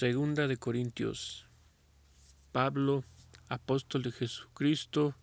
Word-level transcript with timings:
Segunda 0.00 0.48
de 0.48 0.56
Corintios. 0.56 1.44
Pablo, 2.52 3.04
apóstol 3.50 4.02
de 4.02 4.10
Jesucristo, 4.10 5.14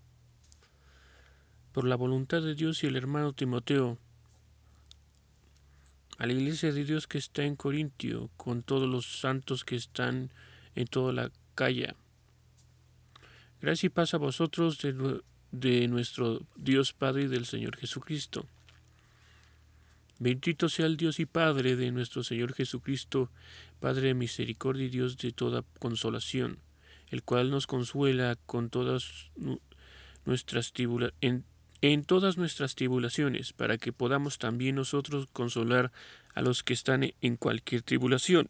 por 1.71 1.88
la 1.88 1.96
voluntad 1.96 2.44
de 2.44 2.54
Dios 2.54 2.84
y 2.84 2.86
el 2.86 2.96
hermano 2.96 3.34
Timoteo, 3.34 3.98
a 6.20 6.28
la 6.28 6.34
iglesia 6.34 6.71
de 6.71 6.86
Dios 6.86 7.08
que 7.08 7.18
está 7.18 7.41
en 7.41 7.55
Corintio, 7.55 8.30
con 8.38 8.62
todos 8.62 8.88
los 8.88 9.20
santos 9.20 9.66
que 9.66 9.76
están 9.76 10.32
en 10.76 10.86
toda 10.86 11.12
la 11.12 11.32
calle. 11.55 11.96
Gracias 13.59 13.86
y 13.86 13.89
paz 13.89 14.14
a 14.14 14.20
vosotros 14.20 14.78
de, 14.78 15.23
de 15.52 15.88
nuestro 15.88 16.46
Dios 16.55 16.94
Padre 16.94 17.23
y 17.23 17.28
del 17.28 17.48
Señor 17.48 17.78
Jesucristo. 17.78 18.46
Bendito 20.20 20.68
sea 20.68 20.88
el 20.88 20.97
Dios 20.97 21.20
y 21.20 21.25
Padre 21.25 21.75
de 21.75 21.91
nuestro 21.91 22.23
Señor 22.23 22.54
Jesucristo, 22.54 23.30
Padre 23.80 24.08
de 24.08 24.13
misericordia 24.16 24.85
y 24.85 24.89
Dios 24.89 25.17
de 25.17 25.31
toda 25.31 25.63
consolación, 25.80 26.58
el 27.09 27.21
cual 27.21 27.52
nos 27.52 27.67
consuela 27.67 28.35
con 28.48 28.70
todas 28.72 29.30
nuestras 30.25 30.73
en, 31.22 31.45
en 31.81 32.03
todas 32.03 32.38
nuestras 32.38 32.73
tribulaciones, 32.73 33.53
para 33.53 33.77
que 33.77 33.94
podamos 33.94 34.39
también 34.39 34.75
nosotros 34.75 35.27
consolar 35.31 35.91
a 36.34 36.41
los 36.41 36.63
que 36.63 36.73
están 36.73 37.13
en 37.22 37.38
cualquier 37.38 37.84
tribulación. 37.84 38.49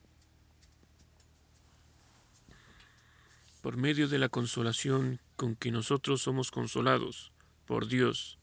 Por 3.61 3.75
medio 3.75 4.08
de 4.08 4.20
la 4.20 4.30
consolación 4.30 5.20
con 5.36 5.58
que 5.58 5.72
nosotros 5.72 6.22
somos 6.22 6.49
consolados 6.49 7.34
por 7.66 7.88
Dios, 7.88 8.37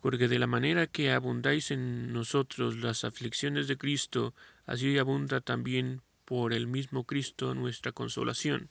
porque 0.00 0.28
de 0.28 0.38
la 0.38 0.46
manera 0.46 0.86
que 0.86 1.12
abundáis 1.12 1.70
en 1.70 2.12
nosotros 2.12 2.76
las 2.76 3.04
aflicciones 3.04 3.68
de 3.68 3.78
Cristo, 3.78 4.34
así 4.66 4.98
abunda 4.98 5.40
también 5.40 6.02
por 6.24 6.52
el 6.52 6.66
mismo 6.66 7.04
Cristo 7.04 7.54
nuestra 7.54 7.92
consolación. 7.92 8.68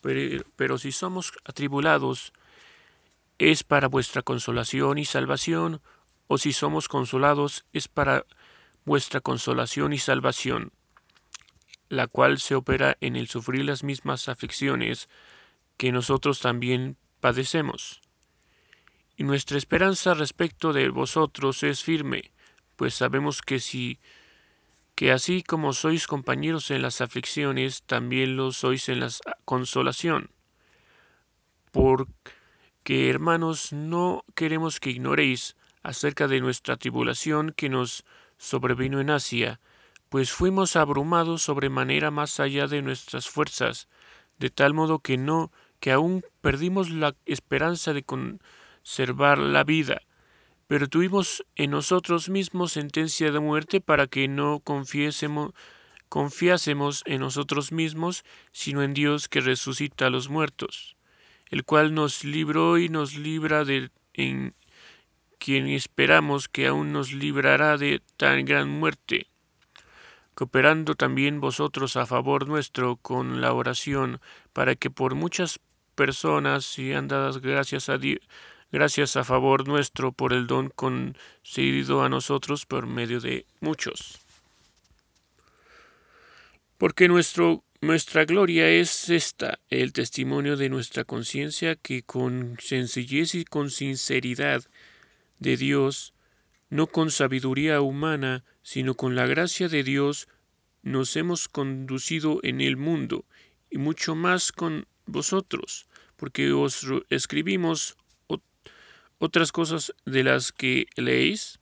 Pero, 0.00 0.44
pero, 0.56 0.78
si 0.78 0.92
somos 0.92 1.32
atribulados, 1.44 2.32
es 3.38 3.64
para 3.64 3.88
vuestra 3.88 4.22
consolación 4.22 4.98
y 4.98 5.04
salvación, 5.04 5.80
o 6.28 6.38
si 6.38 6.52
somos 6.52 6.88
consolados, 6.88 7.64
es 7.72 7.88
para 7.88 8.24
vuestra 8.84 9.20
consolación 9.20 9.92
y 9.92 9.98
salvación, 9.98 10.72
la 11.88 12.06
cual 12.06 12.38
se 12.38 12.54
opera 12.54 12.96
en 13.00 13.16
el 13.16 13.28
sufrir 13.28 13.64
las 13.64 13.82
mismas 13.82 14.28
aflicciones 14.28 15.08
que 15.76 15.92
nosotros 15.92 16.40
también 16.40 16.96
padecemos 17.20 18.00
y 19.16 19.24
nuestra 19.24 19.58
esperanza 19.58 20.14
respecto 20.14 20.72
de 20.72 20.88
vosotros 20.90 21.62
es 21.62 21.82
firme, 21.82 22.32
pues 22.76 22.94
sabemos 22.94 23.42
que 23.42 23.60
si 23.60 23.98
que 24.94 25.12
así 25.12 25.42
como 25.42 25.74
sois 25.74 26.06
compañeros 26.06 26.70
en 26.70 26.80
las 26.80 27.02
aflicciones, 27.02 27.82
también 27.82 28.34
lo 28.36 28.50
sois 28.50 28.88
en 28.88 29.00
la 29.00 29.10
consolación. 29.44 30.30
Porque, 31.70 33.10
hermanos, 33.10 33.74
no 33.74 34.24
queremos 34.34 34.80
que 34.80 34.88
ignoréis 34.88 35.54
acerca 35.82 36.28
de 36.28 36.40
nuestra 36.40 36.78
tribulación 36.78 37.52
que 37.54 37.68
nos 37.68 38.04
sobrevino 38.38 38.98
en 38.98 39.10
Asia, 39.10 39.60
pues 40.08 40.32
fuimos 40.32 40.76
abrumados 40.76 41.42
sobremanera 41.42 42.10
más 42.10 42.40
allá 42.40 42.66
de 42.66 42.80
nuestras 42.80 43.28
fuerzas, 43.28 43.88
de 44.38 44.48
tal 44.48 44.72
modo 44.72 45.00
que 45.00 45.18
no, 45.18 45.52
que 45.78 45.92
aún 45.92 46.24
perdimos 46.40 46.88
la 46.88 47.14
esperanza 47.26 47.92
de 47.92 48.02
con, 48.02 48.40
conservar 48.86 49.38
la 49.38 49.64
vida, 49.64 50.00
pero 50.68 50.86
tuvimos 50.86 51.44
en 51.56 51.72
nosotros 51.72 52.28
mismos 52.28 52.70
sentencia 52.70 53.32
de 53.32 53.40
muerte 53.40 53.80
para 53.80 54.06
que 54.06 54.28
no 54.28 54.60
confiásemos 54.60 55.52
en 57.04 57.20
nosotros 57.20 57.72
mismos, 57.72 58.24
sino 58.52 58.84
en 58.84 58.94
Dios 58.94 59.28
que 59.28 59.40
resucita 59.40 60.06
a 60.06 60.10
los 60.10 60.28
muertos, 60.28 60.96
el 61.50 61.64
cual 61.64 61.94
nos 61.94 62.22
libró 62.22 62.78
y 62.78 62.88
nos 62.88 63.16
libra 63.16 63.64
de 63.64 63.90
en 64.14 64.54
quien 65.38 65.66
esperamos 65.66 66.48
que 66.48 66.68
aún 66.68 66.92
nos 66.92 67.12
librará 67.12 67.78
de 67.78 68.00
tan 68.16 68.44
gran 68.44 68.68
muerte, 68.68 69.26
cooperando 70.36 70.94
también 70.94 71.40
vosotros 71.40 71.96
a 71.96 72.06
favor 72.06 72.46
nuestro 72.46 72.94
con 72.98 73.40
la 73.40 73.52
oración, 73.52 74.20
para 74.52 74.76
que 74.76 74.90
por 74.90 75.16
muchas 75.16 75.58
personas 75.96 76.64
sean 76.64 77.08
dadas 77.08 77.38
gracias 77.38 77.88
a 77.88 77.98
Dios 77.98 78.20
gracias 78.72 79.16
a 79.16 79.24
favor 79.24 79.66
nuestro 79.68 80.12
por 80.12 80.32
el 80.32 80.46
don 80.46 80.70
concedido 80.70 82.02
a 82.02 82.08
nosotros 82.08 82.66
por 82.66 82.86
medio 82.86 83.20
de 83.20 83.46
muchos. 83.60 84.18
Porque 86.78 87.08
nuestro, 87.08 87.64
nuestra 87.80 88.24
gloria 88.24 88.68
es 88.68 89.08
esta, 89.08 89.58
el 89.70 89.92
testimonio 89.92 90.56
de 90.56 90.68
nuestra 90.68 91.04
conciencia 91.04 91.76
que 91.76 92.02
con 92.02 92.58
sencillez 92.60 93.34
y 93.34 93.44
con 93.44 93.70
sinceridad 93.70 94.62
de 95.38 95.56
Dios, 95.56 96.12
no 96.68 96.86
con 96.86 97.10
sabiduría 97.10 97.80
humana, 97.80 98.44
sino 98.62 98.94
con 98.94 99.14
la 99.14 99.26
gracia 99.26 99.68
de 99.68 99.84
Dios, 99.84 100.28
nos 100.82 101.16
hemos 101.16 101.48
conducido 101.48 102.40
en 102.42 102.60
el 102.60 102.76
mundo, 102.76 103.24
y 103.70 103.78
mucho 103.78 104.14
más 104.14 104.52
con 104.52 104.86
vosotros, 105.06 105.86
porque 106.16 106.52
os 106.52 106.86
escribimos 107.10 107.96
otras 109.18 109.52
cosas 109.52 109.94
de 110.04 110.24
las 110.24 110.52
que 110.52 110.86
leéis? 110.96 111.58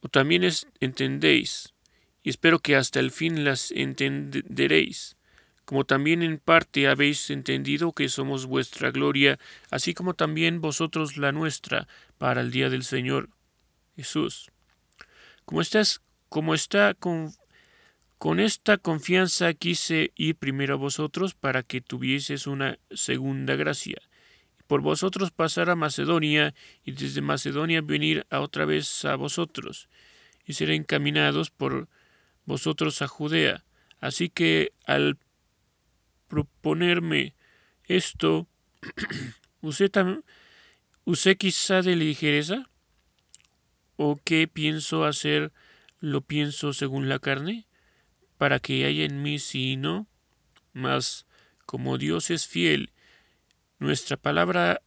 ¿O 0.00 0.08
también 0.08 0.42
entendéis? 0.80 1.74
Y 2.22 2.30
espero 2.30 2.58
que 2.58 2.76
hasta 2.76 3.00
el 3.00 3.10
fin 3.10 3.44
las 3.44 3.70
entenderéis, 3.70 5.16
como 5.64 5.84
también 5.84 6.22
en 6.22 6.38
parte 6.38 6.88
habéis 6.88 7.30
entendido 7.30 7.92
que 7.92 8.08
somos 8.08 8.46
vuestra 8.46 8.90
gloria, 8.90 9.38
así 9.70 9.94
como 9.94 10.14
también 10.14 10.60
vosotros 10.60 11.16
la 11.16 11.32
nuestra, 11.32 11.86
para 12.18 12.40
el 12.40 12.50
día 12.50 12.70
del 12.70 12.84
Señor 12.84 13.30
Jesús. 13.96 14.50
Como 15.44 15.60
estás, 15.60 16.00
como 16.28 16.54
está 16.54 16.94
con, 16.94 17.32
con 18.18 18.40
esta 18.40 18.78
confianza 18.78 19.52
quise 19.52 20.12
ir 20.16 20.36
primero 20.36 20.74
a 20.74 20.78
vosotros 20.78 21.34
para 21.34 21.62
que 21.62 21.80
tuvieses 21.80 22.46
una 22.46 22.78
segunda 22.90 23.56
gracia 23.56 23.98
por 24.74 24.82
vosotros 24.82 25.30
pasar 25.30 25.70
a 25.70 25.76
Macedonia 25.76 26.52
y 26.84 26.90
desde 26.90 27.20
Macedonia 27.20 27.80
venir 27.80 28.26
a 28.28 28.40
otra 28.40 28.64
vez 28.64 29.04
a 29.04 29.14
vosotros 29.14 29.88
y 30.44 30.54
ser 30.54 30.72
encaminados 30.72 31.52
por 31.52 31.88
vosotros 32.44 33.00
a 33.00 33.06
Judea. 33.06 33.62
Así 34.00 34.30
que 34.30 34.72
al 34.84 35.16
proponerme 36.26 37.36
esto, 37.84 38.48
usé, 39.60 39.92
usé 41.04 41.36
quizá 41.36 41.80
de 41.80 41.94
ligereza 41.94 42.68
o 43.94 44.18
qué 44.24 44.48
pienso 44.48 45.04
hacer 45.04 45.52
lo 46.00 46.20
pienso 46.20 46.72
según 46.72 47.08
la 47.08 47.20
carne 47.20 47.68
para 48.38 48.58
que 48.58 48.84
haya 48.86 49.04
en 49.04 49.22
mí 49.22 49.36
y 49.52 49.76
no, 49.76 50.08
mas 50.72 51.26
como 51.64 51.96
Dios 51.96 52.32
es 52.32 52.48
fiel 52.48 52.90
nuestra 53.78 54.16
palabra 54.16 54.80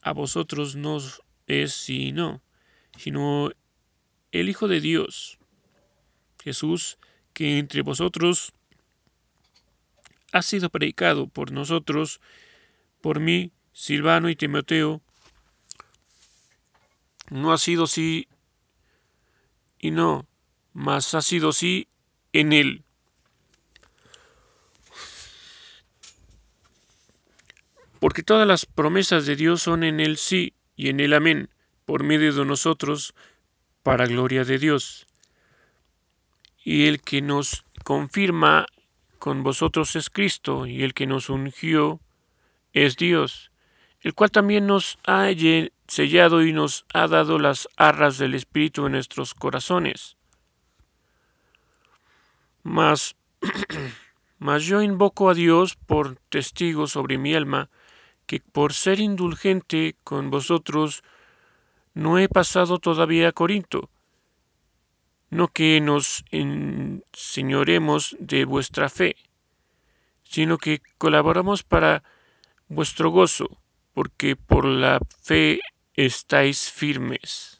a 0.00 0.12
vosotros 0.12 0.76
no 0.76 0.98
es 1.46 1.72
sí 1.72 2.08
y 2.08 2.12
no, 2.12 2.42
sino 2.96 3.50
el 4.32 4.48
Hijo 4.48 4.68
de 4.68 4.80
Dios, 4.80 5.38
Jesús, 6.42 6.98
que 7.32 7.58
entre 7.58 7.82
vosotros 7.82 8.52
ha 10.32 10.42
sido 10.42 10.68
predicado 10.70 11.26
por 11.28 11.52
nosotros, 11.52 12.20
por 13.00 13.20
mí, 13.20 13.52
Silvano 13.72 14.28
y 14.28 14.36
Timoteo, 14.36 15.00
no 17.30 17.52
ha 17.52 17.58
sido 17.58 17.86
sí 17.86 18.28
y 19.78 19.90
no, 19.90 20.26
mas 20.72 21.14
ha 21.14 21.22
sido 21.22 21.52
sí 21.52 21.88
en 22.32 22.52
él. 22.52 22.84
Porque 28.04 28.22
todas 28.22 28.46
las 28.46 28.66
promesas 28.66 29.24
de 29.24 29.34
Dios 29.34 29.62
son 29.62 29.82
en 29.82 29.98
el 29.98 30.18
sí 30.18 30.52
y 30.76 30.90
en 30.90 31.00
el 31.00 31.14
amén, 31.14 31.48
por 31.86 32.02
medio 32.04 32.34
de 32.34 32.44
nosotros, 32.44 33.14
para 33.82 34.04
gloria 34.04 34.44
de 34.44 34.58
Dios. 34.58 35.06
Y 36.62 36.86
el 36.86 37.00
que 37.00 37.22
nos 37.22 37.64
confirma 37.82 38.66
con 39.18 39.42
vosotros 39.42 39.96
es 39.96 40.10
Cristo, 40.10 40.66
y 40.66 40.82
el 40.82 40.92
que 40.92 41.06
nos 41.06 41.30
ungió 41.30 41.98
es 42.74 42.98
Dios, 42.98 43.50
el 44.02 44.12
cual 44.12 44.30
también 44.30 44.66
nos 44.66 44.98
ha 45.06 45.28
sellado 45.88 46.44
y 46.44 46.52
nos 46.52 46.84
ha 46.92 47.08
dado 47.08 47.38
las 47.38 47.68
arras 47.78 48.18
del 48.18 48.34
Espíritu 48.34 48.84
en 48.84 48.92
nuestros 48.92 49.32
corazones. 49.32 50.18
Mas, 52.62 53.16
mas 54.38 54.62
yo 54.64 54.82
invoco 54.82 55.30
a 55.30 55.34
Dios 55.34 55.74
por 55.74 56.16
testigo 56.28 56.86
sobre 56.86 57.16
mi 57.16 57.34
alma, 57.34 57.70
que 58.26 58.40
por 58.40 58.72
ser 58.72 59.00
indulgente 59.00 59.96
con 60.04 60.30
vosotros 60.30 61.02
no 61.94 62.18
he 62.18 62.28
pasado 62.28 62.78
todavía 62.78 63.28
a 63.28 63.32
Corinto, 63.32 63.90
no 65.30 65.48
que 65.48 65.80
nos 65.80 66.24
enseñoremos 66.30 68.16
de 68.18 68.44
vuestra 68.44 68.88
fe, 68.88 69.16
sino 70.22 70.58
que 70.58 70.80
colaboramos 70.98 71.62
para 71.62 72.02
vuestro 72.68 73.10
gozo, 73.10 73.58
porque 73.92 74.36
por 74.36 74.64
la 74.64 75.00
fe 75.22 75.60
estáis 75.94 76.70
firmes. 76.70 77.53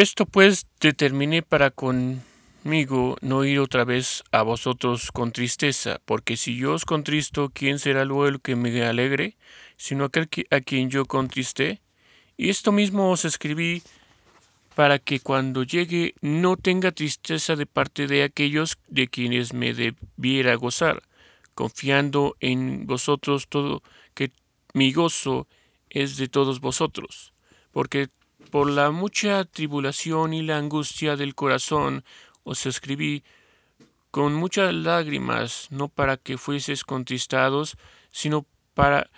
Esto 0.00 0.24
pues 0.24 0.66
determiné 0.80 1.42
para 1.42 1.70
conmigo 1.70 3.18
no 3.20 3.44
ir 3.44 3.60
otra 3.60 3.84
vez 3.84 4.24
a 4.32 4.40
vosotros 4.40 5.12
con 5.12 5.30
tristeza, 5.30 6.00
porque 6.06 6.38
si 6.38 6.56
yo 6.56 6.72
os 6.72 6.86
contristo, 6.86 7.50
¿quién 7.52 7.78
será 7.78 8.06
luego 8.06 8.26
el 8.26 8.40
que 8.40 8.56
me 8.56 8.82
alegre? 8.82 9.36
Sino 9.76 10.06
aquel 10.06 10.30
a 10.50 10.62
quien 10.62 10.88
yo 10.88 11.04
contristé. 11.04 11.82
Y 12.38 12.48
esto 12.48 12.72
mismo 12.72 13.10
os 13.10 13.26
escribí 13.26 13.82
para 14.74 14.98
que 14.98 15.20
cuando 15.20 15.64
llegue 15.64 16.14
no 16.22 16.56
tenga 16.56 16.92
tristeza 16.92 17.54
de 17.54 17.66
parte 17.66 18.06
de 18.06 18.22
aquellos 18.22 18.78
de 18.88 19.06
quienes 19.06 19.52
me 19.52 19.74
debiera 19.74 20.54
gozar, 20.54 21.02
confiando 21.54 22.38
en 22.40 22.86
vosotros 22.86 23.48
todo 23.48 23.82
que 24.14 24.32
mi 24.72 24.94
gozo 24.94 25.46
es 25.90 26.16
de 26.16 26.26
todos 26.28 26.60
vosotros, 26.60 27.34
porque 27.70 28.08
por 28.50 28.70
la 28.70 28.90
mucha 28.90 29.44
tribulación 29.44 30.34
y 30.34 30.42
la 30.42 30.58
angustia 30.58 31.16
del 31.16 31.34
corazón 31.34 32.04
os 32.44 32.66
escribí 32.66 33.22
con 34.10 34.34
muchas 34.34 34.74
lágrimas, 34.74 35.68
no 35.70 35.88
para 35.88 36.16
que 36.16 36.36
fueseis 36.36 36.84
contristados, 36.84 37.76
sino 38.10 38.44
para 38.74 39.08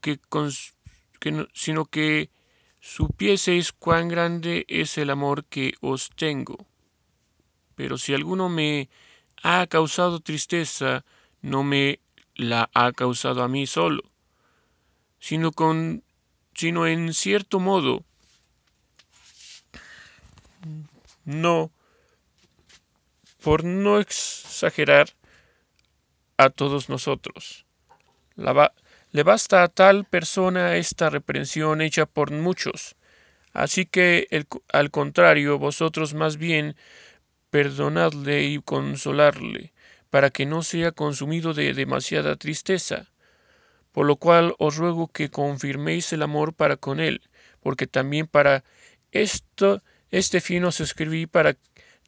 que, 0.00 0.20
sino 1.52 1.84
que 1.84 2.30
supieseis 2.80 3.72
cuán 3.72 4.08
grande 4.08 4.64
es 4.68 4.98
el 4.98 5.10
amor 5.10 5.44
que 5.44 5.74
os 5.80 6.10
tengo. 6.10 6.56
Pero 7.74 7.98
si 7.98 8.14
alguno 8.14 8.48
me 8.48 8.88
ha 9.42 9.66
causado 9.66 10.20
tristeza, 10.20 11.04
no 11.42 11.64
me 11.64 12.00
la 12.36 12.70
ha 12.72 12.92
causado 12.92 13.42
a 13.42 13.48
mí 13.48 13.66
solo, 13.66 14.02
sino 15.18 15.50
con 15.50 16.04
sino 16.54 16.88
en 16.88 17.14
cierto 17.14 17.60
modo 17.60 18.04
no, 21.24 21.70
por 23.42 23.64
no 23.64 23.98
exagerar 23.98 25.08
a 26.36 26.50
todos 26.50 26.88
nosotros. 26.88 27.66
le 28.36 29.22
basta 29.22 29.62
a 29.62 29.68
tal 29.68 30.04
persona 30.04 30.76
esta 30.76 31.10
reprensión 31.10 31.80
hecha 31.80 32.06
por 32.06 32.30
muchos. 32.30 32.96
Así 33.52 33.86
que, 33.86 34.28
al 34.72 34.90
contrario, 34.90 35.58
vosotros 35.58 36.14
más 36.14 36.36
bien 36.36 36.76
perdonadle 37.50 38.44
y 38.44 38.58
consolarle, 38.58 39.72
para 40.10 40.30
que 40.30 40.46
no 40.46 40.62
sea 40.62 40.92
consumido 40.92 41.54
de 41.54 41.74
demasiada 41.74 42.36
tristeza. 42.36 43.06
Por 43.92 44.06
lo 44.06 44.16
cual 44.16 44.54
os 44.58 44.76
ruego 44.76 45.08
que 45.08 45.30
confirméis 45.30 46.12
el 46.12 46.22
amor 46.22 46.54
para 46.54 46.76
con 46.76 47.00
él, 47.00 47.22
porque 47.60 47.86
también 47.86 48.26
para 48.26 48.62
esto 49.10 49.82
este 50.10 50.40
fin 50.40 50.64
os 50.64 50.80
escribí 50.80 51.26
para 51.26 51.56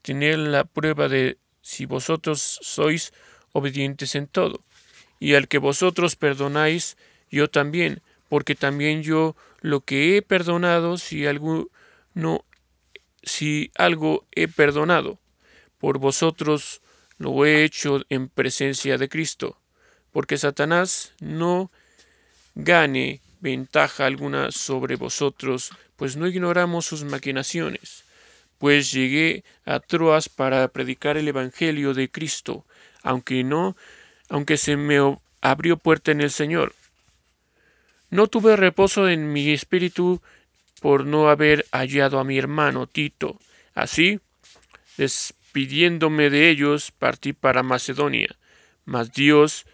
tener 0.02 0.38
la 0.38 0.64
prueba 0.64 1.08
de 1.08 1.38
si 1.62 1.86
vosotros 1.86 2.58
sois 2.62 3.12
obedientes 3.52 4.14
en 4.14 4.26
todo. 4.26 4.60
Y 5.18 5.34
al 5.34 5.48
que 5.48 5.58
vosotros 5.58 6.16
perdonáis, 6.16 6.96
yo 7.30 7.48
también, 7.50 8.00
porque 8.28 8.54
también 8.54 9.02
yo 9.02 9.36
lo 9.60 9.82
que 9.82 10.16
he 10.16 10.22
perdonado, 10.22 10.96
si 10.96 11.26
algo 11.26 11.68
no, 12.14 12.44
si 13.22 13.70
algo 13.76 14.26
he 14.32 14.48
perdonado, 14.48 15.18
por 15.78 15.98
vosotros 15.98 16.80
lo 17.18 17.44
he 17.44 17.64
hecho 17.64 18.00
en 18.08 18.28
presencia 18.28 18.96
de 18.96 19.08
Cristo, 19.08 19.58
porque 20.10 20.38
Satanás 20.38 21.12
no 21.20 21.70
gane 22.54 23.20
ventaja 23.40 24.06
alguna 24.06 24.50
sobre 24.50 24.96
vosotros, 24.96 25.70
pues 25.96 26.16
no 26.16 26.26
ignoramos 26.26 26.86
sus 26.86 27.04
maquinaciones. 27.04 28.04
Pues 28.58 28.92
llegué 28.92 29.44
a 29.64 29.80
Troas 29.80 30.28
para 30.28 30.68
predicar 30.68 31.16
el 31.16 31.28
Evangelio 31.28 31.94
de 31.94 32.10
Cristo, 32.10 32.66
aunque 33.02 33.42
no, 33.42 33.76
aunque 34.28 34.56
se 34.56 34.76
me 34.76 34.98
abrió 35.40 35.76
puerta 35.78 36.12
en 36.12 36.20
el 36.20 36.30
Señor. 36.30 36.74
No 38.10 38.26
tuve 38.26 38.56
reposo 38.56 39.08
en 39.08 39.32
mi 39.32 39.50
espíritu 39.50 40.20
por 40.80 41.06
no 41.06 41.28
haber 41.28 41.66
hallado 41.72 42.18
a 42.18 42.24
mi 42.24 42.38
hermano 42.38 42.86
Tito. 42.86 43.38
Así, 43.74 44.20
despidiéndome 44.96 46.28
de 46.28 46.50
ellos, 46.50 46.90
partí 46.90 47.32
para 47.32 47.62
Macedonia. 47.62 48.36
Mas 48.84 49.12
Dios, 49.12 49.64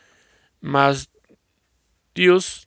mas 0.60 1.08
Dios 2.14 2.65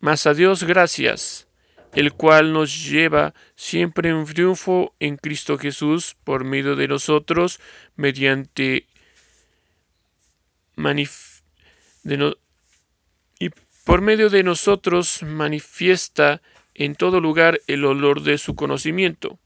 mas 0.00 0.26
a 0.26 0.34
Dios 0.34 0.64
gracias, 0.64 1.46
el 1.94 2.12
cual 2.12 2.52
nos 2.52 2.88
lleva 2.88 3.34
siempre 3.54 4.10
en 4.10 4.24
triunfo 4.24 4.94
en 5.00 5.16
Cristo 5.16 5.58
Jesús 5.58 6.16
por 6.24 6.44
medio 6.44 6.76
de 6.76 6.88
nosotros, 6.88 7.60
mediante 7.96 8.86
y 13.38 13.50
por 13.84 14.00
medio 14.00 14.30
de 14.30 14.42
nosotros 14.42 15.22
manifiesta 15.22 16.40
en 16.74 16.94
todo 16.94 17.20
lugar 17.20 17.60
el 17.66 17.84
olor 17.84 18.22
de 18.22 18.38
su 18.38 18.54
conocimiento. 18.54 19.38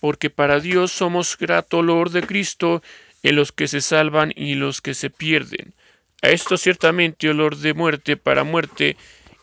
Porque 0.00 0.30
para 0.30 0.60
Dios 0.60 0.92
somos 0.92 1.36
grato 1.36 1.78
olor 1.78 2.10
de 2.10 2.22
Cristo 2.22 2.82
en 3.22 3.36
los 3.36 3.52
que 3.52 3.68
se 3.68 3.80
salvan 3.80 4.32
y 4.34 4.54
los 4.54 4.80
que 4.80 4.94
se 4.94 5.10
pierden. 5.10 5.74
A 6.22 6.30
esto 6.30 6.56
ciertamente 6.56 7.28
olor 7.28 7.56
de 7.56 7.74
muerte 7.74 8.16
para 8.16 8.44
muerte, 8.44 8.96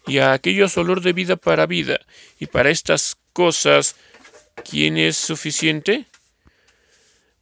y 0.08 0.20
a 0.20 0.34
aquellos 0.34 0.78
olor 0.78 1.02
de 1.02 1.14
vida 1.14 1.36
para 1.36 1.66
vida, 1.66 2.00
y 2.40 2.46
para 2.48 2.70
estas 2.70 3.18
cosas, 3.34 3.96
¿quién 4.70 4.98
es 4.98 5.18
suficiente? 5.18 6.06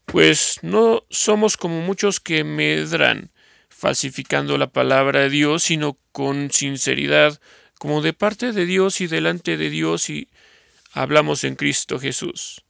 Pues 0.05 0.59
no 0.61 1.03
somos 1.09 1.57
como 1.57 1.81
muchos 1.81 2.19
que 2.19 2.43
medran, 2.43 3.31
falsificando 3.69 4.57
la 4.57 4.71
palabra 4.71 5.21
de 5.21 5.29
Dios, 5.29 5.63
sino 5.63 5.97
con 6.11 6.51
sinceridad, 6.51 7.39
como 7.79 8.01
de 8.01 8.13
parte 8.13 8.51
de 8.53 8.65
Dios 8.65 9.01
y 9.01 9.07
delante 9.07 9.57
de 9.57 9.69
Dios, 9.69 10.09
y 10.09 10.29
hablamos 10.93 11.43
en 11.43 11.55
Cristo 11.55 11.99
Jesús. 11.99 12.63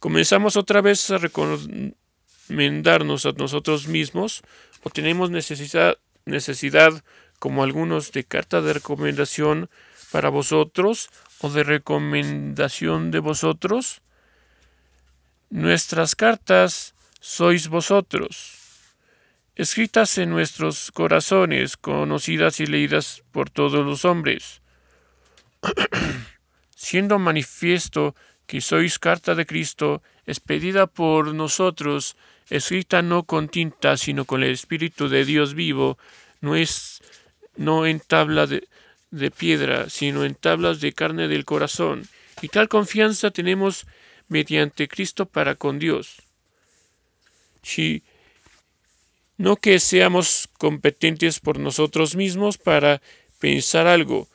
Comenzamos 0.00 0.56
otra 0.56 0.80
vez 0.80 1.10
a 1.10 1.18
recomendarnos 1.18 3.26
a 3.26 3.32
nosotros 3.32 3.88
mismos, 3.88 4.42
o 4.82 4.90
tenemos 4.90 5.30
necesidad, 5.30 5.98
necesidad 6.24 7.04
como 7.38 7.62
algunos 7.62 8.12
de 8.12 8.24
carta 8.24 8.60
de 8.60 8.72
recomendación 8.72 9.70
para 10.10 10.28
vosotros 10.28 11.10
o 11.40 11.50
de 11.50 11.64
recomendación 11.64 13.10
de 13.10 13.20
vosotros? 13.20 14.02
Nuestras 15.50 16.14
cartas 16.14 16.94
sois 17.20 17.68
vosotros, 17.68 18.54
escritas 19.56 20.18
en 20.18 20.30
nuestros 20.30 20.92
corazones, 20.92 21.76
conocidas 21.76 22.60
y 22.60 22.66
leídas 22.66 23.24
por 23.32 23.50
todos 23.50 23.84
los 23.84 24.04
hombres, 24.04 24.62
siendo 26.76 27.18
manifiesto 27.18 28.14
que 28.46 28.60
sois 28.60 28.98
carta 28.98 29.34
de 29.34 29.46
Cristo, 29.46 30.02
expedida 30.26 30.86
por 30.86 31.34
nosotros, 31.34 32.16
escrita 32.48 33.02
no 33.02 33.24
con 33.24 33.48
tinta, 33.48 33.96
sino 33.96 34.24
con 34.24 34.42
el 34.42 34.52
Espíritu 34.52 35.08
de 35.08 35.24
Dios 35.24 35.54
vivo, 35.54 35.98
no 36.40 36.56
es 36.56 37.02
no 37.58 37.86
en 37.86 38.00
tabla 38.00 38.46
de, 38.46 39.30
piedra, 39.30 39.90
sino 39.90 40.24
en 40.24 40.34
tablas 40.34 40.80
de 40.80 40.92
carne 40.92 41.28
del 41.28 41.44
corazón. 41.44 42.08
Y 42.40 42.48
tal 42.48 42.68
confianza 42.68 43.30
tenemos 43.30 43.86
mediante 44.28 44.88
Cristo 44.88 45.26
para 45.26 45.56
con 45.56 45.78
Dios. 45.78 46.22
Si 47.62 48.02
no 49.36 49.56
que 49.56 49.80
seamos 49.80 50.48
competentes 50.56 51.40
por 51.40 51.58
nosotros 51.58 52.14
mismos 52.14 52.58
para 52.58 53.02
pensar 53.38 53.86
algo 53.86 54.28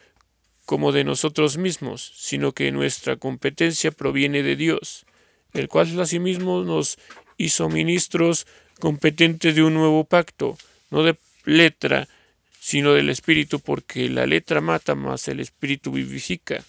como 0.65 0.91
de 0.91 1.03
nosotros 1.03 1.57
mismos, 1.57 2.13
sino 2.15 2.51
que 2.51 2.71
nuestra 2.71 3.15
competencia 3.15 3.91
proviene 3.91 4.43
de 4.43 4.55
Dios, 4.55 5.05
el 5.53 5.67
cual 5.67 5.99
asimismo 5.99 6.63
nos 6.63 6.97
hizo 7.37 7.69
ministros 7.69 8.47
competentes 8.79 9.55
de 9.55 9.63
un 9.63 9.73
nuevo 9.73 10.03
pacto, 10.03 10.57
no 10.89 11.03
de 11.03 11.17
letra, 11.45 12.07
sino 12.63 12.93
del 12.93 13.09
Espíritu, 13.09 13.59
porque 13.59 14.07
la 14.07 14.25
letra 14.25 14.61
mata, 14.61 14.95
más 14.95 15.27
el 15.27 15.41
Espíritu 15.41 15.91
vivifica. 15.91 16.63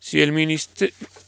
Si 0.00 0.22
el, 0.22 0.58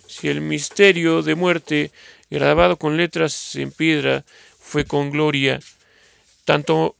si 0.06 0.28
el 0.28 0.40
misterio 0.40 1.20
de 1.20 1.34
muerte, 1.34 1.90
grabado 2.30 2.78
con 2.78 2.96
letras 2.96 3.54
en 3.56 3.70
piedra, 3.72 4.24
fue 4.58 4.86
con 4.86 5.10
gloria, 5.10 5.60
tanto 6.46 6.96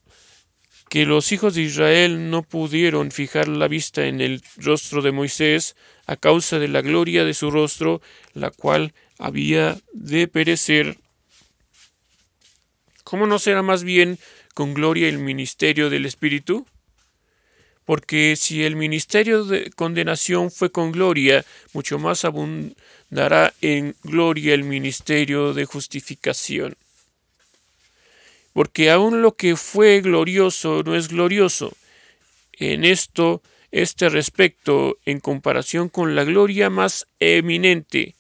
que 0.90 1.06
los 1.06 1.32
hijos 1.32 1.54
de 1.54 1.62
Israel 1.62 2.28
no 2.28 2.42
pudieron 2.42 3.10
fijar 3.10 3.48
la 3.48 3.66
vista 3.66 4.04
en 4.04 4.20
el 4.20 4.42
rostro 4.58 5.00
de 5.00 5.10
Moisés 5.10 5.76
a 6.04 6.16
causa 6.16 6.58
de 6.58 6.68
la 6.68 6.82
gloria 6.82 7.24
de 7.24 7.32
su 7.32 7.50
rostro, 7.50 8.02
la 8.34 8.50
cual 8.50 8.92
había 9.18 9.78
de 9.94 10.28
perecer. 10.28 10.98
¿Cómo 13.04 13.26
no 13.26 13.38
será 13.38 13.62
más 13.62 13.84
bien 13.84 14.18
con 14.52 14.74
gloria 14.74 15.08
el 15.08 15.16
ministerio 15.16 15.88
del 15.88 16.04
Espíritu? 16.04 16.66
Porque 17.90 18.36
si 18.36 18.62
el 18.62 18.76
ministerio 18.76 19.42
de 19.42 19.68
condenación 19.70 20.52
fue 20.52 20.70
con 20.70 20.92
gloria, 20.92 21.44
mucho 21.72 21.98
más 21.98 22.24
abundará 22.24 23.52
en 23.62 23.96
gloria 24.04 24.54
el 24.54 24.62
ministerio 24.62 25.54
de 25.54 25.64
justificación 25.64 26.76
porque 28.52 28.92
aún 28.92 29.22
lo 29.22 29.34
que 29.34 29.56
fue 29.56 30.00
glorioso 30.02 30.84
no 30.84 30.94
es 30.94 31.08
glorioso. 31.08 31.72
En 32.52 32.84
esto, 32.84 33.42
este 33.72 34.08
respecto, 34.08 34.98
en 35.04 35.18
comparación 35.18 35.88
con 35.88 36.14
la 36.14 36.22
gloria 36.22 36.70
más 36.70 37.08
eminente, 37.18 38.14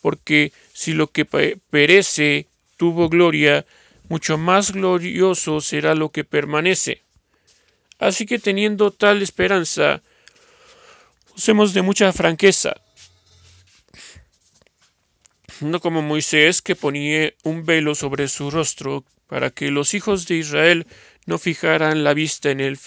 porque 0.00 0.52
si 0.72 0.92
lo 0.92 1.08
que 1.08 1.24
perece 1.24 2.46
tuvo 2.76 3.08
gloria, 3.08 3.66
mucho 4.08 4.38
más 4.38 4.70
glorioso 4.70 5.60
será 5.60 5.96
lo 5.96 6.10
que 6.10 6.22
permanece. 6.22 7.02
Así 7.98 8.26
que 8.26 8.38
teniendo 8.38 8.92
tal 8.92 9.22
esperanza, 9.22 10.02
usemos 11.36 11.74
de 11.74 11.82
mucha 11.82 12.12
franqueza, 12.12 12.74
no 15.60 15.80
como 15.80 16.02
Moisés 16.02 16.62
que 16.62 16.76
ponía 16.76 17.32
un 17.42 17.64
velo 17.64 17.94
sobre 17.94 18.28
su 18.28 18.50
rostro 18.50 19.04
para 19.26 19.50
que 19.50 19.70
los 19.70 19.94
hijos 19.94 20.26
de 20.26 20.36
Israel 20.36 20.86
no 21.26 21.38
fijaran 21.38 22.04
la 22.04 22.14
vista 22.14 22.50
en 22.50 22.60
el 22.60 22.78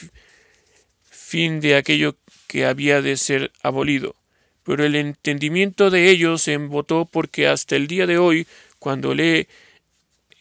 fin 1.31 1.59
de 1.59 1.75
aquello 1.75 2.15
que 2.47 2.65
había 2.65 3.01
de 3.01 3.17
ser 3.17 3.51
abolido. 3.61 4.15
Pero 4.63 4.85
el 4.85 4.95
entendimiento 4.95 5.89
de 5.89 6.09
ellos 6.09 6.43
se 6.43 6.53
embotó 6.53 7.05
porque 7.05 7.47
hasta 7.47 7.75
el 7.75 7.87
día 7.87 8.07
de 8.07 8.17
hoy, 8.17 8.47
cuando 8.79 9.13
lee 9.13 9.47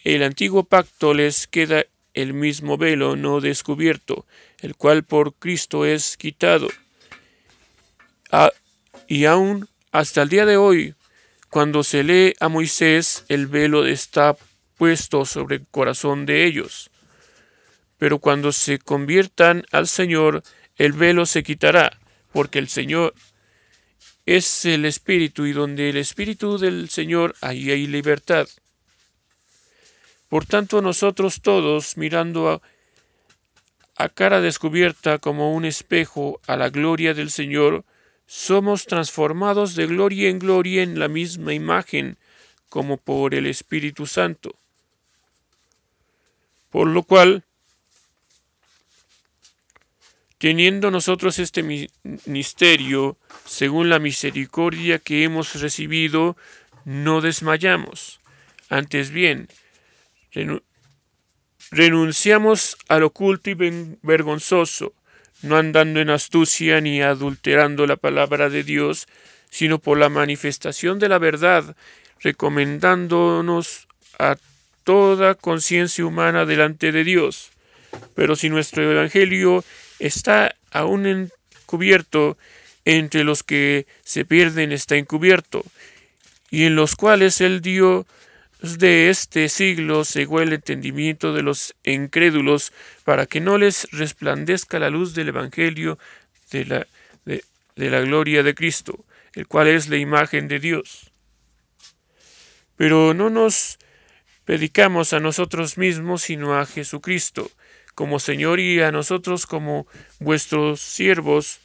el 0.04 0.22
antiguo 0.22 0.64
pacto, 0.64 1.14
les 1.14 1.46
queda 1.46 1.84
el 2.14 2.34
mismo 2.34 2.76
velo 2.76 3.16
no 3.16 3.40
descubierto, 3.40 4.26
el 4.58 4.76
cual 4.76 5.04
por 5.04 5.34
Cristo 5.34 5.84
es 5.84 6.16
quitado. 6.16 6.68
Ah, 8.30 8.52
y 9.06 9.24
aún 9.24 9.68
hasta 9.92 10.22
el 10.22 10.28
día 10.28 10.46
de 10.46 10.56
hoy, 10.56 10.94
cuando 11.48 11.82
se 11.82 12.04
lee 12.04 12.34
a 12.38 12.48
Moisés, 12.48 13.24
el 13.28 13.48
velo 13.48 13.86
está 13.86 14.36
puesto 14.76 15.24
sobre 15.24 15.56
el 15.56 15.66
corazón 15.70 16.26
de 16.26 16.44
ellos. 16.46 16.90
Pero 17.98 18.18
cuando 18.18 18.52
se 18.52 18.78
conviertan 18.78 19.64
al 19.72 19.88
Señor, 19.88 20.42
el 20.76 20.92
velo 20.92 21.26
se 21.26 21.42
quitará, 21.42 21.98
porque 22.32 22.58
el 22.60 22.68
Señor 22.68 23.14
es 24.26 24.64
el 24.64 24.84
Espíritu, 24.84 25.44
y 25.44 25.52
donde 25.52 25.90
el 25.90 25.96
Espíritu 25.96 26.56
del 26.56 26.88
Señor, 26.88 27.34
ahí 27.40 27.70
hay 27.70 27.86
libertad. 27.88 28.48
Por 30.30 30.46
tanto, 30.46 30.80
nosotros 30.80 31.42
todos, 31.42 31.96
mirando 31.96 32.62
a, 33.96 34.08
cara 34.10 34.40
descubierta 34.40 35.18
como 35.18 35.52
un 35.52 35.64
espejo 35.64 36.40
a 36.46 36.56
la 36.56 36.70
gloria 36.70 37.14
del 37.14 37.32
Señor, 37.32 37.84
somos 38.26 38.86
transformados 38.86 39.74
de 39.74 39.88
gloria 39.88 40.30
en 40.30 40.38
gloria 40.38 40.84
en 40.84 41.00
la 41.00 41.08
misma 41.08 41.52
imagen 41.52 42.16
como 42.68 42.96
por 42.96 43.34
el 43.34 43.46
Espíritu 43.46 44.06
Santo. 44.06 44.54
Por 46.70 46.86
lo 46.86 47.02
cual, 47.02 47.42
teniendo 50.38 50.92
nosotros 50.92 51.40
este 51.40 51.64
ministerio, 52.26 53.16
según 53.46 53.88
la 53.90 53.98
misericordia 53.98 55.00
que 55.00 55.24
hemos 55.24 55.60
recibido, 55.60 56.36
no 56.84 57.20
desmayamos. 57.20 58.20
Antes 58.68 59.10
bien, 59.10 59.48
renunciamos 61.70 62.76
al 62.88 63.02
oculto 63.04 63.50
y 63.50 63.54
vergonzoso, 64.02 64.92
no 65.42 65.56
andando 65.56 66.00
en 66.00 66.10
astucia 66.10 66.80
ni 66.80 67.00
adulterando 67.02 67.86
la 67.86 67.96
palabra 67.96 68.50
de 68.50 68.62
Dios, 68.62 69.06
sino 69.50 69.78
por 69.78 69.98
la 69.98 70.08
manifestación 70.08 70.98
de 70.98 71.08
la 71.08 71.18
verdad, 71.18 71.76
recomendándonos 72.20 73.88
a 74.18 74.36
toda 74.84 75.34
conciencia 75.34 76.04
humana 76.04 76.46
delante 76.46 76.92
de 76.92 77.04
Dios. 77.04 77.50
Pero 78.14 78.36
si 78.36 78.48
nuestro 78.48 78.90
Evangelio 78.90 79.64
está 79.98 80.54
aún 80.70 81.06
encubierto, 81.06 82.36
entre 82.84 83.24
los 83.24 83.42
que 83.42 83.86
se 84.04 84.24
pierden 84.24 84.72
está 84.72 84.96
encubierto, 84.96 85.64
y 86.50 86.64
en 86.64 86.76
los 86.76 86.96
cuales 86.96 87.40
el 87.40 87.60
Dios 87.60 88.06
de 88.62 89.10
este 89.10 89.48
siglo 89.48 90.04
cegó 90.04 90.40
el 90.40 90.52
entendimiento 90.52 91.32
de 91.32 91.42
los 91.42 91.74
incrédulos, 91.84 92.72
para 93.04 93.26
que 93.26 93.40
no 93.40 93.58
les 93.58 93.88
resplandezca 93.92 94.78
la 94.78 94.90
luz 94.90 95.14
del 95.14 95.28
Evangelio 95.28 95.98
de 96.50 96.64
la, 96.66 96.86
de 97.24 97.90
la 97.90 98.00
gloria 98.00 98.42
de 98.42 98.54
Cristo, 98.54 99.04
el 99.34 99.46
cual 99.46 99.68
es 99.68 99.88
la 99.88 99.96
imagen 99.96 100.48
de 100.48 100.58
Dios. 100.58 101.10
Pero 102.76 103.14
no 103.14 103.30
nos 103.30 103.78
predicamos 104.44 105.12
a 105.12 105.20
nosotros 105.20 105.78
mismos, 105.78 106.22
sino 106.22 106.58
a 106.58 106.66
Jesucristo 106.66 107.50
como 107.94 108.18
Señor 108.18 108.60
y 108.60 108.80
a 108.80 108.92
nosotros 108.92 109.46
como 109.46 109.86
vuestros 110.18 110.80
siervos 110.80 111.60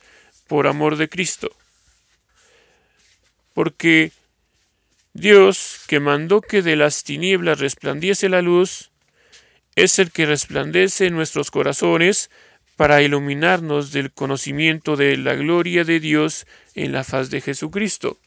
por 0.48 0.68
amor 0.68 0.98
de 0.98 1.10
Cristo. 1.10 1.50
Porque 3.54 4.12
Dios, 5.16 5.80
que 5.88 6.02
mandó 6.02 6.42
que 6.42 6.62
de 6.62 6.76
las 6.76 7.06
tinieblas 7.06 7.62
resplandiese 7.62 8.28
la 8.28 8.42
luz, 8.42 8.92
es 9.78 9.98
el 9.98 10.12
que 10.12 10.26
resplandece 10.26 11.06
en 11.06 11.16
nuestros 11.16 11.52
corazones 11.52 12.30
para 12.76 13.02
iluminarnos 13.02 13.94
del 13.94 14.12
conocimiento 14.12 14.98
de 14.98 15.16
la 15.16 15.36
gloria 15.36 15.86
de 15.86 16.02
Dios 16.02 16.46
en 16.74 16.92
la 16.92 17.06
faz 17.06 17.30
de 17.30 17.40
Jesucristo. 17.40 18.18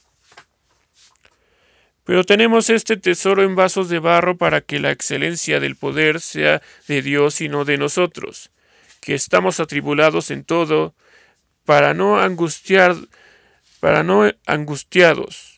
Pero 2.05 2.25
tenemos 2.25 2.71
este 2.71 2.97
tesoro 2.97 3.43
en 3.43 3.55
vasos 3.55 3.91
de 3.91 3.99
barro 3.99 4.39
para 4.39 4.63
que 4.63 4.81
la 4.81 4.91
excelencia 4.91 5.61
del 5.61 5.77
poder 5.77 6.23
sea 6.23 6.63
de 6.87 7.03
Dios 7.03 7.43
y 7.43 7.51
no 7.51 7.67
de 7.67 7.77
nosotros, 7.77 8.51
que 9.03 9.15
estamos 9.15 9.61
atribulados 9.61 10.31
en 10.31 10.43
todo, 10.43 10.95
para 11.67 11.93
no 11.93 12.19
angustiar, 12.19 12.97
para 13.79 14.03
no 14.03 14.33
angustiados, 14.47 15.58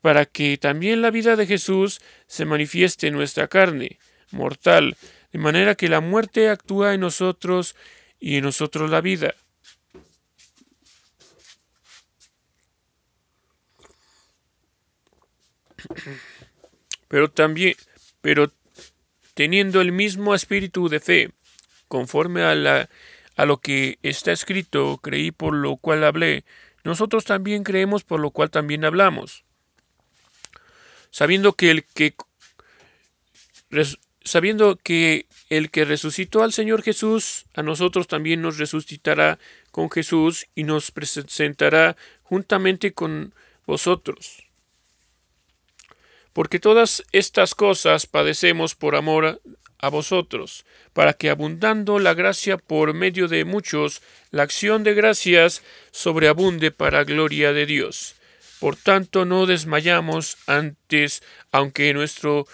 para 0.00 0.26
que 0.26 0.58
también 0.58 1.02
la 1.02 1.10
vida 1.10 1.36
de 1.36 1.46
Jesús 1.46 2.00
se 2.26 2.44
manifieste 2.44 3.06
en 3.08 3.14
nuestra 3.14 3.48
carne 3.48 3.98
mortal, 4.30 4.96
de 5.32 5.38
manera 5.38 5.74
que 5.74 5.88
la 5.88 6.00
muerte 6.00 6.48
actúa 6.48 6.94
en 6.94 7.00
nosotros 7.00 7.76
y 8.18 8.36
en 8.36 8.44
nosotros 8.44 8.90
la 8.90 9.00
vida. 9.00 9.34
pero 17.08 17.28
también, 17.28 17.74
pero 18.20 18.52
teniendo 19.34 19.80
el 19.80 19.90
mismo 19.90 20.34
espíritu 20.34 20.88
de 20.88 21.00
fe, 21.00 21.30
conforme 21.88 22.42
a, 22.42 22.54
la, 22.54 22.88
a 23.36 23.44
lo 23.46 23.56
que 23.58 23.98
está 24.02 24.30
escrito, 24.32 24.98
creí 24.98 25.32
por 25.32 25.54
lo 25.54 25.76
cual 25.76 26.04
hablé, 26.04 26.44
nosotros 26.84 27.24
también 27.24 27.64
creemos 27.64 28.04
por 28.04 28.20
lo 28.20 28.30
cual 28.30 28.50
también 28.50 28.84
hablamos, 28.84 29.44
sabiendo 31.10 31.52
que 31.54 31.70
el 31.70 31.84
que 31.84 32.14
sabiendo 34.24 34.76
que 34.76 35.26
el 35.48 35.70
que 35.70 35.84
resucitó 35.84 36.42
al 36.42 36.52
Señor 36.52 36.82
Jesús, 36.82 37.46
a 37.54 37.62
nosotros 37.62 38.06
también 38.08 38.42
nos 38.42 38.58
resucitará 38.58 39.38
con 39.70 39.90
Jesús 39.90 40.46
y 40.54 40.64
nos 40.64 40.90
presentará 40.90 41.96
juntamente 42.22 42.92
con 42.92 43.34
vosotros. 43.66 44.44
porque 46.32 46.60
todas 46.60 47.02
estas 47.12 47.54
cosas 47.54 48.06
padecemos 48.06 48.74
por 48.74 48.94
amor 48.94 49.40
a 49.78 49.88
vosotros, 49.88 50.64
para 50.92 51.14
que 51.14 51.30
abundando 51.30 51.98
la 51.98 52.14
gracia 52.14 52.56
por 52.56 52.94
medio 52.94 53.28
de 53.28 53.44
muchos, 53.44 54.02
la 54.30 54.42
acción 54.44 54.84
de 54.84 54.94
gracias 54.94 55.62
sobreabunde 55.90 56.70
para 56.70 57.04
gloria 57.04 57.52
de 57.52 57.66
Dios. 57.66 58.14
Por 58.60 58.76
tanto, 58.76 59.24
no 59.24 59.46
desmayamos 59.46 60.36
antes, 60.46 61.22
aunque 61.50 61.94
nuestro 61.94 62.46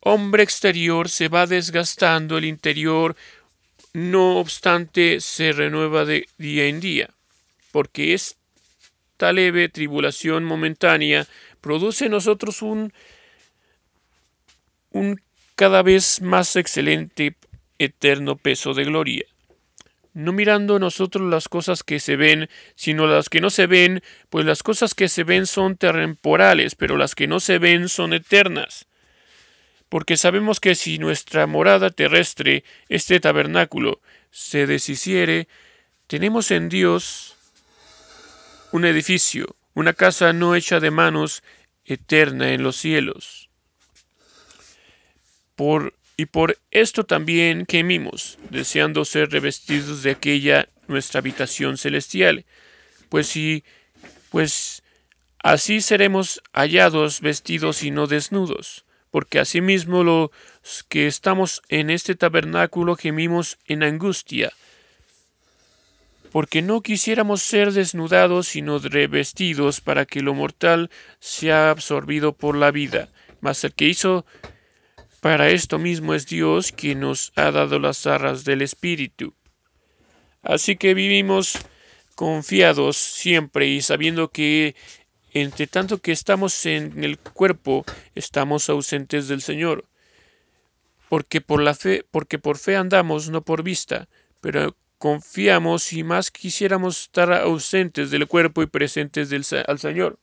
hombre 0.00 0.42
exterior 0.42 1.08
se 1.08 1.28
va 1.28 1.46
desgastando, 1.46 2.38
el 2.38 2.44
interior, 2.44 3.14
no 3.92 4.38
obstante, 4.38 5.20
se 5.20 5.52
renueva 5.52 6.04
de 6.04 6.26
día 6.38 6.66
en 6.66 6.80
día, 6.80 7.10
porque 7.70 8.14
esta 8.14 9.32
leve 9.32 9.68
tribulación 9.68 10.44
momentánea 10.44 11.26
produce 11.60 12.06
en 12.06 12.12
nosotros 12.12 12.60
un, 12.60 12.92
un 14.90 15.20
cada 15.54 15.82
vez 15.82 16.20
más 16.20 16.56
excelente 16.56 17.36
eterno 17.78 18.36
peso 18.36 18.74
de 18.74 18.84
gloria. 18.84 19.24
No 20.14 20.32
mirando 20.32 20.78
nosotros 20.78 21.30
las 21.30 21.48
cosas 21.48 21.82
que 21.82 22.00
se 22.00 22.16
ven, 22.16 22.48
sino 22.74 23.06
las 23.06 23.28
que 23.28 23.40
no 23.40 23.50
se 23.50 23.66
ven, 23.66 24.02
pues 24.30 24.44
las 24.44 24.62
cosas 24.62 24.94
que 24.94 25.08
se 25.08 25.24
ven 25.24 25.46
son 25.46 25.76
temporales, 25.76 26.74
pero 26.74 26.96
las 26.96 27.14
que 27.14 27.26
no 27.26 27.40
se 27.40 27.58
ven 27.58 27.88
son 27.88 28.12
eternas. 28.12 28.86
Porque 29.88 30.16
sabemos 30.16 30.60
que 30.60 30.74
si 30.74 30.98
nuestra 30.98 31.46
morada 31.46 31.90
terrestre, 31.90 32.64
este 32.88 33.20
tabernáculo, 33.20 34.00
se 34.30 34.66
deshiciere, 34.66 35.48
tenemos 36.06 36.50
en 36.50 36.68
Dios 36.68 37.36
un 38.72 38.84
edificio, 38.84 39.56
una 39.74 39.92
casa 39.92 40.32
no 40.32 40.54
hecha 40.54 40.80
de 40.80 40.90
manos, 40.90 41.42
eterna 41.84 42.52
en 42.52 42.62
los 42.62 42.76
cielos. 42.76 43.48
Por, 45.56 45.94
y 46.20 46.26
por 46.26 46.58
esto 46.72 47.04
también 47.04 47.64
gemimos, 47.68 48.38
deseando 48.50 49.04
ser 49.04 49.30
revestidos 49.30 50.02
de 50.02 50.10
aquella 50.10 50.68
nuestra 50.88 51.20
habitación 51.20 51.78
celestial, 51.78 52.44
pues 53.08 53.28
si, 53.28 53.62
pues 54.30 54.82
así 55.44 55.80
seremos 55.80 56.42
hallados 56.52 57.20
vestidos 57.20 57.84
y 57.84 57.92
no 57.92 58.08
desnudos, 58.08 58.84
porque 59.12 59.38
asimismo 59.38 60.02
los 60.02 60.30
que 60.88 61.06
estamos 61.06 61.62
en 61.68 61.88
este 61.88 62.16
tabernáculo 62.16 62.96
gemimos 62.96 63.56
en 63.66 63.84
angustia, 63.84 64.52
porque 66.32 66.62
no 66.62 66.82
quisiéramos 66.82 67.42
ser 67.42 67.70
desnudados 67.70 68.48
sino 68.48 68.80
revestidos 68.80 69.80
para 69.80 70.04
que 70.04 70.20
lo 70.20 70.34
mortal 70.34 70.90
sea 71.20 71.70
absorbido 71.70 72.32
por 72.32 72.56
la 72.56 72.72
vida. 72.72 73.08
Mas 73.40 73.62
el 73.62 73.72
que 73.72 73.86
hizo 73.86 74.26
para 75.20 75.50
esto 75.50 75.78
mismo 75.78 76.14
es 76.14 76.26
Dios 76.26 76.72
quien 76.72 77.00
nos 77.00 77.32
ha 77.36 77.50
dado 77.50 77.78
las 77.78 78.06
arras 78.06 78.44
del 78.44 78.62
Espíritu. 78.62 79.34
Así 80.42 80.76
que 80.76 80.94
vivimos 80.94 81.58
confiados 82.14 82.96
siempre 82.96 83.66
y 83.66 83.82
sabiendo 83.82 84.28
que 84.28 84.74
entre 85.32 85.66
tanto 85.66 85.98
que 85.98 86.12
estamos 86.12 86.66
en 86.66 87.04
el 87.04 87.18
cuerpo, 87.18 87.84
estamos 88.14 88.68
ausentes 88.68 89.28
del 89.28 89.42
Señor. 89.42 89.84
Porque 91.08 91.40
por 91.40 91.62
la 91.62 91.74
fe, 91.74 92.04
porque 92.10 92.38
por 92.38 92.58
fe 92.58 92.76
andamos, 92.76 93.30
no 93.30 93.42
por 93.42 93.62
vista, 93.62 94.08
pero 94.40 94.76
confiamos 94.98 95.92
y 95.92 96.02
más 96.02 96.30
quisiéramos 96.30 97.02
estar 97.02 97.32
ausentes 97.32 98.10
del 98.10 98.26
cuerpo 98.26 98.62
y 98.62 98.66
presentes 98.66 99.30
del, 99.30 99.44
al 99.66 99.78
Señor. 99.78 100.18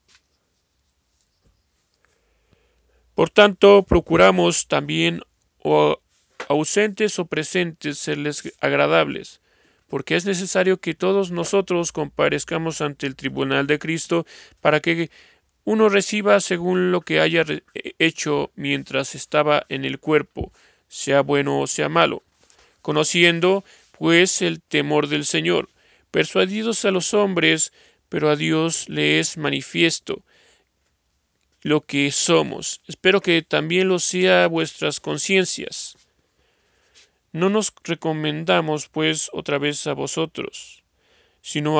Por 3.16 3.30
tanto, 3.30 3.84
procuramos 3.84 4.68
también 4.68 5.22
o 5.64 6.02
ausentes 6.50 7.18
o 7.18 7.26
presentes 7.26 7.98
serles 7.98 8.54
agradables, 8.60 9.40
porque 9.88 10.18
es 10.18 10.26
necesario 10.26 10.82
que 10.82 10.94
todos 10.94 11.32
nosotros 11.32 11.94
comparezcamos 11.94 12.82
ante 12.82 13.08
el 13.08 13.16
tribunal 13.16 13.68
de 13.68 13.80
Cristo 13.80 14.26
para 14.60 14.82
que 14.82 15.10
uno 15.64 15.88
reciba 15.88 16.42
según 16.42 16.92
lo 16.92 17.02
que 17.02 17.22
haya 17.22 17.46
hecho 18.00 18.52
mientras 18.56 19.16
estaba 19.16 19.66
en 19.70 19.86
el 19.86 19.98
cuerpo, 20.00 20.52
sea 20.90 21.22
bueno 21.22 21.62
o 21.62 21.68
sea 21.68 21.88
malo, 21.88 22.22
conociendo 22.82 23.64
pues 23.98 24.42
el 24.42 24.62
temor 24.62 25.08
del 25.08 25.26
Señor, 25.26 25.70
persuadidos 26.12 26.84
a 26.84 26.92
los 26.92 27.14
hombres, 27.14 27.72
pero 28.10 28.30
a 28.30 28.36
Dios 28.36 28.90
le 28.90 29.20
es 29.20 29.38
manifiesto 29.38 30.22
lo 31.66 31.82
que 31.82 32.12
somos. 32.12 32.80
Espero 32.88 33.22
que 33.22 33.42
también 33.42 33.88
lo 33.88 33.98
sea 33.98 34.46
vuestras 34.46 35.00
conciencias. 35.00 35.98
No 37.32 37.50
nos 37.50 37.74
recomendamos, 37.84 38.88
pues, 38.88 39.32
otra 39.34 39.58
vez 39.58 39.88
a 39.88 39.94
vosotros, 39.94 40.84
sino 41.42 41.80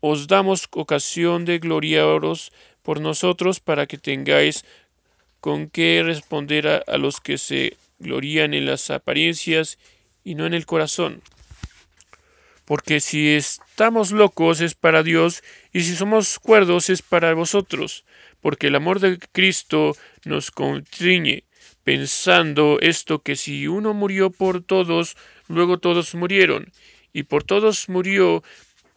os 0.00 0.26
damos 0.26 0.66
ocasión 0.72 1.44
de 1.44 1.60
gloriaros 1.60 2.52
por 2.82 3.00
nosotros 3.00 3.60
para 3.60 3.86
que 3.86 3.96
tengáis 3.96 4.64
con 5.38 5.70
qué 5.70 6.02
responder 6.04 6.66
a, 6.66 6.78
a 6.78 6.98
los 6.98 7.20
que 7.20 7.38
se 7.38 7.76
glorían 8.00 8.54
en 8.54 8.66
las 8.66 8.90
apariencias 8.90 9.78
y 10.24 10.34
no 10.34 10.46
en 10.46 10.54
el 10.54 10.66
corazón. 10.66 11.22
Porque 12.70 13.00
si 13.00 13.30
estamos 13.30 14.12
locos 14.12 14.60
es 14.60 14.76
para 14.76 15.02
Dios 15.02 15.42
y 15.72 15.80
si 15.80 15.96
somos 15.96 16.38
cuerdos 16.38 16.88
es 16.88 17.02
para 17.02 17.34
vosotros, 17.34 18.04
porque 18.40 18.68
el 18.68 18.76
amor 18.76 19.00
de 19.00 19.18
Cristo 19.32 19.96
nos 20.24 20.52
constriñe, 20.52 21.42
pensando 21.82 22.78
esto 22.80 23.22
que 23.24 23.34
si 23.34 23.66
uno 23.66 23.92
murió 23.92 24.30
por 24.30 24.62
todos, 24.62 25.16
luego 25.48 25.78
todos 25.78 26.14
murieron, 26.14 26.70
y 27.12 27.24
por 27.24 27.42
todos 27.42 27.88
murió 27.88 28.44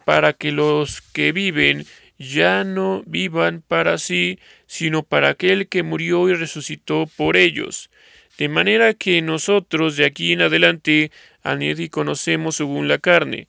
para 0.04 0.34
que 0.34 0.52
los 0.52 1.00
que 1.00 1.32
viven 1.32 1.84
ya 2.16 2.62
no 2.62 3.02
vivan 3.06 3.60
para 3.66 3.98
sí, 3.98 4.38
sino 4.68 5.02
para 5.02 5.30
aquel 5.30 5.66
que 5.66 5.82
murió 5.82 6.28
y 6.28 6.34
resucitó 6.34 7.10
por 7.16 7.36
ellos. 7.36 7.90
De 8.38 8.48
manera 8.48 8.94
que 8.94 9.22
nosotros 9.22 9.96
de 9.96 10.04
aquí 10.06 10.32
en 10.32 10.42
adelante 10.42 11.12
a 11.42 11.54
nadie 11.54 11.88
conocemos 11.88 12.56
según 12.56 12.88
la 12.88 12.98
carne. 12.98 13.48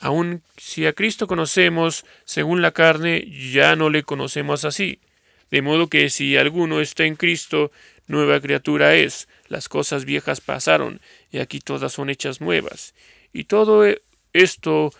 Aun 0.00 0.42
si 0.56 0.84
a 0.86 0.92
Cristo 0.92 1.26
conocemos 1.26 2.04
según 2.24 2.60
la 2.60 2.72
carne, 2.72 3.24
ya 3.52 3.76
no 3.76 3.88
le 3.88 4.02
conocemos 4.02 4.64
así. 4.64 4.98
De 5.50 5.62
modo 5.62 5.88
que 5.88 6.10
si 6.10 6.36
alguno 6.36 6.80
está 6.80 7.04
en 7.04 7.14
Cristo, 7.14 7.70
nueva 8.08 8.40
criatura 8.40 8.94
es. 8.94 9.28
Las 9.48 9.68
cosas 9.68 10.04
viejas 10.04 10.40
pasaron, 10.40 11.00
y 11.30 11.38
aquí 11.38 11.60
todas 11.60 11.92
son 11.92 12.10
hechas 12.10 12.40
nuevas. 12.40 12.94
Y 13.32 13.44
todo 13.44 13.84
esto 14.32 14.92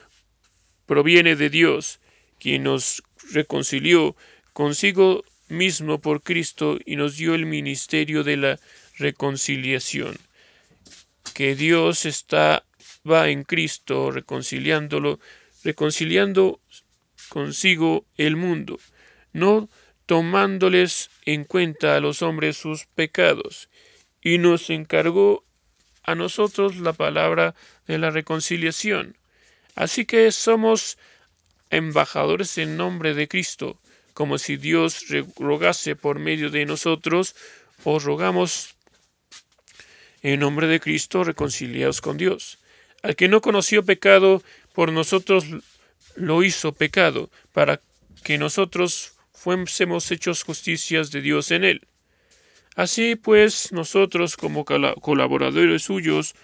proviene 0.87 1.35
de 1.35 1.51
Dios, 1.51 1.99
quien 2.39 2.63
nos 2.63 3.03
reconcilió 3.33 4.15
consigo 4.53 5.25
mismo 5.49 6.01
por 6.01 6.23
Cristo 6.23 6.79
y 6.85 6.97
nos 6.97 7.17
dio 7.17 7.35
el 7.35 7.47
ministerio 7.47 8.25
de 8.25 8.37
la 8.37 8.61
reconciliación. 8.99 10.17
Que 11.35 11.55
Dios 11.55 12.07
estaba 12.07 12.63
en 13.05 13.45
Cristo 13.45 14.11
reconciliándolo, 14.11 15.21
reconciliando 15.65 16.61
consigo 17.29 18.05
el 18.17 18.37
mundo, 18.37 18.79
no 19.33 19.69
tomándoles 20.07 21.11
en 21.25 21.45
cuenta 21.45 21.97
a 21.97 22.01
los 22.01 22.23
hombres 22.23 22.57
sus 22.57 22.87
pecados, 22.87 23.69
y 24.23 24.39
nos 24.39 24.71
encargó 24.71 25.45
a 26.05 26.15
nosotros 26.15 26.77
la 26.77 26.93
palabra 26.93 27.55
de 27.87 27.99
la 27.99 28.11
reconciliación. 28.11 29.17
Así 29.75 30.07
que 30.07 30.31
somos 30.33 30.99
embajadores 31.71 32.57
en 32.59 32.77
nombre 32.77 33.15
de 33.15 33.29
Cristo, 33.29 33.81
como 34.15 34.39
si 34.39 34.57
Dios 34.57 35.05
rogase 35.39 35.97
por 35.97 36.19
medio 36.19 36.49
de 36.51 36.65
nosotros, 36.65 37.35
os 37.85 38.05
rogamos 38.05 38.76
en 40.33 40.41
nombre 40.41 40.67
de 40.67 40.81
Cristo, 40.81 41.23
reconciliados 41.23 42.01
con 42.01 42.17
Dios. 42.17 42.59
Al 43.03 43.15
que 43.15 43.29
no 43.29 43.41
conoció 43.41 43.85
pecado, 43.85 44.43
por 44.75 44.91
nosotros 44.91 45.45
lo 46.17 46.43
hizo 46.43 46.73
pecado, 46.73 47.31
para 47.53 47.81
que 48.25 48.37
nosotros 48.37 49.13
fuésemos 49.33 50.11
hechos 50.11 50.43
justicias 50.43 51.13
de 51.13 51.21
Dios 51.21 51.53
en 51.53 51.63
él. 51.63 51.87
Así 52.75 53.15
pues, 53.15 53.71
nosotros 53.71 54.37
como 54.37 54.65
colaboradores 54.65 55.85
suyos, 55.85 56.35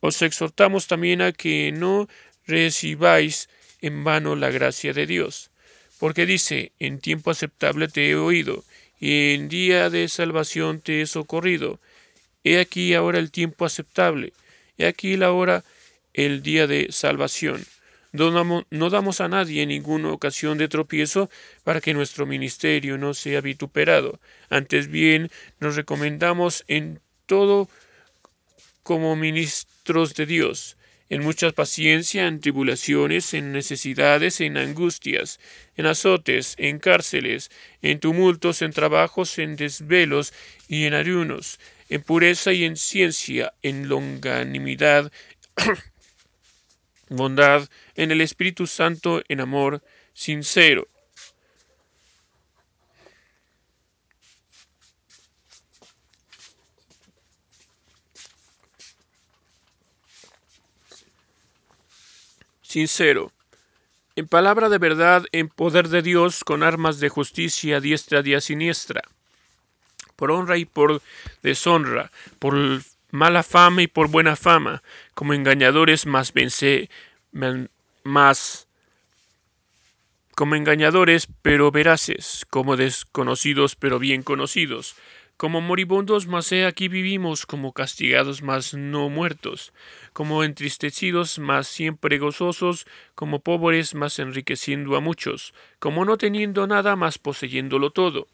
os 0.00 0.22
exhortamos 0.22 0.86
también 0.86 1.20
a 1.20 1.32
que 1.32 1.72
no 1.72 2.08
recibáis 2.46 3.48
en 3.80 4.04
vano 4.04 4.36
la 4.36 4.50
gracia 4.50 4.92
de 4.92 5.06
Dios, 5.06 5.50
porque 5.98 6.26
dice, 6.26 6.70
en 6.78 7.00
tiempo 7.00 7.32
aceptable 7.32 7.88
te 7.88 8.08
he 8.08 8.14
oído, 8.14 8.62
y 9.00 9.34
en 9.34 9.48
día 9.48 9.90
de 9.90 10.08
salvación 10.08 10.80
te 10.80 11.02
he 11.02 11.06
socorrido. 11.06 11.80
He 12.44 12.58
aquí 12.58 12.94
ahora 12.94 13.18
el 13.18 13.30
tiempo 13.30 13.64
aceptable, 13.64 14.32
he 14.78 14.86
aquí 14.86 15.16
la 15.16 15.32
hora, 15.32 15.64
el 16.12 16.42
día 16.42 16.66
de 16.66 16.88
salvación. 16.90 17.64
No 18.12 18.30
damos, 18.90 19.20
a 19.22 19.28
nadie 19.28 19.64
ninguna 19.64 20.10
ocasión 20.12 20.58
de 20.58 20.68
tropiezo 20.68 21.30
para 21.64 21.80
que 21.80 21.94
nuestro 21.94 22.26
ministerio 22.26 22.98
no 22.98 23.14
sea 23.14 23.40
vituperado. 23.40 24.20
Antes 24.50 24.88
bien, 24.88 25.30
nos 25.60 25.76
recomendamos 25.76 26.64
en 26.68 27.00
todo 27.24 27.70
como 28.82 29.16
ministros 29.16 30.14
de 30.14 30.26
Dios, 30.26 30.76
en 31.08 31.22
mucha 31.22 31.52
paciencia, 31.52 32.26
en 32.26 32.40
tribulaciones, 32.40 33.32
en 33.32 33.52
necesidades, 33.52 34.42
en 34.42 34.58
angustias, 34.58 35.40
en 35.76 35.86
azotes, 35.86 36.54
en 36.58 36.80
cárceles, 36.80 37.50
en 37.80 37.98
tumultos, 37.98 38.60
en 38.60 38.72
trabajos, 38.72 39.38
en 39.38 39.56
desvelos 39.56 40.34
y 40.68 40.84
en 40.84 40.92
ayunos, 40.92 41.58
en 41.92 42.02
pureza 42.02 42.54
y 42.54 42.64
en 42.64 42.78
ciencia, 42.78 43.52
en 43.60 43.86
longanimidad, 43.86 45.12
bondad, 47.10 47.68
en 47.96 48.10
el 48.10 48.22
Espíritu 48.22 48.66
Santo, 48.66 49.22
en 49.28 49.42
amor 49.42 49.82
sincero. 50.14 50.88
Sincero. 62.62 63.32
En 64.16 64.28
palabra 64.28 64.70
de 64.70 64.78
verdad, 64.78 65.26
en 65.32 65.48
poder 65.50 65.88
de 65.90 66.00
Dios, 66.00 66.42
con 66.42 66.62
armas 66.62 67.00
de 67.00 67.10
justicia 67.10 67.80
diestra 67.80 68.22
y 68.24 68.40
siniestra 68.40 69.02
por 70.16 70.30
honra 70.30 70.58
y 70.58 70.64
por 70.64 71.02
deshonra, 71.42 72.10
por 72.38 72.54
mala 73.12 73.42
fama 73.42 73.82
y 73.82 73.86
por 73.86 74.08
buena 74.08 74.36
fama, 74.36 74.82
como 75.14 75.34
engañadores 75.34 76.06
más 76.06 76.32
vence, 76.32 76.88
más 78.02 78.66
como 80.34 80.54
engañadores 80.54 81.28
pero 81.42 81.70
veraces, 81.70 82.46
como 82.48 82.76
desconocidos 82.76 83.76
pero 83.76 83.98
bien 83.98 84.22
conocidos, 84.22 84.96
como 85.36 85.60
moribundos 85.60 86.26
mas 86.26 86.50
he 86.52 86.64
aquí 86.64 86.88
vivimos, 86.88 87.44
como 87.44 87.72
castigados 87.72 88.42
mas 88.42 88.72
no 88.72 89.10
muertos, 89.10 89.72
como 90.14 90.42
entristecidos 90.42 91.38
mas 91.38 91.66
siempre 91.68 92.18
gozosos, 92.18 92.86
como 93.14 93.40
pobres 93.40 93.94
mas 93.94 94.18
enriqueciendo 94.18 94.96
a 94.96 95.00
muchos, 95.00 95.52
como 95.78 96.06
no 96.06 96.16
teniendo 96.16 96.66
nada 96.66 96.96
mas 96.96 97.18
poseyéndolo 97.18 97.90
todo 97.90 98.26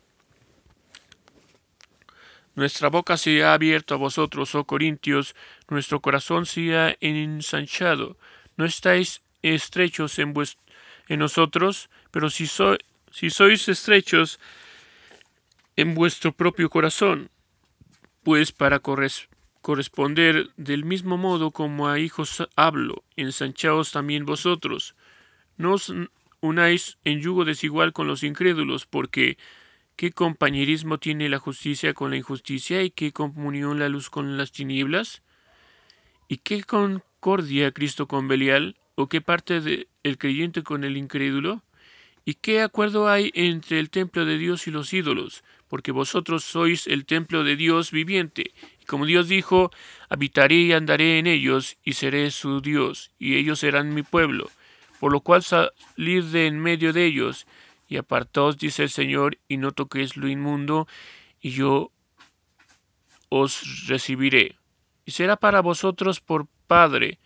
nuestra 2.58 2.88
boca 2.88 3.16
se 3.16 3.44
ha 3.44 3.54
abierto 3.54 3.94
a 3.94 3.98
vosotros, 3.98 4.52
oh 4.56 4.64
Corintios, 4.64 5.36
nuestro 5.68 6.00
corazón 6.00 6.44
se 6.44 6.76
ha 6.76 6.96
ensanchado. 7.00 8.16
No 8.56 8.64
estáis 8.64 9.22
estrechos 9.42 10.18
en, 10.18 10.34
nosotros, 11.10 11.88
pero 12.10 12.30
si 12.30 12.48
sois 12.48 13.68
estrechos 13.68 14.40
en 15.76 15.94
vuestro 15.94 16.32
propio 16.32 16.68
corazón, 16.68 17.30
pues 18.24 18.50
para 18.50 18.80
corresponder 18.80 20.50
del 20.56 20.84
mismo 20.84 21.16
modo 21.16 21.52
como 21.52 21.88
a 21.88 22.00
hijos 22.00 22.42
hablo, 22.56 23.04
ensanchaos 23.14 23.92
también 23.92 24.26
vosotros. 24.26 24.96
No 25.56 25.74
os 25.74 25.94
unáis 26.40 26.98
en 27.04 27.20
yugo 27.20 27.44
desigual 27.44 27.92
con 27.92 28.08
los 28.08 28.24
incrédulos, 28.24 28.84
porque 28.84 29.38
¿Qué 29.98 30.12
compañerismo 30.12 30.98
tiene 30.98 31.28
la 31.28 31.40
justicia 31.40 31.92
con 31.92 32.12
la 32.12 32.16
injusticia 32.16 32.84
y 32.84 32.90
qué 32.90 33.10
comunión 33.10 33.80
la 33.80 33.88
luz 33.88 34.10
con 34.10 34.36
las 34.36 34.52
tinieblas? 34.52 35.22
¿Y 36.28 36.36
qué 36.36 36.62
concordia 36.62 37.72
Cristo 37.72 38.06
con 38.06 38.28
Belial? 38.28 38.76
¿O 38.94 39.08
qué 39.08 39.20
parte 39.20 39.60
del 39.60 39.88
creyente 40.16 40.62
con 40.62 40.84
el 40.84 40.96
incrédulo? 40.96 41.64
¿Y 42.24 42.34
qué 42.34 42.60
acuerdo 42.60 43.08
hay 43.08 43.32
entre 43.34 43.80
el 43.80 43.90
templo 43.90 44.24
de 44.24 44.38
Dios 44.38 44.68
y 44.68 44.70
los 44.70 44.92
ídolos? 44.92 45.42
Porque 45.66 45.90
vosotros 45.90 46.44
sois 46.44 46.86
el 46.86 47.04
templo 47.04 47.42
de 47.42 47.56
Dios 47.56 47.90
viviente. 47.90 48.52
Y 48.80 48.84
como 48.84 49.04
Dios 49.04 49.26
dijo, 49.26 49.72
habitaré 50.08 50.58
y 50.58 50.72
andaré 50.74 51.18
en 51.18 51.26
ellos, 51.26 51.76
y 51.82 51.94
seré 51.94 52.30
su 52.30 52.60
Dios, 52.60 53.10
y 53.18 53.34
ellos 53.34 53.58
serán 53.58 53.92
mi 53.94 54.04
pueblo. 54.04 54.48
Por 55.00 55.10
lo 55.10 55.22
cual 55.22 55.42
salid 55.42 56.22
de 56.26 56.46
en 56.46 56.60
medio 56.60 56.92
de 56.92 57.04
ellos, 57.04 57.48
y 57.88 57.96
apartaos, 57.96 58.58
dice 58.58 58.82
el 58.82 58.90
Señor, 58.90 59.38
y 59.48 59.56
no 59.56 59.72
toquéis 59.72 60.16
lo 60.16 60.28
inmundo, 60.28 60.86
y 61.40 61.50
yo 61.50 61.90
os 63.30 63.86
recibiré. 63.86 64.56
Y 65.04 65.12
será 65.12 65.36
para 65.36 65.62
vosotros 65.62 66.20
por 66.20 66.46
Padre, 66.66 67.18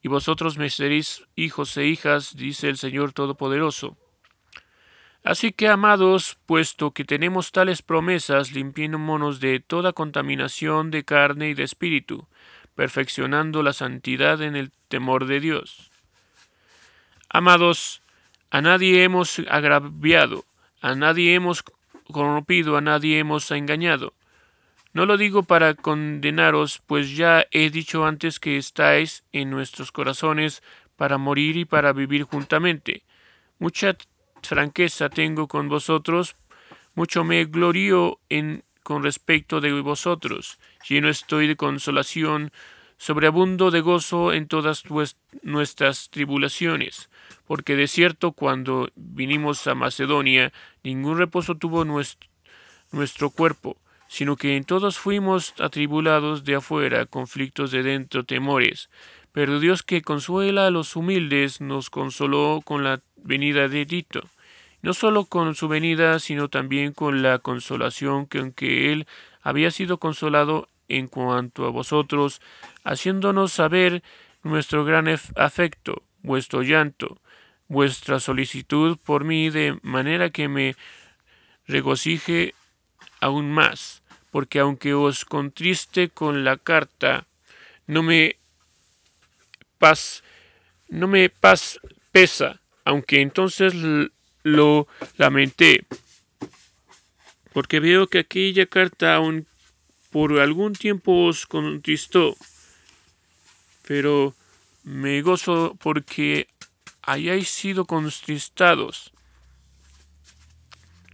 y 0.00 0.08
vosotros 0.08 0.56
me 0.56 0.70
seréis 0.70 1.24
hijos 1.34 1.76
e 1.76 1.86
hijas, 1.86 2.36
dice 2.36 2.68
el 2.68 2.78
Señor 2.78 3.12
Todopoderoso. 3.12 3.96
Así 5.24 5.52
que, 5.52 5.66
amados, 5.66 6.38
puesto 6.46 6.92
que 6.92 7.04
tenemos 7.04 7.50
tales 7.50 7.82
promesas, 7.82 8.52
limpiémonos 8.52 9.40
de 9.40 9.58
toda 9.58 9.92
contaminación 9.92 10.92
de 10.92 11.04
carne 11.04 11.50
y 11.50 11.54
de 11.54 11.64
espíritu, 11.64 12.28
perfeccionando 12.76 13.64
la 13.64 13.72
santidad 13.72 14.40
en 14.42 14.54
el 14.54 14.70
temor 14.86 15.26
de 15.26 15.40
Dios. 15.40 15.90
Amados, 17.28 18.00
a 18.50 18.60
nadie 18.62 19.04
hemos 19.04 19.40
agraviado, 19.48 20.44
a 20.80 20.94
nadie 20.94 21.34
hemos 21.34 21.62
corrompido, 22.10 22.76
a 22.76 22.80
nadie 22.80 23.18
hemos 23.18 23.50
engañado. 23.50 24.14
No 24.94 25.04
lo 25.04 25.16
digo 25.18 25.42
para 25.42 25.74
condenaros, 25.74 26.80
pues 26.86 27.14
ya 27.14 27.46
he 27.50 27.68
dicho 27.70 28.06
antes 28.06 28.40
que 28.40 28.56
estáis 28.56 29.22
en 29.32 29.50
nuestros 29.50 29.92
corazones 29.92 30.62
para 30.96 31.18
morir 31.18 31.56
y 31.56 31.64
para 31.66 31.92
vivir 31.92 32.22
juntamente. 32.22 33.02
Mucha 33.58 33.96
franqueza 34.42 35.10
tengo 35.10 35.46
con 35.46 35.68
vosotros, 35.68 36.36
mucho 36.94 37.24
me 37.24 37.44
glorío 37.44 38.18
en 38.28 38.64
con 38.82 39.02
respecto 39.02 39.60
de 39.60 39.78
vosotros, 39.82 40.58
lleno 40.88 41.10
estoy 41.10 41.46
de 41.46 41.56
consolación, 41.56 42.50
sobreabundo 42.96 43.70
de 43.70 43.82
gozo 43.82 44.32
en 44.32 44.48
todas 44.48 44.84
nuestras 45.42 46.08
tribulaciones 46.08 47.10
porque 47.48 47.76
de 47.76 47.88
cierto 47.88 48.32
cuando 48.32 48.90
vinimos 48.94 49.66
a 49.66 49.74
Macedonia 49.74 50.52
ningún 50.84 51.16
reposo 51.16 51.56
tuvo 51.56 51.86
nuestro, 51.86 53.30
cuerpo, 53.30 53.78
sino 54.06 54.36
que 54.36 54.54
en 54.54 54.64
todos 54.64 54.98
fuimos 54.98 55.54
atribulados 55.58 56.44
de 56.44 56.56
afuera, 56.56 57.06
conflictos 57.06 57.70
de 57.70 57.82
dentro, 57.82 58.24
temores. 58.24 58.90
Pero 59.32 59.60
Dios 59.60 59.82
que 59.82 60.02
consuela 60.02 60.66
a 60.66 60.70
los 60.70 60.94
humildes 60.94 61.62
nos 61.62 61.88
consoló 61.88 62.60
con 62.62 62.84
la 62.84 63.00
venida 63.16 63.66
de 63.68 63.86
Tito, 63.86 64.20
no 64.82 64.92
solo 64.92 65.24
con 65.24 65.54
su 65.54 65.68
venida, 65.68 66.18
sino 66.18 66.48
también 66.48 66.92
con 66.92 67.22
la 67.22 67.38
consolación 67.38 68.26
que 68.26 68.40
aunque 68.40 68.92
él 68.92 69.06
había 69.40 69.70
sido 69.70 69.96
consolado 69.96 70.68
en 70.88 71.08
cuanto 71.08 71.64
a 71.64 71.70
vosotros, 71.70 72.42
haciéndonos 72.84 73.52
saber 73.52 74.02
nuestro 74.42 74.84
gran 74.84 75.08
afecto, 75.36 76.02
vuestro 76.22 76.62
llanto, 76.62 77.18
vuestra 77.68 78.18
solicitud 78.18 78.98
por 78.98 79.24
mí 79.24 79.50
de 79.50 79.78
manera 79.82 80.30
que 80.30 80.48
me 80.48 80.74
regocije 81.66 82.54
aún 83.20 83.50
más, 83.50 84.02
porque 84.30 84.58
aunque 84.58 84.94
os 84.94 85.24
contriste 85.24 86.08
con 86.08 86.44
la 86.44 86.56
carta, 86.56 87.26
no 87.86 88.02
me 88.02 88.36
paz, 89.78 90.22
no 90.88 91.06
me 91.06 91.28
paz 91.28 91.78
pesa, 92.10 92.60
aunque 92.84 93.20
entonces 93.20 93.74
lo 94.42 94.88
lamenté, 95.16 95.84
porque 97.52 97.80
veo 97.80 98.06
que 98.06 98.20
aquella 98.20 98.66
carta 98.66 99.14
aún 99.14 99.46
por 100.10 100.40
algún 100.40 100.72
tiempo 100.72 101.26
os 101.26 101.46
contristó, 101.46 102.34
pero 103.86 104.34
me 104.84 105.20
gozo 105.20 105.76
porque 105.80 106.48
hayáis 107.02 107.48
sido 107.48 107.84
contristados, 107.84 109.12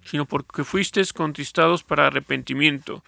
sino 0.05 0.27
porque 0.27 0.64
fuisteis 0.64 1.12
contristados 1.12 1.83
para 1.83 2.07
arrepentimiento, 2.07 3.03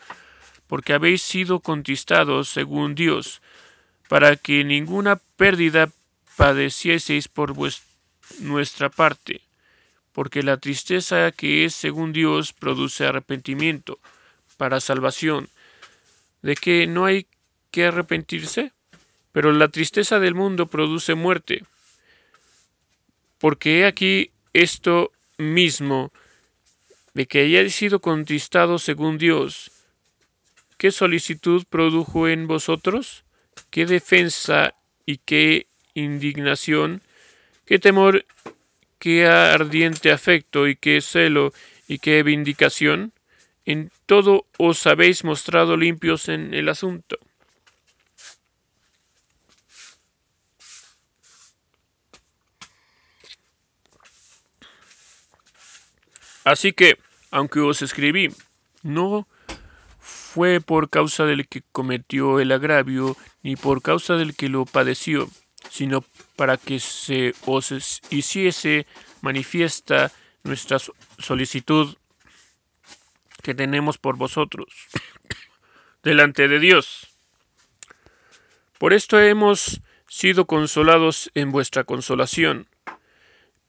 porque 0.67 0.93
habéis 0.93 1.23
sido 1.23 1.61
contristados 1.61 2.49
según 2.49 2.95
Dios, 2.95 3.43
para 4.09 4.37
que 4.37 4.65
ninguna 4.65 5.17
pérdida 5.37 5.91
padecieseis 6.37 7.29
por 7.29 7.55
nuestra 8.41 8.89
parte, 8.89 9.41
porque 10.13 10.43
la 10.43 10.57
tristeza 10.57 11.31
que 11.33 11.65
es 11.65 11.75
según 11.75 12.13
Dios 12.13 12.53
produce 12.53 13.07
arrepentimiento 13.07 13.99
para 14.57 14.81
salvación, 14.81 15.49
de 16.43 16.55
que 16.55 16.87
no 16.87 17.05
hay 17.05 17.27
que 17.71 17.87
arrepentirse, 17.87 18.73
pero 19.33 19.53
la 19.53 19.69
tristeza 19.69 20.19
del 20.19 20.35
mundo 20.35 20.67
produce 20.67 21.15
muerte. 21.15 21.65
Porque 23.39 23.81
he 23.81 23.87
aquí 23.87 24.31
esto 24.53 25.13
mismo, 25.39 26.13
de 27.15 27.27
que 27.27 27.41
hayáis 27.41 27.75
sido 27.75 28.01
contristados 28.01 28.83
según 28.83 29.19
Dios. 29.19 29.71
¿Qué 30.79 30.91
solicitud 30.91 31.65
produjo 31.69 32.29
en 32.29 32.47
vosotros? 32.47 33.25
¿Qué 33.71 33.87
defensa 33.87 34.75
y 35.07 35.19
qué 35.19 35.67
indignación? 35.95 37.03
qué 37.67 37.79
temor, 37.79 38.25
qué 38.99 39.27
ardiente 39.27 40.11
afecto 40.13 40.69
y 40.69 40.77
qué 40.77 41.01
celo 41.01 41.53
y 41.89 41.99
qué 41.99 42.23
vindicación. 42.23 43.13
En 43.67 43.91
todo 44.07 44.47
os 44.57 44.87
habéis 44.87 45.25
mostrado 45.25 45.77
limpios 45.77 46.29
en 46.29 46.55
el 46.55 46.69
asunto. 46.69 47.19
Así 56.47 56.73
que, 56.73 56.97
aunque 57.33 57.59
os 57.59 57.83
escribí, 57.83 58.31
no 58.85 59.27
fue 59.99 60.61
por 60.61 60.89
causa 60.89 61.25
del 61.25 61.49
que 61.49 61.63
cometió 61.73 62.39
el 62.39 62.53
agravio, 62.53 63.17
ni 63.43 63.57
por 63.57 63.83
causa 63.83 64.15
del 64.15 64.37
que 64.37 64.49
lo 64.49 64.65
padeció, 64.65 65.29
sino 65.69 66.05
para 66.37 66.57
que 66.57 66.79
se 66.79 67.35
os 67.47 68.01
hiciese 68.11 68.87
manifiesta 69.23 70.13
nuestra 70.45 70.79
solicitud 71.19 71.97
que 73.43 73.53
tenemos 73.53 73.99
por 73.99 74.17
vosotros 74.17 74.69
delante 76.05 76.47
de 76.47 76.61
Dios. 76.61 77.09
Por 78.79 78.93
esto 78.93 79.19
hemos 79.19 79.81
sido 80.07 80.47
consolados 80.47 81.29
en 81.35 81.51
vuestra 81.51 81.83
consolación, 81.83 82.69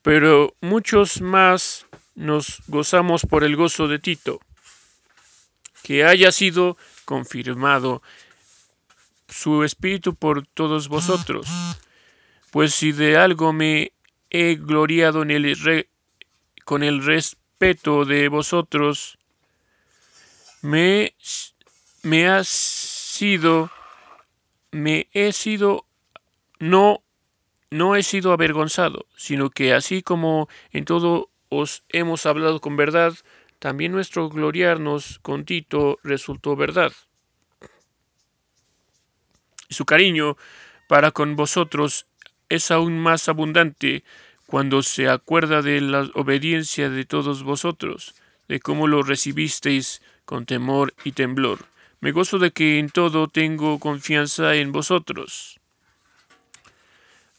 pero 0.03 0.55
muchos 0.61 1.21
más 1.21 1.86
nos 2.17 2.63
gozamos 2.67 3.21
por 3.21 3.43
el 3.43 3.55
gozo 3.55 3.87
de 3.87 3.99
Tito, 3.99 4.41
que 5.83 6.03
haya 6.03 6.31
sido 6.31 6.75
confirmado 7.05 8.01
su 9.29 9.63
espíritu 9.63 10.15
por 10.15 10.47
todos 10.47 10.87
vosotros. 10.89 11.47
Pues 12.51 12.73
si 12.73 12.91
de 12.91 13.17
algo 13.17 13.53
me 13.53 13.93
he 14.31 14.55
gloriado 14.55 15.21
en 15.21 15.31
el 15.31 15.87
con 16.65 16.83
el 16.83 17.05
respeto 17.05 18.03
de 18.03 18.29
vosotros, 18.29 19.19
me, 20.63 21.13
me 22.01 22.27
ha 22.27 22.43
sido, 22.43 23.69
me 24.71 25.07
he 25.13 25.31
sido, 25.33 25.85
no, 26.57 27.03
no 27.69 27.95
he 27.95 28.01
sido 28.01 28.33
avergonzado, 28.33 29.05
sino 29.15 29.51
que 29.51 29.73
así 29.73 30.01
como 30.01 30.49
en 30.71 30.83
todo 30.83 31.29
os 31.49 31.83
hemos 31.89 32.25
hablado 32.25 32.59
con 32.61 32.75
verdad, 32.77 33.13
también 33.59 33.91
nuestro 33.91 34.29
gloriarnos 34.29 35.19
con 35.19 35.45
Tito 35.45 35.99
resultó 36.03 36.55
verdad. 36.55 36.93
Su 39.69 39.85
cariño 39.85 40.37
para 40.87 41.11
con 41.11 41.35
vosotros 41.35 42.07
es 42.49 42.71
aún 42.71 42.97
más 42.99 43.27
abundante 43.27 44.03
cuando 44.45 44.81
se 44.81 45.09
acuerda 45.09 45.61
de 45.61 45.81
la 45.81 46.09
obediencia 46.13 46.89
de 46.89 47.03
todos 47.03 47.43
vosotros, 47.43 48.15
de 48.47 48.61
cómo 48.61 48.87
lo 48.87 49.03
recibisteis 49.03 50.01
con 50.23 50.45
temor 50.45 50.93
y 51.03 51.11
temblor. 51.11 51.65
Me 51.99 52.11
gozo 52.11 52.39
de 52.39 52.51
que 52.51 52.79
en 52.79 52.89
todo 52.89 53.27
tengo 53.27 53.79
confianza 53.79 54.55
en 54.55 54.71
vosotros. 54.71 55.56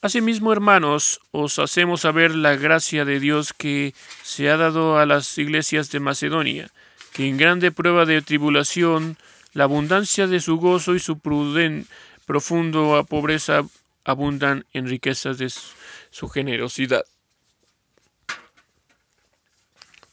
Asimismo, 0.01 0.53
hermanos, 0.53 1.21
os 1.33 1.59
hacemos 1.59 2.03
saber 2.03 2.33
la 2.33 2.55
gracia 2.55 3.05
de 3.05 3.19
Dios 3.19 3.53
que 3.53 3.95
se 4.23 4.49
ha 4.49 4.57
dado 4.57 4.97
a 4.97 5.07
las 5.07 5.37
iglesias 5.39 5.91
de 5.91 5.99
Macedonia, 5.99 6.71
que 7.13 7.27
en 7.27 7.37
grande 7.37 7.73
prueba 7.73 8.05
de 8.07 8.23
tribulación, 8.23 9.19
la 9.55 9.65
abundancia 9.65 10.29
de 10.29 10.39
su 10.39 10.59
gozo 10.59 10.95
y 10.95 11.01
su 11.01 11.19
pruden, 11.19 11.89
profundo 12.27 13.05
pobreza 13.11 13.63
abundan 14.05 14.65
en 14.73 14.87
riquezas 14.87 15.37
de 15.37 15.51
su 15.51 16.29
generosidad. 16.29 17.05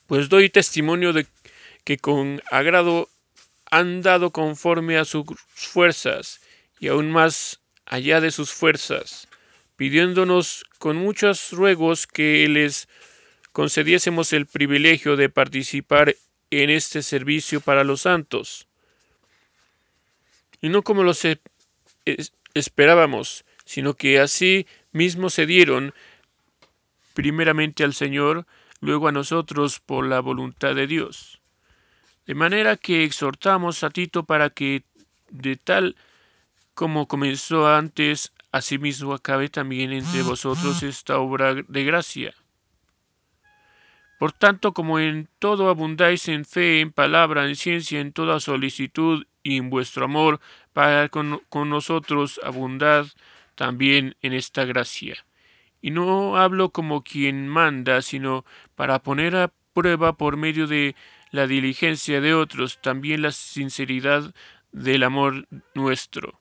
Pues 0.07 0.29
doy 0.29 0.49
testimonio 0.49 1.13
de 1.13 1.27
que 1.83 1.99
con 1.99 2.41
agrado 2.49 3.07
han 3.69 4.01
dado 4.01 4.31
conforme 4.31 4.97
a 4.97 5.05
sus 5.05 5.25
fuerzas 5.53 6.41
y 6.79 6.87
aún 6.87 7.11
más 7.11 7.59
allá 7.85 8.19
de 8.19 8.31
sus 8.31 8.51
fuerzas 8.51 9.27
pidiéndonos 9.75 10.65
con 10.79 10.97
muchos 10.97 11.51
ruegos 11.51 12.07
que 12.07 12.47
les 12.47 12.87
concediésemos 13.51 14.33
el 14.33 14.45
privilegio 14.45 15.15
de 15.15 15.29
participar 15.29 16.15
en 16.51 16.69
este 16.69 17.01
servicio 17.01 17.61
para 17.61 17.83
los 17.83 18.01
santos. 18.01 18.67
Y 20.61 20.69
no 20.69 20.83
como 20.83 21.03
los 21.03 21.21
esperábamos, 22.53 23.45
sino 23.65 23.93
que 23.93 24.19
así 24.19 24.67
mismo 24.91 25.29
se 25.29 25.45
dieron 25.45 25.93
primeramente 27.13 27.83
al 27.83 27.93
Señor, 27.93 28.45
luego 28.81 29.07
a 29.07 29.11
nosotros 29.11 29.79
por 29.79 30.05
la 30.05 30.19
voluntad 30.19 30.75
de 30.75 30.85
Dios. 30.85 31.41
De 32.27 32.35
manera 32.35 32.75
que 32.77 33.03
exhortamos 33.03 33.83
a 33.83 33.89
Tito 33.89 34.25
para 34.25 34.49
que 34.49 34.83
de 35.29 35.55
tal 35.55 35.95
como 36.73 37.07
comenzó 37.07 37.67
antes, 37.67 38.33
asimismo 38.55 39.13
acabe 39.13 39.49
también 39.49 39.91
entre 39.91 40.21
vosotros 40.21 40.81
esta 40.81 41.19
obra 41.19 41.55
de 41.55 41.83
gracia. 41.83 42.33
Por 44.17 44.31
tanto, 44.31 44.73
como 44.73 44.97
en 44.97 45.27
todo 45.39 45.67
abundáis 45.67 46.29
en 46.29 46.45
fe, 46.45 46.79
en 46.79 46.93
palabra, 46.93 47.49
en 47.49 47.57
ciencia, 47.57 47.99
en 47.99 48.13
toda 48.13 48.39
solicitud 48.39 49.25
y 49.43 49.57
en 49.57 49.69
vuestro 49.69 50.05
amor 50.05 50.39
para 50.71 51.09
con, 51.09 51.41
con 51.49 51.69
nosotros, 51.69 52.39
abundad 52.45 53.07
también 53.55 54.15
en 54.21 54.31
esta 54.31 54.63
gracia. 54.63 55.17
Y 55.81 55.91
no 55.91 56.37
hablo 56.37 56.69
como 56.69 57.03
quien 57.03 57.49
manda, 57.49 58.01
sino 58.01 58.45
para 58.75 58.99
poner 58.99 59.35
a 59.35 59.51
prueba 59.73 60.15
por 60.15 60.37
medio 60.37 60.65
de 60.65 60.95
la 61.31 61.45
diligencia 61.45 62.21
de 62.21 62.33
otros 62.33 62.79
también 62.81 63.21
la 63.21 63.33
sinceridad 63.33 64.33
del 64.71 65.03
amor 65.03 65.45
nuestro 65.73 66.39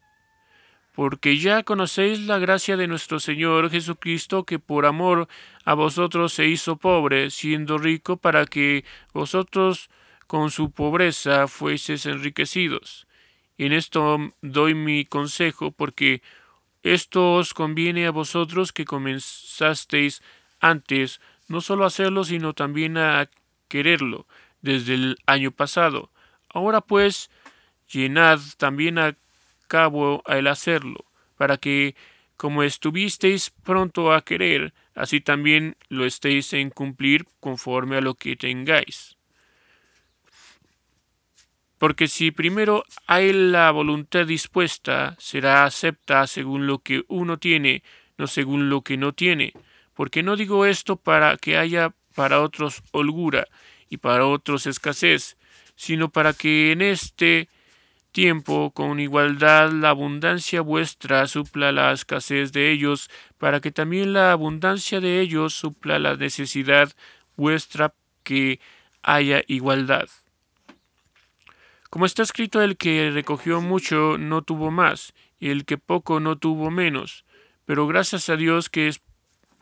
porque 0.95 1.39
ya 1.39 1.65
conocéis 1.65 2.21
la 2.21 2.39
gracia 2.39 2.77
de 2.77 2.87
nuestro 2.87 3.19
Señor 3.19 3.69
Jesucristo, 3.69 4.45
que 4.45 4.61
por 4.61 4.87
amor 4.87 5.27
a 5.65 5.75
vosotros 5.75 6.33
se 6.33 6.47
hizo 6.47 6.77
pobre, 6.77 7.31
siendo 7.31 7.79
rico, 7.79 8.17
para 8.17 8.47
que 8.47 8.85
vosotros 9.13 9.91
con 10.29 10.53
su 10.53 10.71
pobreza 10.71 11.49
fueseis 11.49 12.07
enriquecidos. 12.07 13.09
En 13.59 13.73
esto 13.73 14.19
doy 14.41 14.75
mi 14.75 15.05
consejo, 15.05 15.73
porque 15.73 16.23
esto 16.85 17.35
os 17.35 17.55
conviene 17.55 18.07
a 18.07 18.13
vosotros 18.13 18.73
que 18.73 18.85
comenzasteis 18.85 20.23
antes, 20.61 21.21
no 21.49 21.61
solo 21.61 21.83
a 21.83 21.89
hacerlo, 21.89 22.23
sino 22.23 22.53
también 22.55 22.99
a 22.99 23.29
quererlo, 23.67 24.29
desde 24.63 24.95
el 24.95 25.17
año 25.27 25.51
pasado. 25.51 26.13
Ahora 26.49 26.81
pues, 26.81 27.31
llenad 27.89 28.39
también 28.59 28.99
a 28.99 29.17
cabo 29.75 30.23
al 30.25 30.47
hacerlo, 30.47 31.05
para 31.37 31.57
que, 31.57 31.97
como 32.37 32.63
estuvisteis 32.63 33.51
pronto 33.51 34.13
a 34.13 34.23
querer, 34.23 34.73
así 34.95 35.21
también 35.21 35.77
lo 35.89 36.05
estéis 36.05 36.53
en 36.53 36.71
cumplir 36.71 37.27
conforme 37.41 37.97
a 37.97 38.01
lo 38.01 38.15
que 38.15 38.37
tengáis. 38.37 39.17
Porque 41.79 42.07
si 42.07 42.31
primero 42.31 42.85
hay 43.09 43.33
la 43.33 43.73
voluntad 43.73 44.25
dispuesta, 44.27 45.17
será 45.19 45.65
acepta 45.65 46.25
según 46.29 46.69
lo 46.69 46.79
que 46.79 47.03
uno 47.09 47.39
tiene, 47.39 47.83
no 48.17 48.29
según 48.29 48.71
lo 48.71 48.83
que 48.83 48.97
no 48.97 49.13
tiene. 49.13 49.55
Porque 49.93 50.23
no 50.23 50.37
digo 50.37 50.67
esto 50.67 50.95
para 50.95 51.37
que 51.37 51.59
haya 51.59 51.93
para 52.15 52.43
otros 52.43 52.81
holgura 52.93 53.49
y 53.91 53.97
para 53.97 54.25
otros 54.25 54.69
escasez, 54.69 55.37
sino 55.75 56.11
para 56.11 56.33
que 56.33 56.71
en 56.71 56.81
este 56.81 57.49
tiempo 58.15 58.71
con 58.71 59.01
igualdad 59.01 59.73
la 59.73 59.91
abundancia 59.91 60.61
vuestra 60.61 61.27
supla 61.27 61.73
la 61.73 61.91
escasez 61.91 62.53
de 62.53 62.71
ellos, 62.71 63.11
para 63.39 63.61
que 63.61 63.73
también 63.73 64.13
la 64.13 64.31
abundancia 64.31 65.01
de 65.01 65.21
ellos 65.21 65.53
supla 65.53 65.99
la 65.99 66.17
necesidad 66.17 66.93
vuestra 67.37 67.93
que 68.23 68.61
haya 69.03 69.43
igualdad. 69.49 70.09
Como 71.91 72.07
está 72.07 72.23
escrito, 72.23 72.63
el 72.63 72.77
que 72.77 73.11
recogió 73.11 73.61
mucho 73.61 74.17
no 74.17 74.43
tuvo 74.43 74.71
más, 74.71 75.13
y 75.41 75.51
el 75.51 75.65
que 75.65 75.77
poco 75.77 76.21
no 76.21 76.39
tuvo 76.39 76.71
menos. 76.71 77.25
Pero 77.67 77.89
gracias 77.89 78.29
a 78.29 78.37
Dios 78.37 78.71
que, 78.71 78.87
es, 78.87 79.01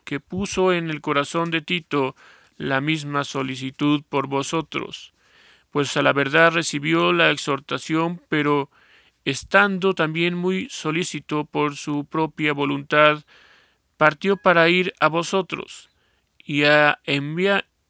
que 0.05 0.21
puso 0.21 0.75
en 0.75 0.91
el 0.91 1.01
corazón 1.01 1.51
de 1.51 1.62
Tito 1.62 2.15
la 2.59 2.83
misma 2.83 3.25
solicitud 3.25 4.03
por 4.11 4.27
vosotros 4.27 5.15
pues 5.73 5.97
a 5.97 6.03
la 6.03 6.13
verdad 6.13 6.53
recibió 6.53 7.13
la 7.13 7.31
exhortación, 7.31 8.21
pero 8.29 8.71
estando 9.25 9.95
también 9.95 10.35
muy 10.35 10.69
solícito 10.71 11.47
por 11.47 11.77
su 11.77 12.05
propia 12.05 12.53
voluntad, 12.53 13.25
partió 13.97 14.37
para 14.37 14.69
ir 14.69 14.93
a 15.01 15.09
vosotros, 15.09 15.89
y, 16.39 16.65
a 16.65 17.01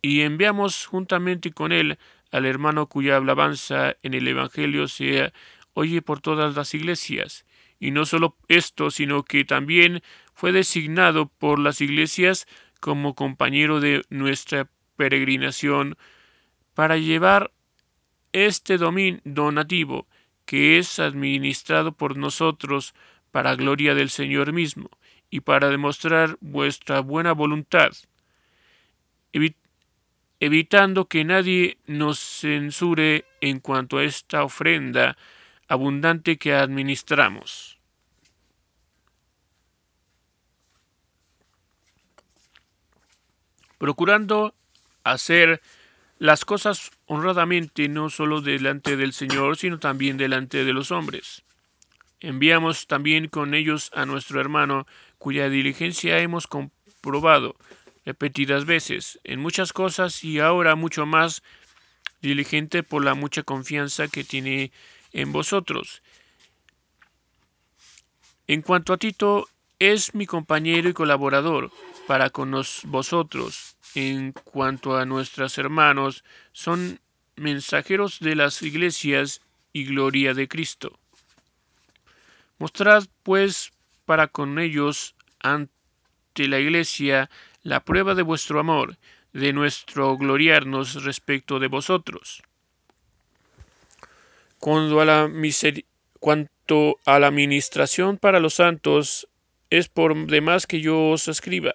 y 0.00 0.20
enviamos 0.20 0.86
juntamente 0.86 1.52
con 1.52 1.72
él 1.72 1.98
al 2.30 2.46
hermano 2.46 2.86
cuya 2.86 3.16
alabanza 3.16 3.96
en 4.02 4.14
el 4.14 4.28
Evangelio 4.28 4.86
se 4.88 5.32
oye 5.74 6.02
por 6.02 6.20
todas 6.20 6.54
las 6.54 6.74
iglesias. 6.74 7.44
Y 7.80 7.90
no 7.90 8.06
solo 8.06 8.36
esto, 8.46 8.90
sino 8.92 9.24
que 9.24 9.44
también 9.44 10.02
fue 10.34 10.52
designado 10.52 11.28
por 11.28 11.58
las 11.58 11.80
iglesias 11.80 12.46
como 12.80 13.14
compañero 13.14 13.80
de 13.80 14.02
nuestra 14.08 14.68
peregrinación 14.96 15.96
para 16.74 16.96
llevar 16.96 17.50
este 18.32 18.78
donativo 18.78 20.06
que 20.44 20.78
es 20.78 20.98
administrado 20.98 21.92
por 21.92 22.16
nosotros 22.16 22.94
para 23.30 23.54
gloria 23.54 23.94
del 23.94 24.10
Señor 24.10 24.52
mismo 24.52 24.90
y 25.30 25.40
para 25.40 25.70
demostrar 25.70 26.36
vuestra 26.40 27.00
buena 27.00 27.32
voluntad, 27.32 27.92
evitando 30.40 31.06
que 31.06 31.24
nadie 31.24 31.78
nos 31.86 32.18
censure 32.18 33.24
en 33.40 33.60
cuanto 33.60 33.98
a 33.98 34.04
esta 34.04 34.44
ofrenda 34.44 35.16
abundante 35.68 36.36
que 36.36 36.52
administramos. 36.52 37.78
Procurando 43.78 44.54
hacer 45.02 45.62
las 46.22 46.44
cosas 46.44 46.92
honradamente 47.06 47.88
no 47.88 48.08
solo 48.08 48.40
delante 48.42 48.96
del 48.96 49.12
Señor, 49.12 49.56
sino 49.56 49.80
también 49.80 50.16
delante 50.16 50.64
de 50.64 50.72
los 50.72 50.92
hombres. 50.92 51.42
Enviamos 52.20 52.86
también 52.86 53.26
con 53.26 53.54
ellos 53.54 53.90
a 53.92 54.06
nuestro 54.06 54.40
hermano, 54.40 54.86
cuya 55.18 55.48
diligencia 55.48 56.20
hemos 56.20 56.46
comprobado 56.46 57.56
repetidas 58.04 58.66
veces 58.66 59.18
en 59.24 59.40
muchas 59.40 59.72
cosas 59.72 60.22
y 60.22 60.38
ahora 60.38 60.76
mucho 60.76 61.06
más 61.06 61.42
diligente 62.20 62.84
por 62.84 63.04
la 63.04 63.14
mucha 63.14 63.42
confianza 63.42 64.06
que 64.06 64.22
tiene 64.22 64.70
en 65.12 65.32
vosotros. 65.32 66.04
En 68.46 68.62
cuanto 68.62 68.92
a 68.92 68.96
Tito, 68.96 69.48
es 69.82 70.14
mi 70.14 70.26
compañero 70.26 70.88
y 70.88 70.92
colaborador 70.92 71.72
para 72.06 72.30
con 72.30 72.54
vosotros. 72.84 73.76
En 73.96 74.30
cuanto 74.30 74.96
a 74.96 75.04
nuestros 75.04 75.58
hermanos, 75.58 76.22
son 76.52 77.00
mensajeros 77.34 78.20
de 78.20 78.36
las 78.36 78.62
iglesias 78.62 79.40
y 79.72 79.84
gloria 79.84 80.34
de 80.34 80.46
Cristo. 80.46 80.96
Mostrad, 82.58 83.06
pues, 83.24 83.72
para 84.04 84.28
con 84.28 84.60
ellos 84.60 85.16
ante 85.40 86.46
la 86.46 86.60
Iglesia 86.60 87.28
la 87.64 87.80
prueba 87.80 88.14
de 88.14 88.22
vuestro 88.22 88.60
amor, 88.60 88.96
de 89.32 89.52
nuestro 89.52 90.16
gloriarnos 90.16 91.02
respecto 91.02 91.58
de 91.58 91.66
vosotros. 91.66 92.40
Cuando 94.60 95.00
a 95.00 95.04
la 95.04 95.28
cuanto 96.20 97.00
a 97.04 97.18
la 97.18 97.26
administración 97.26 98.16
para 98.16 98.38
los 98.38 98.54
santos, 98.54 99.26
es 99.72 99.88
por 99.88 100.26
demás 100.26 100.66
que 100.66 100.82
yo 100.82 101.08
os 101.08 101.28
escriba, 101.28 101.72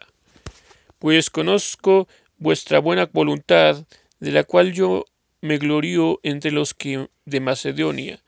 pues 0.99 1.31
conozco 1.31 2.07
vuestra 2.37 2.77
buena 2.77 3.09
voluntad, 3.11 3.87
de 4.19 4.31
la 4.31 4.43
cual 4.43 4.71
yo 4.71 5.05
me 5.41 5.57
glorío 5.57 6.19
entre 6.21 6.51
los 6.51 6.75
que 6.75 7.09
de 7.25 7.39
Macedonia, 7.39 8.21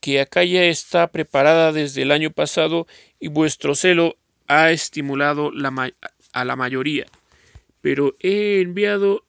que 0.00 0.20
Acaya 0.20 0.64
está 0.64 1.10
preparada 1.10 1.72
desde 1.72 2.02
el 2.02 2.12
año 2.12 2.30
pasado 2.30 2.86
y 3.18 3.28
vuestro 3.28 3.74
celo 3.74 4.18
ha 4.46 4.70
estimulado 4.70 5.52
a 6.32 6.44
la 6.44 6.56
mayoría. 6.56 7.06
Pero 7.80 8.14
he 8.20 8.60
enviado 8.60 9.24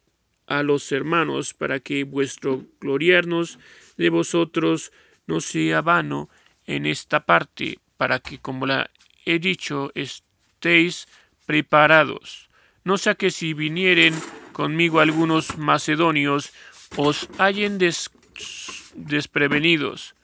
a 0.46 0.62
los 0.62 0.92
hermanos 0.92 1.54
para 1.54 1.80
que 1.80 2.04
vuestro 2.04 2.66
gloriarnos 2.82 3.60
de 3.96 4.10
vosotros 4.10 4.92
no 5.26 5.40
sea 5.40 5.82
vano 5.82 6.30
en 6.66 6.86
esta 6.86 7.26
parte, 7.26 7.80
para 7.96 8.20
que, 8.20 8.40
como 8.40 8.66
la 8.66 8.92
he 9.28 9.40
dicho, 9.40 9.92
estéis 9.94 11.08
preparados. 11.46 12.50
No 12.84 12.98
sea 12.98 13.16
que 13.16 13.30
si 13.30 13.54
vinieren 13.54 14.16
conmigo 14.54 15.00
algunos 15.00 15.58
macedonios, 15.58 16.52
os 16.96 17.30
hallen 17.38 17.78
desprevenidos, 18.96 20.16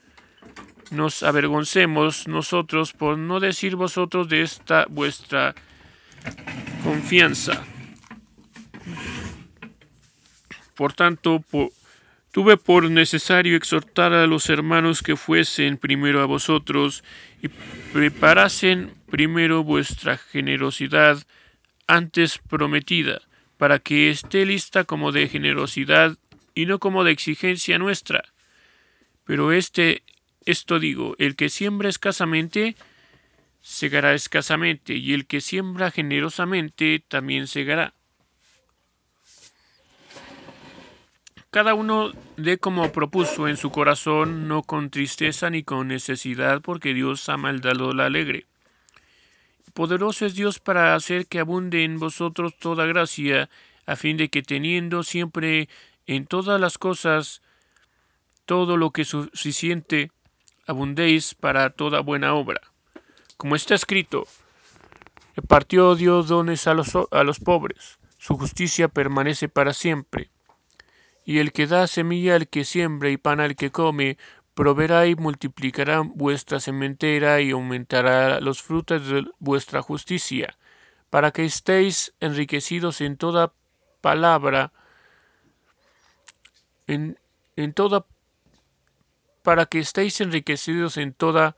nos 0.90 1.22
avergoncemos 1.22 2.26
nosotros 2.26 2.92
por 2.92 3.18
no 3.18 3.40
decir 3.40 3.76
vosotros 3.76 4.28
de 4.28 4.42
esta 4.42 4.86
vuestra 4.88 5.54
confianza. 6.82 7.64
Por 10.74 10.92
tanto, 10.92 11.44
tuve 12.34 12.56
por 12.56 12.90
necesario 12.90 13.56
exhortar 13.56 14.12
a 14.12 14.26
los 14.26 14.50
hermanos 14.50 15.02
que 15.04 15.14
fuesen 15.14 15.78
primero 15.78 16.20
a 16.20 16.26
vosotros 16.26 17.04
y 17.40 17.46
preparasen 17.92 18.92
primero 19.08 19.62
vuestra 19.62 20.18
generosidad 20.18 21.24
antes 21.86 22.38
prometida, 22.38 23.20
para 23.56 23.78
que 23.78 24.10
esté 24.10 24.44
lista 24.44 24.82
como 24.82 25.12
de 25.12 25.28
generosidad 25.28 26.18
y 26.56 26.66
no 26.66 26.80
como 26.80 27.04
de 27.04 27.12
exigencia 27.12 27.78
nuestra. 27.78 28.24
Pero 29.24 29.52
este 29.52 30.02
esto 30.44 30.80
digo, 30.80 31.14
el 31.20 31.36
que 31.36 31.48
siembra 31.48 31.88
escasamente, 31.88 32.74
segará 33.60 34.12
escasamente, 34.12 34.94
y 34.94 35.14
el 35.14 35.26
que 35.26 35.40
siembra 35.40 35.92
generosamente, 35.92 37.00
también 37.06 37.46
segará. 37.46 37.94
Cada 41.54 41.74
uno 41.74 42.10
dé 42.36 42.58
como 42.58 42.90
propuso 42.90 43.46
en 43.46 43.56
su 43.56 43.70
corazón, 43.70 44.48
no 44.48 44.64
con 44.64 44.90
tristeza 44.90 45.50
ni 45.50 45.62
con 45.62 45.86
necesidad, 45.86 46.60
porque 46.60 46.94
Dios 46.94 47.28
ha 47.28 47.36
maldado 47.36 47.92
la 47.92 48.06
alegre. 48.06 48.48
Poderoso 49.72 50.26
es 50.26 50.34
Dios 50.34 50.58
para 50.58 50.96
hacer 50.96 51.28
que 51.28 51.38
abunde 51.38 51.84
en 51.84 52.00
vosotros 52.00 52.58
toda 52.58 52.86
gracia, 52.86 53.48
a 53.86 53.94
fin 53.94 54.16
de 54.16 54.30
que 54.30 54.42
teniendo 54.42 55.04
siempre 55.04 55.68
en 56.08 56.26
todas 56.26 56.60
las 56.60 56.76
cosas 56.76 57.40
todo 58.46 58.76
lo 58.76 58.90
que 58.90 59.02
es 59.02 59.08
suficiente, 59.10 60.10
abundéis 60.66 61.36
para 61.36 61.70
toda 61.70 62.00
buena 62.00 62.34
obra. 62.34 62.62
Como 63.36 63.54
está 63.54 63.76
escrito, 63.76 64.26
partió 65.46 65.94
Dios 65.94 66.26
dones 66.26 66.66
a 66.66 66.74
los, 66.74 66.98
a 67.12 67.22
los 67.22 67.38
pobres, 67.38 68.00
su 68.18 68.36
justicia 68.36 68.88
permanece 68.88 69.48
para 69.48 69.72
siempre. 69.72 70.33
Y 71.24 71.38
el 71.38 71.52
que 71.52 71.66
da 71.66 71.86
semilla 71.86 72.34
al 72.36 72.48
que 72.48 72.64
siembra 72.64 73.10
y 73.10 73.16
pan 73.16 73.40
al 73.40 73.56
que 73.56 73.70
come, 73.70 74.18
proveerá 74.54 75.06
y 75.06 75.16
multiplicará 75.16 76.00
vuestra 76.00 76.60
sementera 76.60 77.40
y 77.40 77.50
aumentará 77.50 78.40
los 78.40 78.62
frutos 78.62 79.08
de 79.08 79.24
vuestra 79.38 79.82
justicia, 79.82 80.56
para 81.10 81.32
que 81.32 81.44
estéis 81.44 82.14
enriquecidos 82.20 83.00
en 83.00 83.16
toda 83.16 83.52
palabra, 84.00 84.72
en, 86.86 87.18
en 87.56 87.72
toda 87.72 88.04
para 89.42 89.66
que 89.66 89.78
estéis 89.78 90.22
enriquecidos 90.22 90.96
en 90.96 91.12
toda, 91.12 91.54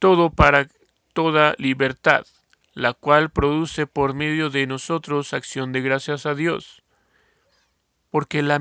todo 0.00 0.30
para 0.30 0.68
toda 1.12 1.54
libertad, 1.56 2.26
la 2.74 2.94
cual 2.94 3.30
produce 3.30 3.86
por 3.86 4.12
medio 4.12 4.50
de 4.50 4.66
nosotros 4.66 5.32
acción 5.32 5.70
de 5.72 5.82
gracias 5.82 6.26
a 6.26 6.34
Dios. 6.34 6.82
Porque 8.16 8.42
la, 8.42 8.58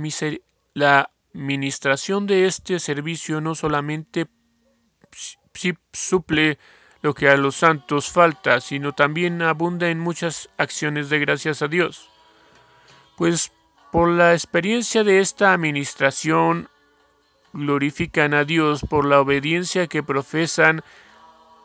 la 0.73 1.11
administración 1.33 2.27
de 2.27 2.45
este 2.45 2.77
servicio 2.77 3.39
no 3.39 3.55
solamente 3.55 4.27
suple 5.93 6.59
lo 7.01 7.13
que 7.13 7.29
a 7.29 7.37
los 7.37 7.55
santos 7.55 8.11
falta, 8.11 8.59
sino 8.59 8.91
también 8.91 9.41
abunda 9.41 9.87
en 9.87 9.97
muchas 9.97 10.49
acciones 10.57 11.09
de 11.09 11.19
gracias 11.19 11.61
a 11.61 11.69
Dios. 11.69 12.09
Pues 13.15 13.53
por 13.93 14.09
la 14.09 14.33
experiencia 14.33 15.05
de 15.05 15.21
esta 15.21 15.53
administración 15.53 16.67
glorifican 17.53 18.33
a 18.33 18.43
Dios 18.43 18.81
por 18.81 19.05
la 19.05 19.21
obediencia 19.21 19.87
que 19.87 20.03
profesan 20.03 20.83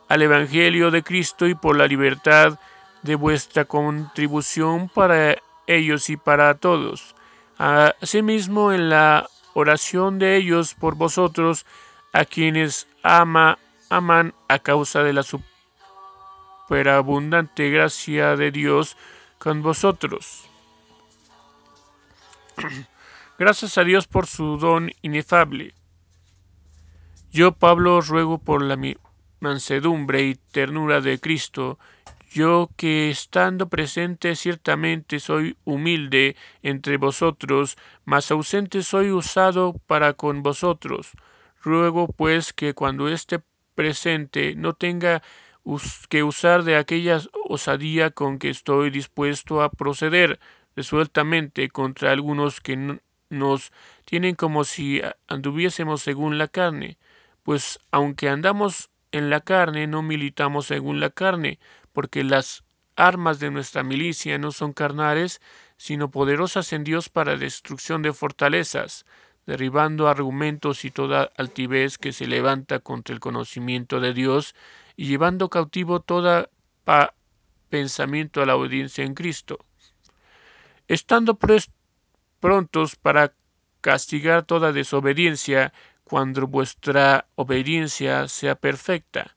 al 0.08 0.22
Evangelio 0.22 0.92
de 0.92 1.02
Cristo 1.02 1.48
y 1.48 1.56
por 1.56 1.76
la 1.76 1.88
libertad 1.88 2.56
de 3.02 3.16
vuestra 3.16 3.64
contribución 3.64 4.88
para 4.88 5.38
ellos 5.66 6.08
y 6.08 6.16
para 6.16 6.54
todos. 6.54 7.16
Asimismo, 7.60 8.72
en 8.72 8.88
la 8.88 9.28
oración 9.52 10.18
de 10.18 10.38
ellos 10.38 10.72
por 10.72 10.94
vosotros, 10.94 11.66
a 12.14 12.24
quienes 12.24 12.88
ama, 13.02 13.58
aman 13.90 14.32
a 14.48 14.60
causa 14.60 15.02
de 15.02 15.12
la 15.12 15.22
superabundante 15.22 17.68
gracia 17.68 18.34
de 18.36 18.50
Dios 18.50 18.96
con 19.38 19.60
vosotros. 19.60 20.48
Gracias 23.38 23.76
a 23.76 23.84
Dios 23.84 24.06
por 24.06 24.26
su 24.26 24.56
don 24.56 24.90
inefable. 25.02 25.74
Yo, 27.30 27.52
Pablo, 27.52 28.00
ruego 28.00 28.38
por 28.38 28.62
la 28.62 28.78
mansedumbre 29.38 30.22
y 30.22 30.34
ternura 30.34 31.02
de 31.02 31.20
Cristo, 31.20 31.78
yo 32.30 32.70
que 32.76 33.10
estando 33.10 33.68
presente 33.68 34.36
ciertamente 34.36 35.18
soy 35.18 35.56
humilde 35.64 36.36
entre 36.62 36.96
vosotros, 36.96 37.76
mas 38.04 38.30
ausente 38.30 38.82
soy 38.82 39.10
usado 39.10 39.74
para 39.86 40.12
con 40.14 40.42
vosotros. 40.44 41.10
Ruego 41.60 42.06
pues 42.06 42.52
que 42.52 42.72
cuando 42.72 43.08
esté 43.08 43.40
presente 43.74 44.54
no 44.54 44.74
tenga 44.74 45.22
que 46.08 46.22
usar 46.22 46.62
de 46.62 46.76
aquella 46.76 47.20
osadía 47.48 48.10
con 48.10 48.38
que 48.38 48.50
estoy 48.50 48.90
dispuesto 48.90 49.60
a 49.62 49.70
proceder 49.70 50.38
resueltamente 50.76 51.68
contra 51.68 52.12
algunos 52.12 52.60
que 52.60 52.98
nos 53.28 53.72
tienen 54.04 54.36
como 54.36 54.62
si 54.64 55.02
anduviésemos 55.26 56.00
según 56.00 56.38
la 56.38 56.46
carne, 56.46 56.96
pues 57.42 57.80
aunque 57.90 58.28
andamos 58.28 58.90
en 59.12 59.30
la 59.30 59.40
carne, 59.40 59.86
no 59.86 60.02
militamos 60.02 60.66
según 60.66 61.00
la 61.00 61.10
carne, 61.10 61.58
porque 62.00 62.24
las 62.24 62.64
armas 62.96 63.40
de 63.40 63.50
nuestra 63.50 63.82
milicia 63.82 64.38
no 64.38 64.52
son 64.52 64.72
carnales, 64.72 65.42
sino 65.76 66.10
poderosas 66.10 66.72
en 66.72 66.82
Dios 66.82 67.10
para 67.10 67.36
destrucción 67.36 68.00
de 68.00 68.14
fortalezas, 68.14 69.04
derribando 69.44 70.08
argumentos 70.08 70.86
y 70.86 70.90
toda 70.90 71.30
altivez 71.36 71.98
que 71.98 72.14
se 72.14 72.26
levanta 72.26 72.78
contra 72.78 73.12
el 73.12 73.20
conocimiento 73.20 74.00
de 74.00 74.14
Dios, 74.14 74.54
y 74.96 75.08
llevando 75.08 75.50
cautivo 75.50 76.00
todo 76.00 76.48
pensamiento 77.68 78.40
a 78.40 78.46
la 78.46 78.56
obediencia 78.56 79.04
en 79.04 79.12
Cristo. 79.12 79.58
Estando 80.88 81.38
prontos 82.40 82.96
para 82.96 83.34
castigar 83.82 84.44
toda 84.44 84.72
desobediencia 84.72 85.74
cuando 86.04 86.46
vuestra 86.46 87.26
obediencia 87.34 88.26
sea 88.26 88.54
perfecta. 88.54 89.36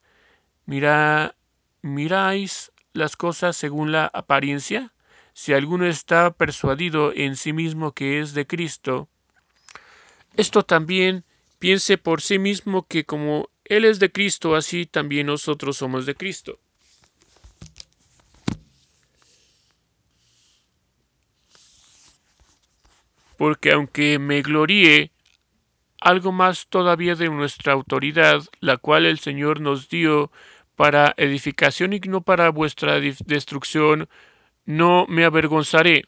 Mira, 0.66 1.36
miráis 1.84 2.72
las 2.94 3.16
cosas 3.16 3.56
según 3.56 3.92
la 3.92 4.10
apariencia. 4.12 4.94
Si 5.34 5.54
alguno 5.54 5.86
está 5.86 6.32
persuadido 6.32 7.14
en 7.14 7.36
sí 7.36 7.54
mismo 7.54 7.92
que 7.92 8.20
es 8.20 8.34
de 8.34 8.48
Cristo, 8.48 9.10
esto 10.36 10.64
también 10.64 11.26
piense 11.60 11.98
por 11.98 12.22
sí 12.22 12.40
mismo 12.40 12.88
que 12.88 13.06
como 13.06 13.50
Él 13.66 13.86
es 13.86 14.00
de 14.00 14.12
Cristo, 14.12 14.56
así 14.56 14.86
también 14.86 15.28
nosotros 15.28 15.78
somos 15.78 16.06
de 16.06 16.16
Cristo. 16.16 16.60
Porque 23.38 23.72
aunque 23.72 24.20
me 24.20 24.42
gloríe 24.42 25.12
algo 26.00 26.32
más 26.32 26.68
todavía 26.68 27.16
de 27.16 27.30
nuestra 27.30 27.74
autoridad, 27.74 28.44
la 28.60 28.78
cual 28.78 29.06
el 29.06 29.20
Señor 29.20 29.62
nos 29.62 29.90
dio 29.90 30.32
para 30.76 31.14
edificación 31.18 31.94
y 31.94 32.00
no 32.00 32.22
para 32.22 32.50
vuestra 32.50 33.00
destrucción, 33.00 34.10
no 34.66 35.06
me 35.08 35.26
avergonzaré, 35.26 36.06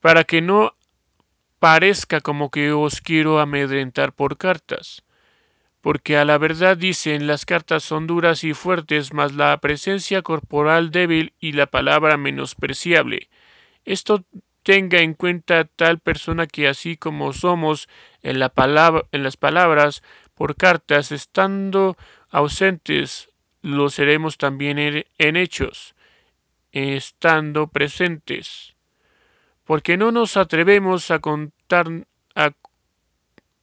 para 0.00 0.24
que 0.24 0.40
no 0.40 0.74
parezca 1.58 2.20
como 2.20 2.50
que 2.50 2.72
os 2.72 3.00
quiero 3.00 3.40
amedrentar 3.40 4.12
por 4.12 4.36
cartas, 4.36 5.02
porque 5.80 6.16
a 6.16 6.24
la 6.24 6.38
verdad 6.38 6.76
dicen 6.76 7.26
las 7.26 7.46
cartas 7.46 7.82
son 7.82 8.06
duras 8.06 8.44
y 8.44 8.54
fuertes, 8.54 9.12
mas 9.12 9.34
la 9.34 9.56
presencia 9.58 10.22
corporal 10.22 10.90
débil 10.90 11.32
y 11.40 11.52
la 11.52 11.66
palabra 11.66 12.16
menospreciable. 12.16 13.28
Esto 13.84 14.24
tenga 14.62 15.00
en 15.00 15.14
cuenta 15.14 15.64
tal 15.64 16.00
persona 16.00 16.46
que 16.46 16.68
así 16.68 16.96
como 16.96 17.32
somos 17.32 17.88
en, 18.22 18.38
la 18.38 18.48
palabra, 18.48 19.04
en 19.12 19.22
las 19.22 19.36
palabras 19.36 20.02
por 20.34 20.56
cartas, 20.56 21.12
estando 21.12 21.96
ausentes, 22.34 23.30
lo 23.62 23.88
seremos 23.88 24.36
también 24.36 24.78
en 25.18 25.36
hechos, 25.36 25.94
estando 26.72 27.68
presentes 27.68 28.74
porque 29.64 29.96
no 29.96 30.12
nos 30.12 30.36
atrevemos 30.36 31.10
a 31.10 31.18
contar 31.18 31.86
a, 32.34 32.52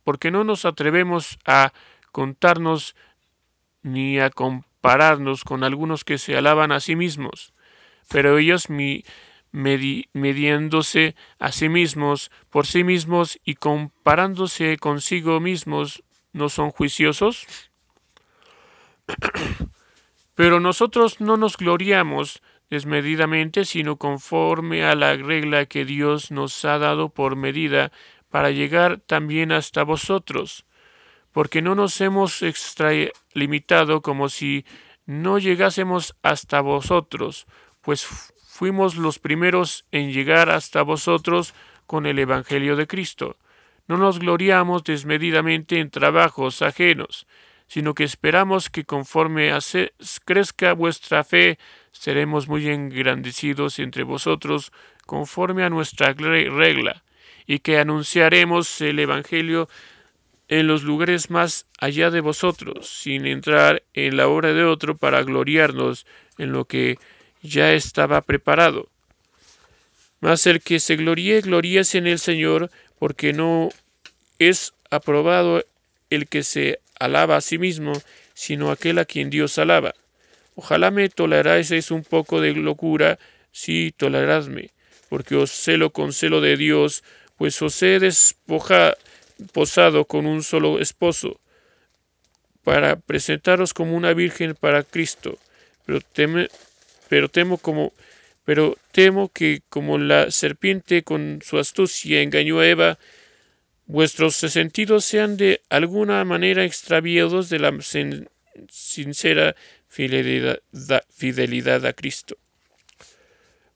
porque 0.03 0.32
no 0.32 0.43
nos 0.43 0.65
atrevemos 0.65 1.38
a 1.45 1.72
contarnos 2.11 2.95
ni 3.84 4.19
a 4.19 4.30
compararnos 4.30 5.43
con 5.43 5.63
algunos 5.63 6.03
que 6.03 6.17
se 6.17 6.36
alaban 6.36 6.72
a 6.72 6.80
sí 6.80 6.95
mismos, 6.95 7.53
pero 8.09 8.38
ellos 8.38 8.69
mi, 8.69 9.03
mediándose 9.51 11.15
a 11.39 11.51
sí 11.51 11.69
mismos 11.69 12.32
por 12.49 12.65
sí 12.65 12.84
mismos 12.84 13.39
y 13.45 13.55
comparándose 13.55 14.78
consigo 14.78 15.39
mismos, 15.39 16.03
¿no 16.34 16.49
son 16.49 16.72
juiciosos? 16.72 17.70
Pero 20.36 20.59
nosotros 20.59 21.20
no 21.22 21.38
nos 21.38 21.57
gloriamos 21.57 22.41
desmedidamente, 22.70 23.66
sino 23.66 23.97
conforme 23.97 24.86
a 24.86 24.95
la 24.95 25.16
regla 25.16 25.66
que 25.66 25.86
Dios 25.86 26.32
nos 26.32 26.64
ha 26.66 26.78
dado 26.78 27.09
por 27.09 27.36
medida, 27.36 27.91
para 28.32 28.49
llegar 28.49 29.01
también 29.01 29.51
hasta 29.51 29.84
vosotros, 29.84 30.66
porque 31.34 31.62
no 31.62 31.76
nos 31.76 31.99
hemos 32.01 32.41
extralimitado 32.41 34.01
como 34.01 34.30
si 34.30 34.66
no 35.05 35.38
llegásemos 35.38 36.16
hasta 36.24 36.62
vosotros, 36.62 37.45
pues 37.82 38.05
fuimos 38.05 38.95
los 38.95 39.20
primeros 39.20 39.86
en 39.91 40.14
llegar 40.14 40.49
hasta 40.49 40.82
vosotros 40.82 41.53
con 41.86 42.05
el 42.05 42.20
Evangelio 42.20 42.78
de 42.78 42.88
Cristo. 42.88 43.38
No 43.88 43.97
nos 43.97 44.20
gloriamos 44.20 44.84
desmedidamente 44.86 45.80
en 45.80 45.89
trabajos 45.89 46.62
ajenos, 46.62 47.28
sino 47.72 47.93
que 47.93 48.03
esperamos 48.03 48.69
que 48.69 48.84
conforme 48.84 49.57
crezca 50.26 50.74
vuestra 50.74 51.24
fe, 51.24 51.57
seremos 51.93 52.49
muy 52.49 52.67
engrandecidos 52.67 53.80
entre 53.80 54.03
vosotros 54.03 54.74
conforme 55.05 55.63
a 55.63 55.69
nuestra 55.69 56.11
regla, 56.11 57.01
y 57.47 57.59
que 57.59 57.78
anunciaremos 57.78 58.82
el 58.82 58.99
Evangelio 58.99 59.69
en 60.49 60.67
los 60.67 60.84
lugares 60.84 61.30
más 61.30 61.65
allá 61.80 62.11
de 62.11 62.19
vosotros, 62.19 62.89
sin 62.89 63.26
entrar 63.26 63.84
en 63.93 64.17
la 64.17 64.28
obra 64.28 64.51
de 64.51 64.65
otro 64.65 64.97
para 64.97 65.24
gloriarnos 65.24 66.05
en 66.38 66.51
lo 66.51 66.65
que 66.65 66.97
ya 67.41 67.72
estaba 67.72 68.19
preparado. 68.19 68.89
Mas 70.19 70.45
el 70.45 70.59
que 70.59 70.82
se 70.82 70.97
gloríe, 70.97 71.39
gloríese 71.39 71.99
en 71.99 72.07
el 72.07 72.19
Señor, 72.19 72.69
porque 72.99 73.32
no 73.32 73.69
es 74.39 74.74
aprobado 74.89 75.63
el 76.09 76.28
que 76.28 76.43
se 76.43 76.82
alaba 77.04 77.38
a 77.38 77.41
sí 77.41 77.58
mismo, 77.58 77.93
sino 78.34 78.72
aquel 78.72 78.99
a 78.99 79.06
quien 79.06 79.30
Dios 79.30 79.58
alaba. 79.58 79.93
Ojalá 80.56 80.91
me 80.91 81.10
toleráis 81.10 81.91
un 81.91 82.04
poco 82.04 82.41
de 82.41 82.54
locura, 82.54 83.20
sí, 83.52 83.93
toleradme, 83.95 84.72
porque 85.10 85.36
os 85.36 85.52
celo 85.52 85.91
con 85.91 86.14
celo 86.14 86.41
de 86.41 86.58
Dios, 86.58 87.04
pues 87.38 87.62
os 87.62 87.82
he 87.82 87.99
desposado 87.99 88.95
con 90.06 90.26
un 90.26 90.43
solo 90.43 90.80
esposo, 90.80 91.39
para 92.64 92.97
presentaros 92.97 93.74
como 93.74 93.95
una 93.95 94.14
virgen 94.14 94.56
para 94.56 94.84
Cristo. 94.84 95.38
Pero, 95.86 95.99
pero 97.10 97.30
temo 97.30 97.58
como 97.58 97.93
pero 98.45 98.78
temo 98.91 99.30
que 99.30 99.62
como 99.70 99.97
la 99.97 100.32
serpiente 100.32 101.04
con 101.04 101.41
su 101.43 101.60
astucia 101.60 102.22
engañó 102.22 102.60
a 102.60 102.68
Eva, 102.68 102.99
vuestros 103.92 104.36
sentidos 104.38 105.04
sean 105.04 105.36
de 105.36 105.62
alguna 105.70 106.24
manera 106.24 106.64
extraviados 106.64 107.50
de 107.50 107.60
la 107.60 107.78
sincera 108.70 109.56
fidelidad, 109.89 111.86
a 111.86 111.92
Cristo. 111.92 112.38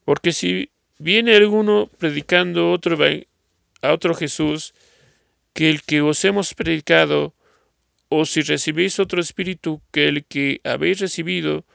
Porque 0.05 0.31
si 0.31 0.69
viene 0.99 1.35
alguno 1.35 1.89
predicando 1.97 2.71
otro, 2.71 2.97
a 3.81 3.91
otro 3.91 4.15
Jesús 4.15 4.73
que 5.53 5.69
el 5.69 5.81
que 5.81 5.99
os 5.99 6.23
hemos 6.23 6.53
predicado, 6.53 7.33
o 8.07 8.25
si 8.25 8.41
recibéis 8.41 8.99
otro 8.99 9.19
espíritu 9.19 9.81
que 9.91 10.07
el 10.07 10.23
que 10.23 10.61
habéis 10.63 10.99
recibido, 10.99 11.65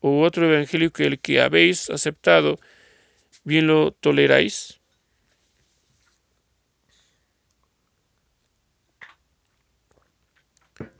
o 0.00 0.22
otro 0.22 0.50
evangelio 0.50 0.90
que 0.90 1.04
el 1.04 1.18
que 1.18 1.42
habéis 1.42 1.90
aceptado, 1.90 2.58
bien 3.44 3.66
lo 3.66 3.92
toleráis. 3.92 4.79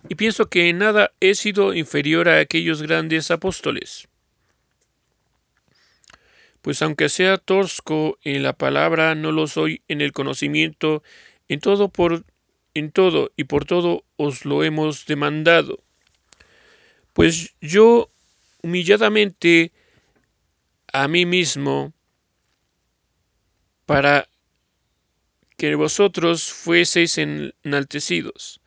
Y 0.08 0.14
pienso 0.14 0.48
que 0.48 0.68
en 0.68 0.78
nada 0.78 1.12
he 1.20 1.34
sido 1.34 1.74
inferior 1.74 2.28
a 2.28 2.40
aquellos 2.40 2.82
grandes 2.82 3.30
apóstoles. 3.30 4.08
Pues 6.62 6.82
aunque 6.82 7.08
sea 7.08 7.38
tosco 7.38 8.18
en 8.22 8.42
la 8.42 8.52
palabra, 8.52 9.14
no 9.14 9.32
lo 9.32 9.46
soy 9.46 9.82
en 9.88 10.00
el 10.00 10.12
conocimiento, 10.12 11.02
en 11.48 11.60
todo 11.60 11.88
por 11.88 12.24
en 12.74 12.92
todo 12.92 13.32
y 13.36 13.44
por 13.44 13.64
todo 13.64 14.04
os 14.16 14.44
lo 14.44 14.62
hemos 14.62 15.06
demandado. 15.06 15.82
Pues 17.12 17.54
yo 17.60 18.10
humilladamente 18.62 19.72
a 20.92 21.08
mí 21.08 21.26
mismo 21.26 21.92
para 23.86 24.28
que 25.56 25.74
vosotros 25.74 26.52
fueseis 26.52 27.18
enaltecidos 27.18 28.60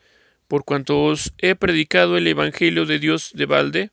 por 0.54 0.66
cuanto 0.66 1.01
os 1.01 1.34
he 1.39 1.56
predicado 1.56 2.16
el 2.16 2.28
Evangelio 2.28 2.86
de 2.86 2.99
Dios 2.99 3.32
de 3.34 3.47
balde, 3.47 3.89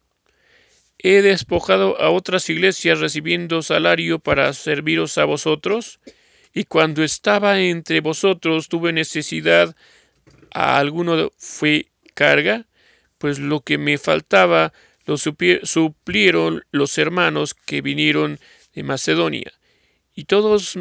he 0.98 1.22
despojado 1.22 1.98
a 1.98 2.10
otras 2.10 2.50
iglesias 2.50 3.00
recibiendo 3.00 3.62
salario 3.62 4.18
para 4.18 4.52
serviros 4.52 5.16
a 5.16 5.24
vosotros, 5.24 6.00
y 6.52 6.64
cuando 6.64 7.02
estaba 7.02 7.58
entre 7.60 8.02
vosotros 8.02 8.68
tuve 8.68 8.92
necesidad, 8.92 9.74
a 10.52 10.76
alguno 10.76 11.32
fue 11.38 11.86
carga, 12.12 12.66
pues 13.16 13.38
lo 13.38 13.60
que 13.60 13.78
me 13.78 13.96
faltaba 13.96 14.74
lo 15.06 15.16
suplieron 15.16 16.62
los 16.72 16.98
hermanos 16.98 17.54
que 17.54 17.80
vinieron 17.80 18.38
de 18.74 18.82
Macedonia. 18.82 19.50
Y 20.14 20.24
todos 20.24 20.78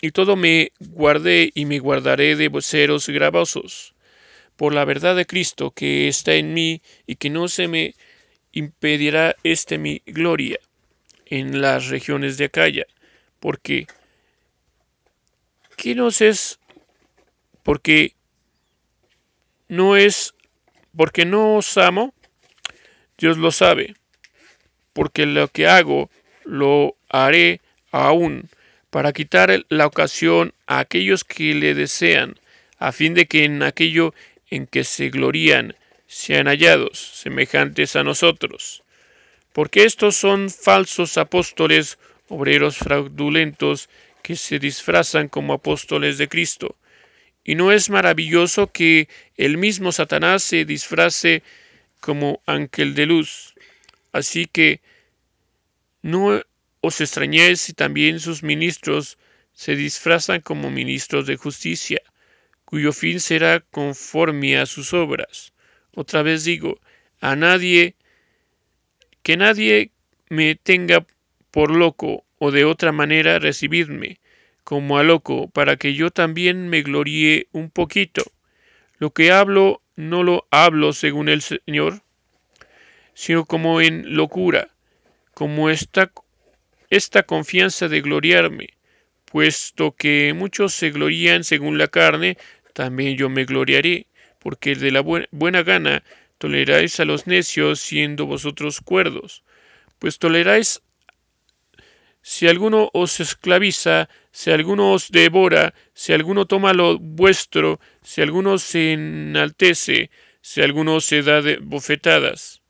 y 0.00 0.10
todo 0.10 0.34
me 0.34 0.72
guardé 0.80 1.52
y 1.54 1.66
me 1.66 1.78
guardaré 1.78 2.34
de 2.34 2.48
voceros 2.48 3.08
gravosos, 3.08 3.93
por 4.56 4.74
la 4.74 4.84
verdad 4.84 5.16
de 5.16 5.26
Cristo 5.26 5.70
que 5.70 6.08
está 6.08 6.34
en 6.34 6.54
mí 6.54 6.82
y 7.06 7.16
que 7.16 7.30
no 7.30 7.48
se 7.48 7.68
me 7.68 7.94
impedirá 8.52 9.34
este 9.42 9.78
mi 9.78 10.02
gloria 10.06 10.58
en 11.26 11.60
las 11.60 11.88
regiones 11.88 12.36
de 12.36 12.46
Acaya, 12.46 12.86
porque 13.40 13.86
¿qué 15.76 15.94
nos 15.94 16.20
es? 16.20 16.60
Porque 17.62 18.14
no 19.68 19.96
es, 19.96 20.34
porque 20.96 21.24
no 21.24 21.56
os 21.56 21.76
amo, 21.78 22.14
Dios 23.18 23.38
lo 23.38 23.50
sabe, 23.50 23.94
porque 24.92 25.26
lo 25.26 25.48
que 25.48 25.66
hago 25.66 26.10
lo 26.44 26.96
haré 27.08 27.60
aún 27.90 28.48
para 28.90 29.12
quitar 29.12 29.64
la 29.68 29.86
ocasión 29.86 30.54
a 30.66 30.78
aquellos 30.78 31.24
que 31.24 31.54
le 31.54 31.74
desean, 31.74 32.36
a 32.78 32.92
fin 32.92 33.14
de 33.14 33.26
que 33.26 33.44
en 33.44 33.62
aquello 33.62 34.14
en 34.54 34.66
que 34.66 34.84
se 34.84 35.08
glorían 35.10 35.74
sean 36.06 36.46
hallados 36.46 36.98
semejantes 36.98 37.96
a 37.96 38.04
nosotros. 38.04 38.82
Porque 39.52 39.84
estos 39.84 40.16
son 40.16 40.48
falsos 40.50 41.18
apóstoles, 41.18 41.98
obreros 42.28 42.76
fraudulentos, 42.76 43.88
que 44.22 44.36
se 44.36 44.58
disfrazan 44.58 45.28
como 45.28 45.52
apóstoles 45.54 46.18
de 46.18 46.28
Cristo. 46.28 46.76
Y 47.44 47.56
no 47.56 47.72
es 47.72 47.90
maravilloso 47.90 48.68
que 48.68 49.08
el 49.36 49.58
mismo 49.58 49.92
Satanás 49.92 50.42
se 50.42 50.64
disfrace 50.64 51.42
como 52.00 52.40
ángel 52.46 52.94
de 52.94 53.06
luz. 53.06 53.54
Así 54.12 54.46
que 54.46 54.80
no 56.00 56.40
os 56.80 57.00
extrañéis 57.00 57.60
si 57.60 57.72
también 57.72 58.20
sus 58.20 58.42
ministros 58.42 59.18
se 59.52 59.74
disfrazan 59.76 60.40
como 60.40 60.70
ministros 60.70 61.26
de 61.26 61.36
justicia, 61.36 62.00
cuyo 62.74 62.92
fin 62.92 63.20
será 63.20 63.60
conforme 63.60 64.58
a 64.58 64.66
sus 64.66 64.94
obras. 64.94 65.52
Otra 65.94 66.22
vez 66.22 66.42
digo, 66.42 66.80
a 67.20 67.36
nadie, 67.36 67.94
que 69.22 69.36
nadie 69.36 69.92
me 70.28 70.56
tenga 70.56 71.06
por 71.52 71.70
loco, 71.70 72.24
o 72.38 72.50
de 72.50 72.64
otra 72.64 72.90
manera 72.90 73.38
recibidme 73.38 74.18
como 74.64 74.98
a 74.98 75.04
loco, 75.04 75.48
para 75.50 75.76
que 75.76 75.94
yo 75.94 76.10
también 76.10 76.68
me 76.68 76.82
gloríe 76.82 77.46
un 77.52 77.70
poquito. 77.70 78.24
Lo 78.98 79.10
que 79.10 79.30
hablo 79.30 79.80
no 79.94 80.24
lo 80.24 80.48
hablo 80.50 80.92
según 80.94 81.28
el 81.28 81.42
Señor, 81.42 82.00
sino 83.14 83.44
como 83.44 83.82
en 83.82 84.16
locura, 84.16 84.70
como 85.32 85.70
esta, 85.70 86.10
esta 86.90 87.22
confianza 87.22 87.86
de 87.86 88.00
gloriarme, 88.00 88.70
puesto 89.26 89.92
que 89.92 90.32
muchos 90.34 90.74
se 90.74 90.90
glorían 90.90 91.44
según 91.44 91.78
la 91.78 91.86
carne, 91.86 92.36
también 92.74 93.16
yo 93.16 93.30
me 93.30 93.46
gloriaré, 93.46 94.06
porque 94.38 94.74
de 94.74 94.90
la 94.90 95.00
buena 95.00 95.62
gana 95.62 96.04
toleráis 96.36 97.00
a 97.00 97.06
los 97.06 97.26
necios 97.26 97.80
siendo 97.80 98.26
vosotros 98.26 98.82
cuerdos, 98.82 99.42
pues 99.98 100.18
toleráis 100.18 100.82
si 102.20 102.48
alguno 102.48 102.90
os 102.92 103.20
esclaviza, 103.20 104.08
si 104.32 104.50
alguno 104.50 104.92
os 104.92 105.10
devora, 105.10 105.74
si 105.94 106.12
alguno 106.12 106.46
toma 106.46 106.72
lo 106.72 106.98
vuestro, 106.98 107.80
si 108.02 108.20
alguno 108.20 108.58
se 108.58 108.92
enaltece, 108.92 110.10
si 110.40 110.62
alguno 110.62 111.00
se 111.00 111.22
da 111.22 111.42
de 111.42 111.58
bofetadas. 111.58 112.62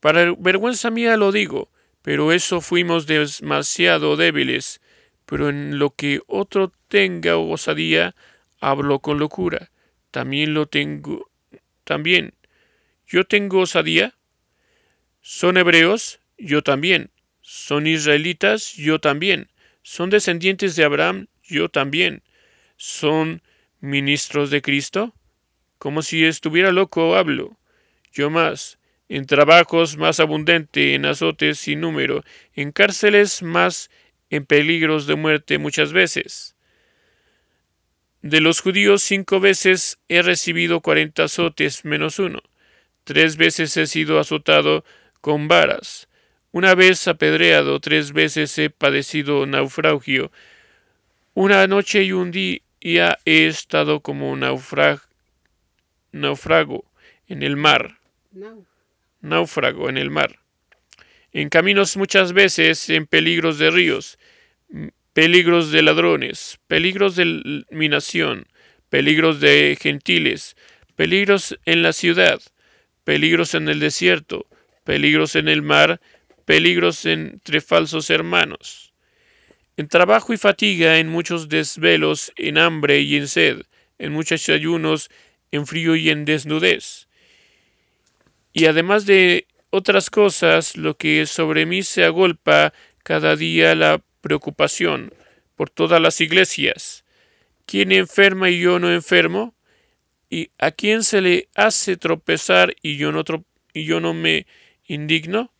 Para 0.00 0.34
vergüenza 0.38 0.90
mía 0.90 1.16
lo 1.16 1.32
digo, 1.32 1.70
pero 2.02 2.32
eso 2.32 2.60
fuimos 2.60 3.06
demasiado 3.06 4.16
débiles, 4.16 4.80
pero 5.32 5.48
en 5.48 5.78
lo 5.78 5.94
que 5.94 6.20
otro 6.26 6.74
tenga 6.88 7.38
osadía, 7.38 8.14
hablo 8.60 8.98
con 8.98 9.18
locura. 9.18 9.70
También 10.10 10.52
lo 10.52 10.66
tengo. 10.66 11.30
También. 11.84 12.34
Yo 13.06 13.24
tengo 13.24 13.60
osadía. 13.60 14.14
¿Son 15.22 15.56
hebreos? 15.56 16.20
Yo 16.36 16.60
también. 16.60 17.08
¿Son 17.40 17.86
israelitas? 17.86 18.74
Yo 18.74 18.98
también. 18.98 19.48
¿Son 19.80 20.10
descendientes 20.10 20.76
de 20.76 20.84
Abraham? 20.84 21.28
Yo 21.42 21.70
también. 21.70 22.22
¿Son 22.76 23.40
ministros 23.80 24.50
de 24.50 24.60
Cristo? 24.60 25.14
Como 25.78 26.02
si 26.02 26.26
estuviera 26.26 26.72
loco 26.72 27.16
hablo. 27.16 27.56
Yo 28.12 28.28
más 28.28 28.78
en 29.12 29.26
trabajos 29.26 29.98
más 29.98 30.20
abundante, 30.20 30.94
en 30.94 31.04
azotes 31.04 31.58
sin 31.58 31.82
número, 31.82 32.24
en 32.54 32.72
cárceles 32.72 33.42
más, 33.42 33.90
en 34.32 34.46
peligros 34.46 35.06
de 35.06 35.14
muerte 35.14 35.58
muchas 35.58 35.92
veces. 35.92 36.56
De 38.22 38.40
los 38.40 38.60
judíos 38.60 39.02
cinco 39.02 39.38
veces 39.40 39.98
he 40.08 40.22
recibido 40.22 40.80
cuarenta 40.80 41.24
azotes 41.24 41.84
menos 41.84 42.18
uno. 42.18 42.42
Tres 43.04 43.36
veces 43.36 43.76
he 43.76 43.86
sido 43.86 44.18
azotado 44.18 44.84
con 45.20 45.46
varas. 45.48 46.08
Una 46.50 46.74
vez 46.74 47.06
apedreado, 47.06 47.78
tres 47.78 48.12
veces 48.12 48.56
he 48.58 48.70
padecido 48.70 49.44
naufragio. 49.46 50.32
Una 51.34 51.66
noche 51.66 52.04
y 52.04 52.12
un 52.12 52.30
día 52.30 53.18
he 53.24 53.46
estado 53.46 54.00
como 54.00 54.34
naufrago 54.36 55.02
en 57.28 57.42
el 57.42 57.56
mar 57.56 57.98
náufrago 59.22 59.88
en 59.88 59.96
el 59.96 60.10
mar, 60.10 60.40
en 61.32 61.48
caminos 61.48 61.96
muchas 61.96 62.32
veces 62.32 62.90
en 62.90 63.06
peligros 63.06 63.58
de 63.58 63.70
ríos, 63.70 64.18
peligros 65.12 65.70
de 65.70 65.82
ladrones, 65.82 66.58
peligros 66.66 67.16
de 67.16 67.64
minación, 67.70 68.46
peligros 68.88 69.40
de 69.40 69.76
gentiles, 69.80 70.56
peligros 70.96 71.58
en 71.64 71.82
la 71.82 71.92
ciudad, 71.92 72.40
peligros 73.04 73.54
en 73.54 73.68
el 73.68 73.80
desierto, 73.80 74.46
peligros 74.84 75.36
en 75.36 75.48
el 75.48 75.62
mar, 75.62 76.00
peligros 76.44 77.04
entre 77.06 77.60
falsos 77.60 78.10
hermanos, 78.10 78.92
en 79.76 79.88
trabajo 79.88 80.32
y 80.32 80.36
fatiga, 80.36 80.98
en 80.98 81.08
muchos 81.08 81.48
desvelos, 81.48 82.32
en 82.36 82.58
hambre 82.58 83.00
y 83.00 83.16
en 83.16 83.28
sed, 83.28 83.62
en 83.98 84.12
muchos 84.12 84.48
ayunos, 84.48 85.10
en 85.50 85.66
frío 85.66 85.96
y 85.96 86.10
en 86.10 86.24
desnudez, 86.24 87.08
y 88.52 88.66
además 88.66 89.06
de 89.06 89.46
otras 89.70 90.10
cosas, 90.10 90.76
lo 90.76 90.96
que 90.96 91.24
sobre 91.26 91.64
mí 91.64 91.82
se 91.82 92.04
agolpa 92.04 92.74
cada 93.02 93.36
día 93.36 93.74
la 93.74 94.02
preocupación 94.22 95.12
por 95.54 95.68
todas 95.68 96.00
las 96.00 96.22
iglesias. 96.22 97.04
¿Quién 97.66 97.92
enferma 97.92 98.48
y 98.48 98.60
yo 98.60 98.78
no 98.78 98.90
enfermo? 98.90 99.54
¿Y 100.30 100.50
a 100.58 100.70
quién 100.70 101.04
se 101.04 101.20
le 101.20 101.48
hace 101.54 101.98
tropezar 101.98 102.74
y 102.80 102.96
yo 102.96 103.12
no, 103.12 103.22
y 103.74 103.84
yo 103.84 104.00
no 104.00 104.14
me 104.14 104.46
indigno? 104.86 105.52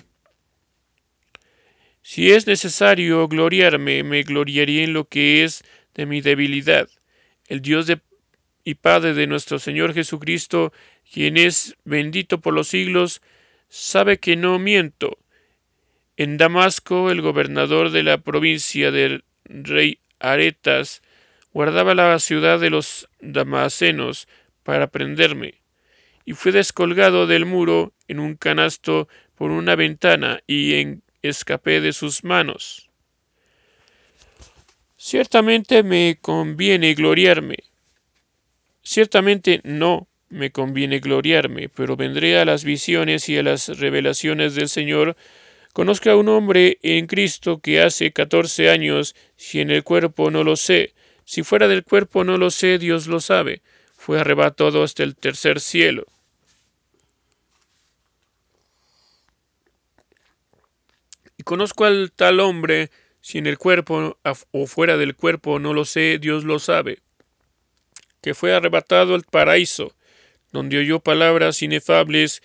Si 2.02 2.32
es 2.32 2.46
necesario 2.46 3.28
gloriarme, 3.28 4.02
me 4.02 4.22
gloriaré 4.22 4.82
en 4.82 4.92
lo 4.92 5.04
que 5.06 5.44
es 5.44 5.62
de 5.94 6.06
mi 6.06 6.20
debilidad. 6.20 6.88
El 7.46 7.60
Dios 7.60 7.86
y 8.64 8.74
Padre 8.74 9.14
de 9.14 9.26
nuestro 9.26 9.58
Señor 9.58 9.94
Jesucristo, 9.94 10.72
quien 11.12 11.36
es 11.36 11.76
bendito 11.84 12.40
por 12.40 12.54
los 12.54 12.68
siglos, 12.68 13.22
sabe 13.68 14.18
que 14.18 14.36
no 14.36 14.58
miento. 14.58 15.18
En 16.22 16.36
Damasco, 16.36 17.10
el 17.10 17.20
gobernador 17.20 17.90
de 17.90 18.04
la 18.04 18.16
provincia 18.16 18.92
del 18.92 19.24
rey 19.44 19.98
Aretas 20.20 21.02
guardaba 21.52 21.96
la 21.96 22.16
ciudad 22.20 22.60
de 22.60 22.70
los 22.70 23.08
damasenos 23.20 24.28
para 24.62 24.86
prenderme, 24.86 25.54
y 26.24 26.34
fue 26.34 26.52
descolgado 26.52 27.26
del 27.26 27.44
muro 27.44 27.92
en 28.06 28.20
un 28.20 28.36
canasto 28.36 29.08
por 29.34 29.50
una 29.50 29.74
ventana 29.74 30.44
y 30.46 30.74
en 30.74 31.02
escapé 31.22 31.80
de 31.80 31.92
sus 31.92 32.22
manos. 32.22 32.88
Ciertamente 34.96 35.82
me 35.82 36.18
conviene 36.20 36.94
gloriarme, 36.94 37.64
Ciertamente 38.84 39.60
no 39.64 40.06
me 40.28 40.52
conviene 40.52 41.00
gloriarme, 41.00 41.68
pero 41.68 41.96
vendré 41.96 42.38
a 42.38 42.44
las 42.44 42.62
visiones 42.62 43.28
y 43.28 43.38
a 43.38 43.42
las 43.42 43.76
revelaciones 43.80 44.54
del 44.54 44.68
Señor. 44.68 45.16
Conozco 45.72 46.10
a 46.10 46.16
un 46.16 46.28
hombre 46.28 46.78
en 46.82 47.06
Cristo 47.06 47.60
que 47.60 47.80
hace 47.80 48.12
catorce 48.12 48.70
años, 48.70 49.14
si 49.36 49.60
en 49.60 49.70
el 49.70 49.84
cuerpo 49.84 50.30
no 50.30 50.44
lo 50.44 50.56
sé, 50.56 50.94
si 51.24 51.42
fuera 51.42 51.68
del 51.68 51.84
cuerpo 51.84 52.24
no 52.24 52.36
lo 52.36 52.50
sé, 52.50 52.78
Dios 52.78 53.06
lo 53.06 53.20
sabe, 53.20 53.62
fue 53.96 54.20
arrebatado 54.20 54.82
hasta 54.82 55.02
el 55.02 55.16
tercer 55.16 55.60
cielo. 55.60 56.06
Y 61.38 61.42
conozco 61.42 61.84
al 61.84 62.12
tal 62.12 62.40
hombre, 62.40 62.90
si 63.20 63.38
en 63.38 63.46
el 63.46 63.58
cuerpo 63.58 64.18
o 64.50 64.66
fuera 64.66 64.96
del 64.96 65.16
cuerpo 65.16 65.58
no 65.58 65.72
lo 65.72 65.84
sé, 65.84 66.18
Dios 66.18 66.44
lo 66.44 66.58
sabe 66.58 66.98
que 68.22 68.34
fue 68.34 68.54
arrebatado 68.54 69.14
al 69.14 69.24
paraíso. 69.24 69.94
donde 70.52 70.78
oyó 70.78 71.00
palabras 71.00 71.62
inefables 71.62 72.42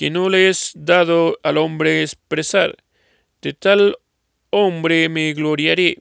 que 0.00 0.08
no 0.08 0.30
le 0.30 0.48
es 0.48 0.72
dado 0.74 1.38
al 1.42 1.58
hombre 1.58 2.00
expresar. 2.00 2.74
De 3.42 3.52
tal 3.52 3.98
hombre 4.48 5.10
me 5.10 5.34
gloriaré, 5.34 5.98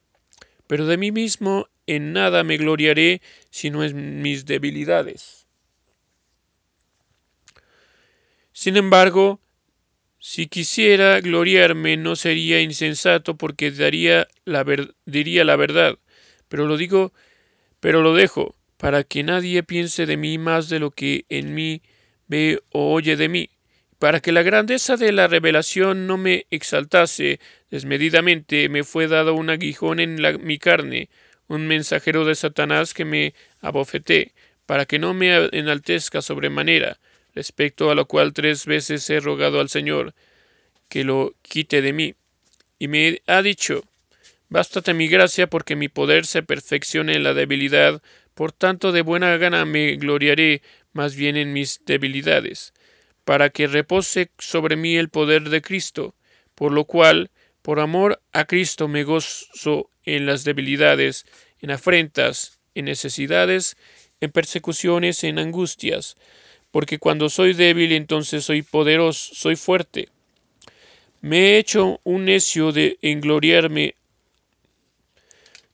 pero 0.68 0.86
de 0.86 0.96
mí 0.96 1.12
mismo 1.12 1.68
en 1.86 2.14
nada 2.14 2.46
me 2.46 2.56
gloriaré 2.56 3.22
sino 3.50 3.84
en 3.84 4.22
mis 4.22 4.46
debilidades. 4.46 5.48
Sin 8.54 8.78
embargo, 8.78 9.42
si 10.18 10.48
quisiera 10.48 11.20
gloriarme 11.20 11.98
no 11.98 12.16
sería 12.16 12.62
insensato 12.62 13.36
porque 13.36 13.70
daría 13.70 14.30
la 14.46 14.66
diría 15.06 15.44
la 15.44 15.58
verdad, 15.58 16.00
pero 16.48 16.68
lo 16.68 16.78
digo, 16.78 17.12
pero 17.82 18.02
lo 18.02 18.14
dejo, 18.14 18.56
para 18.78 19.04
que 19.04 19.24
nadie 19.24 19.62
piense 19.62 20.06
de 20.06 20.16
mí 20.16 20.38
más 20.38 20.70
de 20.70 20.80
lo 20.80 20.90
que 20.90 21.26
en 21.28 21.54
mí 21.54 21.82
ve 22.30 22.62
o 22.72 22.94
oye 22.94 23.18
de 23.18 23.28
mí, 23.28 23.50
para 24.00 24.22
que 24.22 24.32
la 24.32 24.44
grandeza 24.44 24.98
de 24.98 25.12
la 25.12 25.28
revelación 25.28 26.08
no 26.08 26.18
me 26.18 26.48
exaltase 26.50 27.40
desmedidamente, 27.70 28.70
me 28.70 28.84
fue 28.84 29.08
dado 29.08 29.34
un 29.36 29.50
aguijón 29.50 30.00
en 30.00 30.18
mi 30.42 30.58
carne, 30.58 31.10
un 31.48 31.68
mensajero 31.68 32.26
de 32.26 32.36
Satanás 32.36 32.94
que 32.94 33.06
me 33.06 33.34
abofeté, 33.62 34.34
para 34.66 34.86
que 34.86 35.00
no 35.00 35.14
me 35.14 35.50
enaltezca 35.52 36.22
sobremanera, 36.22 37.00
respecto 37.36 37.92
a 37.92 37.96
lo 37.96 38.06
cual 38.08 38.34
tres 38.34 38.66
veces 38.66 39.10
he 39.10 39.20
rogado 39.20 39.60
al 39.60 39.70
Señor 39.70 40.14
que 40.90 41.04
lo 41.04 41.36
quite 41.42 41.82
de 41.82 41.94
mí. 41.94 42.16
Y 42.80 42.88
me 42.88 43.22
ha 43.28 43.42
dicho, 43.42 43.84
Bástate 44.52 44.96
mi 44.96 45.08
gracia 45.08 45.48
porque 45.48 45.76
mi 45.76 45.90
poder 45.90 46.26
se 46.26 46.42
perfeccione 46.42 47.14
en 47.14 47.24
la 47.24 47.36
debilidad, 47.36 48.02
por 48.34 48.52
tanto 48.52 48.92
de 48.92 49.04
buena 49.04 49.38
gana 49.38 49.64
me 49.64 49.96
gloriaré 49.96 50.64
más 50.92 51.16
bien 51.16 51.38
en 51.38 51.54
mis 51.54 51.86
debilidades, 51.86 52.74
para 53.30 53.52
que 53.52 53.68
repose 53.68 54.32
sobre 54.40 54.76
mí 54.76 54.96
el 54.96 55.10
poder 55.10 55.52
de 55.52 55.62
Cristo, 55.62 56.16
por 56.56 56.72
lo 56.72 56.86
cual, 56.86 57.30
por 57.62 57.80
amor 57.80 58.20
a 58.34 58.46
Cristo 58.46 58.88
me 58.88 59.04
gozo 59.04 59.92
en 60.04 60.26
las 60.26 60.46
debilidades, 60.46 61.28
en 61.62 61.70
afrentas, 61.70 62.60
en 62.74 62.86
necesidades, 62.86 63.78
en 64.20 64.32
persecuciones, 64.32 65.24
en 65.24 65.38
angustias, 65.38 66.18
porque 66.72 66.98
cuando 66.98 67.30
soy 67.30 67.54
débil 67.54 67.92
entonces 67.92 68.46
soy 68.46 68.64
poderoso, 68.64 69.36
soy 69.36 69.56
fuerte. 69.56 70.10
Me 71.22 71.38
he 71.38 71.58
hecho 71.60 72.02
un 72.04 72.26
necio 72.26 72.72
de 72.72 72.98
engloriarme. 73.04 73.94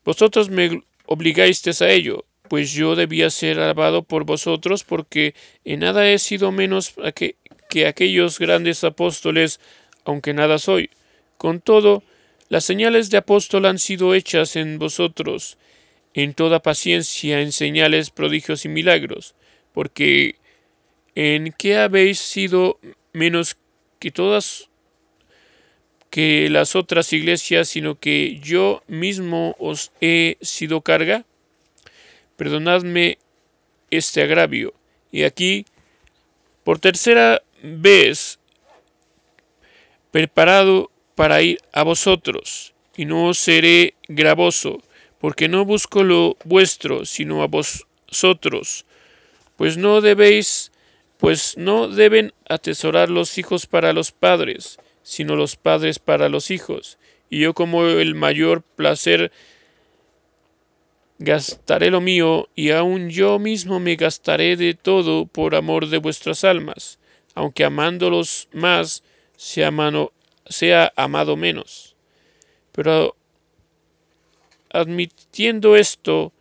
Vosotros 0.03 0.49
me 0.49 0.81
obligasteis 1.05 1.81
a 1.81 1.89
ello, 1.89 2.25
pues 2.49 2.73
yo 2.73 2.97
debía 2.97 3.29
ser 3.29 3.61
alabado 3.61 4.03
por 4.03 4.25
vosotros, 4.25 4.83
porque 4.83 5.35
en 5.63 5.79
nada 5.79 6.09
he 6.09 6.19
sido 6.19 6.51
menos 6.51 6.95
que, 7.15 7.37
que 7.75 7.87
aquellos 7.87 8.39
grandes 8.39 8.85
apóstoles, 8.85 9.59
aunque 10.05 10.33
nada 10.33 10.59
soy. 10.59 10.91
Con 11.37 11.59
todo, 11.59 12.03
las 12.47 12.63
señales 12.63 13.09
de 13.09 13.17
apóstol 13.17 13.65
han 13.65 13.79
sido 13.79 14.13
hechas 14.13 14.55
en 14.55 14.79
vosotros, 14.79 15.57
en 16.13 16.33
toda 16.33 16.61
paciencia, 16.61 17.41
en 17.41 17.51
señales, 17.51 18.11
prodigios 18.11 18.63
y 18.63 18.69
milagros, 18.69 19.35
porque 19.73 20.35
en 21.15 21.51
qué 21.51 21.75
habéis 21.75 22.19
sido 22.19 22.79
menos 23.11 23.57
que 23.99 24.09
todas 24.09 24.69
que 26.09 26.47
las 26.49 26.77
otras 26.77 27.11
iglesias, 27.11 27.67
sino 27.67 27.99
que 27.99 28.39
yo 28.41 28.83
mismo 28.87 29.53
os 29.59 29.91
he 29.99 30.37
sido 30.39 30.79
carga? 30.79 31.25
Perdonadme 32.37 33.17
este 33.91 34.21
agravio. 34.21 34.73
Y 35.11 35.23
aquí, 35.23 35.65
por 36.63 36.79
tercera 36.79 37.41
vez, 37.61 38.39
preparado 40.11 40.91
para 41.15 41.41
ir 41.41 41.59
a 41.73 41.83
vosotros, 41.83 42.73
y 42.95 43.05
no 43.05 43.27
os 43.27 43.37
seré 43.37 43.95
gravoso, 44.07 44.81
porque 45.19 45.47
no 45.47 45.65
busco 45.65 46.03
lo 46.03 46.37
vuestro, 46.43 47.05
sino 47.05 47.43
a 47.43 47.47
vosotros, 47.47 48.85
pues 49.57 49.77
no 49.77 50.01
debéis 50.01 50.71
pues 51.17 51.57
no 51.57 51.87
deben 51.87 52.33
atesorar 52.49 53.09
los 53.09 53.37
hijos 53.37 53.65
para 53.65 53.93
los 53.93 54.11
padres, 54.11 54.77
sino 55.03 55.35
los 55.35 55.55
padres 55.55 55.99
para 55.99 56.29
los 56.29 56.51
hijos. 56.51 56.97
Y 57.29 57.39
yo 57.39 57.53
como 57.53 57.85
el 57.85 58.15
mayor 58.15 58.61
placer 58.61 59.31
gastaré 61.17 61.89
lo 61.89 62.01
mío, 62.01 62.49
y 62.55 62.71
aun 62.71 63.09
yo 63.09 63.39
mismo 63.39 63.79
me 63.79 63.95
gastaré 63.95 64.57
de 64.57 64.73
todo 64.73 65.25
por 65.25 65.55
amor 65.55 65.87
de 65.87 65.97
vuestras 65.97 66.43
almas, 66.43 66.99
aunque 67.35 67.65
amándolos 67.65 68.47
más 68.51 69.03
sea, 69.37 69.71
sea 70.47 70.93
amado 70.95 71.35
menos. 71.35 71.95
Pero 72.71 73.15
admitiendo 74.69 75.75
esto, 75.75 76.33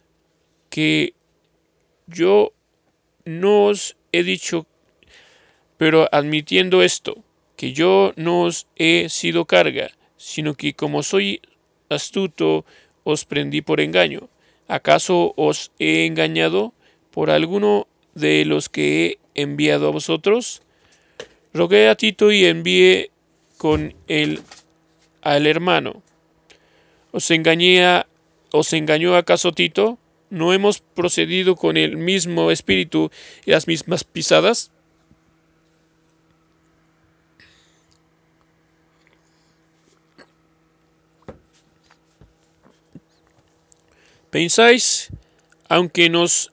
que 0.71 1.15
yo 2.07 2.53
no 3.25 3.67
os 3.67 3.97
he 4.13 4.23
dicho, 4.23 4.67
pero 5.77 6.09
admitiendo 6.11 6.83
esto, 6.83 7.23
que 7.57 7.73
yo 7.73 8.13
no 8.17 8.43
os 8.43 8.67
he 8.77 9.09
sido 9.09 9.45
carga, 9.45 9.91
sino 10.17 10.55
que 10.55 10.75
como 10.75 11.03
soy 11.03 11.41
astuto, 11.89 12.65
os 13.05 13.25
prendí 13.25 13.61
por 13.61 13.81
engaño. 13.81 14.29
¿Acaso 14.67 15.35
os 15.37 15.71
he 15.79 16.07
engañado 16.07 16.73
por 17.11 17.31
alguno 17.31 17.87
de 18.15 18.45
los 18.45 18.69
que 18.69 19.19
he 19.35 19.43
enviado 19.43 19.89
a 19.89 19.91
vosotros? 19.91 20.64
Rogué 21.55 21.89
a 21.89 21.95
Tito 21.95 22.33
y 22.33 22.45
envié 22.45 23.13
con 23.59 23.95
él 24.09 24.43
al 25.23 25.47
hermano. 25.47 26.03
¿Os 27.13 27.31
engañé 27.31 28.03
¿Os 28.51 28.73
engañó 28.73 29.17
acaso 29.17 29.53
Tito? 29.53 29.99
¿No 30.31 30.53
hemos 30.53 30.81
procedido 30.81 31.55
con 31.55 31.77
el 31.77 31.97
mismo 31.97 32.51
espíritu 32.51 33.11
y 33.47 33.53
las 33.53 33.69
mismas 33.69 34.03
pisadas? 34.03 34.73
Pensáis, 44.31 45.11
aunque 45.69 46.11
nos 46.11 46.51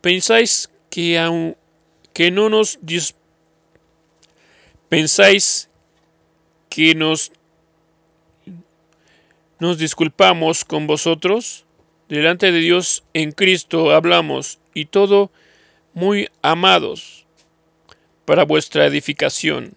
pensáis 0.00 0.68
que 0.90 1.16
aunque 1.16 2.32
no 2.32 2.48
nos 2.48 2.80
pensáis 4.88 5.68
que 6.68 6.94
nos 6.94 7.32
nos 9.60 9.78
disculpamos 9.78 10.64
con 10.64 10.86
vosotros 10.86 11.64
delante 12.08 12.52
de 12.52 12.60
Dios 12.60 13.04
en 13.12 13.32
Cristo 13.32 13.90
hablamos, 13.90 14.58
y 14.72 14.86
todo 14.86 15.30
muy 15.94 16.28
amados 16.42 17.26
para 18.24 18.44
vuestra 18.44 18.86
edificación. 18.86 19.74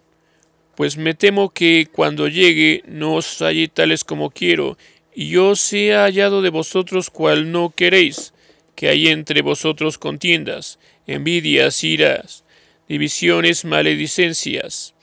Pues 0.75 0.97
me 0.97 1.13
temo 1.13 1.49
que 1.49 1.87
cuando 1.91 2.27
llegue 2.27 2.83
no 2.85 3.15
os 3.15 3.41
halle 3.41 3.67
tales 3.67 4.03
como 4.03 4.29
quiero, 4.29 4.77
y 5.13 5.29
yo 5.29 5.55
sea 5.55 6.03
hallado 6.03 6.41
de 6.41 6.49
vosotros 6.49 7.09
cual 7.09 7.51
no 7.51 7.71
queréis, 7.71 8.33
que 8.75 8.87
hay 8.87 9.07
entre 9.07 9.41
vosotros 9.41 9.97
contiendas, 9.97 10.79
envidias, 11.07 11.83
iras, 11.83 12.43
divisiones, 12.87 13.65
maledicencias, 13.65 14.93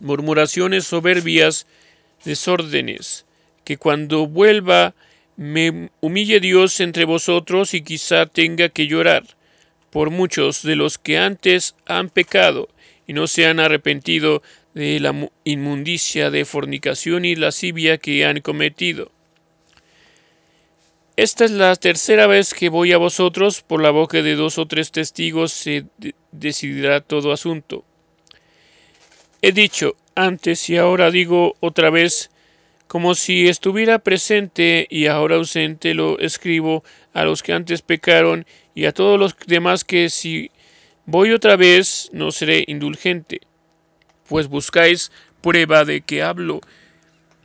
murmuraciones 0.00 0.84
soberbias, 0.84 1.66
desórdenes, 2.24 3.26
que 3.64 3.76
cuando 3.76 4.26
vuelva 4.26 4.94
me 5.36 5.90
humille 6.00 6.40
Dios 6.40 6.80
entre 6.80 7.04
vosotros 7.04 7.72
y 7.74 7.82
quizá 7.82 8.26
tenga 8.26 8.68
que 8.68 8.86
llorar 8.86 9.24
por 9.90 10.10
muchos 10.10 10.62
de 10.62 10.76
los 10.76 10.98
que 10.98 11.18
antes 11.18 11.74
han 11.86 12.10
pecado 12.10 12.68
y 13.06 13.12
no 13.12 13.26
se 13.26 13.46
han 13.46 13.58
arrepentido 13.58 14.42
de 14.74 15.00
la 15.00 15.30
inmundicia 15.44 16.30
de 16.30 16.44
fornicación 16.44 17.24
y 17.24 17.34
lascivia 17.34 17.98
que 17.98 18.24
han 18.24 18.40
cometido. 18.40 19.10
Esta 21.16 21.44
es 21.44 21.50
la 21.50 21.74
tercera 21.76 22.26
vez 22.26 22.54
que 22.54 22.68
voy 22.68 22.92
a 22.92 22.98
vosotros, 22.98 23.62
por 23.62 23.82
la 23.82 23.90
boca 23.90 24.22
de 24.22 24.36
dos 24.36 24.58
o 24.58 24.66
tres 24.66 24.90
testigos 24.90 25.52
se 25.52 25.84
decidirá 26.32 27.00
todo 27.00 27.32
asunto. 27.32 27.84
He 29.42 29.52
dicho 29.52 29.96
antes 30.14 30.68
y 30.68 30.76
ahora 30.76 31.10
digo 31.10 31.56
otra 31.60 31.88
vez 31.88 32.30
como 32.86 33.14
si 33.14 33.48
estuviera 33.48 33.98
presente 33.98 34.86
y 34.90 35.06
ahora 35.06 35.36
ausente 35.36 35.94
lo 35.94 36.18
escribo 36.18 36.84
a 37.14 37.24
los 37.24 37.42
que 37.42 37.52
antes 37.52 37.80
pecaron 37.80 38.44
y 38.74 38.84
a 38.84 38.92
todos 38.92 39.18
los 39.18 39.36
demás 39.46 39.84
que 39.84 40.10
si 40.10 40.50
voy 41.06 41.32
otra 41.32 41.56
vez 41.56 42.10
no 42.12 42.32
seré 42.32 42.64
indulgente, 42.66 43.40
pues 44.28 44.48
buscáis 44.48 45.10
prueba 45.40 45.84
de 45.84 46.02
que 46.02 46.22
hablo, 46.22 46.60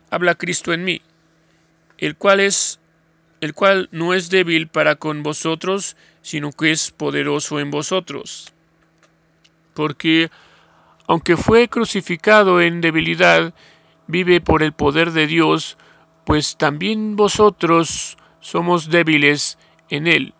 habla 0.09 0.35
Cristo 0.35 0.73
en 0.73 0.83
mí, 0.83 1.01
el 1.97 2.17
cual 2.17 2.41
es 2.41 2.79
el 3.39 3.53
cual 3.53 3.87
no 3.91 4.13
es 4.13 4.29
débil 4.29 4.67
para 4.67 4.95
con 4.95 5.23
vosotros, 5.23 5.95
sino 6.21 6.51
que 6.51 6.71
es 6.71 6.91
poderoso 6.91 7.59
en 7.59 7.69
vosotros. 7.69 8.51
Porque, 9.75 10.31
aunque 11.07 11.37
fue 11.37 11.67
crucificado 11.67 12.61
en 12.61 12.81
debilidad, 12.81 13.53
vive 14.07 14.41
por 14.41 14.63
el 14.63 14.73
poder 14.73 15.11
de 15.11 15.27
Dios, 15.27 15.77
pues 16.25 16.57
también 16.57 17.15
vosotros 17.15 18.17
somos 18.39 18.89
débiles 18.89 19.57
en 19.89 20.07
él, 20.07 20.33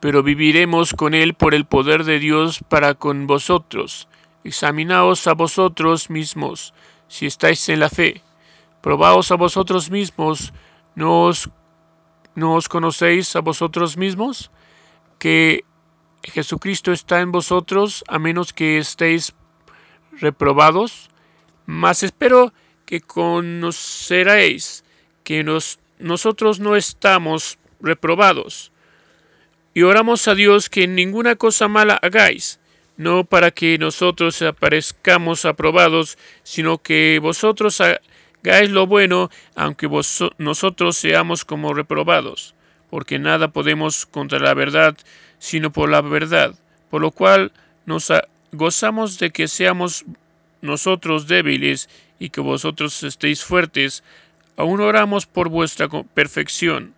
pero 0.00 0.22
viviremos 0.22 0.92
con 0.92 1.14
él 1.14 1.34
por 1.34 1.54
el 1.54 1.64
poder 1.64 2.04
de 2.04 2.18
Dios 2.18 2.60
para 2.68 2.94
con 2.94 3.26
vosotros. 3.26 4.08
Examinaos 4.44 5.26
a 5.26 5.34
vosotros 5.34 6.10
mismos, 6.10 6.74
si 7.08 7.26
estáis 7.26 7.68
en 7.68 7.80
la 7.80 7.88
fe. 7.88 8.22
Probaos 8.80 9.30
a 9.30 9.36
vosotros 9.36 9.90
mismos, 9.90 10.52
¿no 10.94 11.22
os, 11.22 11.48
no 12.34 12.54
os 12.54 12.68
conocéis 12.68 13.36
a 13.36 13.40
vosotros 13.40 13.96
mismos? 13.96 14.50
Que 15.18 15.64
Jesucristo 16.24 16.90
está 16.92 17.20
en 17.20 17.30
vosotros, 17.30 18.04
a 18.08 18.18
menos 18.18 18.52
que 18.52 18.78
estéis 18.78 19.34
reprobados. 20.18 21.10
Mas 21.66 22.02
espero 22.02 22.52
que 22.84 23.00
conoceréis 23.00 24.84
que 25.24 25.44
nos, 25.44 25.78
nosotros 25.98 26.60
no 26.60 26.76
estamos 26.76 27.58
reprobados. 27.80 28.72
Y 29.74 29.82
oramos 29.82 30.28
a 30.28 30.34
Dios 30.34 30.68
que 30.68 30.86
ninguna 30.86 31.36
cosa 31.36 31.68
mala 31.68 31.98
hagáis, 32.02 32.60
no 32.96 33.24
para 33.24 33.50
que 33.50 33.78
nosotros 33.78 34.42
aparezcamos 34.42 35.44
aprobados, 35.44 36.18
sino 36.42 36.78
que 36.78 37.18
vosotros 37.22 37.80
hagáis 37.80 38.70
lo 38.70 38.86
bueno, 38.86 39.30
aunque 39.54 39.88
nosotros 40.38 40.96
seamos 40.96 41.44
como 41.46 41.72
reprobados, 41.72 42.54
porque 42.90 43.18
nada 43.18 43.48
podemos 43.48 44.04
contra 44.04 44.38
la 44.38 44.52
verdad, 44.52 44.96
sino 45.38 45.72
por 45.72 45.88
la 45.88 46.02
verdad, 46.02 46.54
por 46.90 47.00
lo 47.00 47.10
cual 47.10 47.52
nos 47.86 48.12
gozamos 48.52 49.18
de 49.18 49.30
que 49.30 49.48
seamos 49.48 50.04
nosotros 50.60 51.26
débiles 51.26 51.88
y 52.18 52.30
que 52.30 52.40
vosotros 52.40 53.02
estéis 53.02 53.42
fuertes, 53.42 54.04
aún 54.56 54.80
oramos 54.80 55.26
por 55.26 55.48
vuestra 55.48 55.88
perfección. 55.88 56.94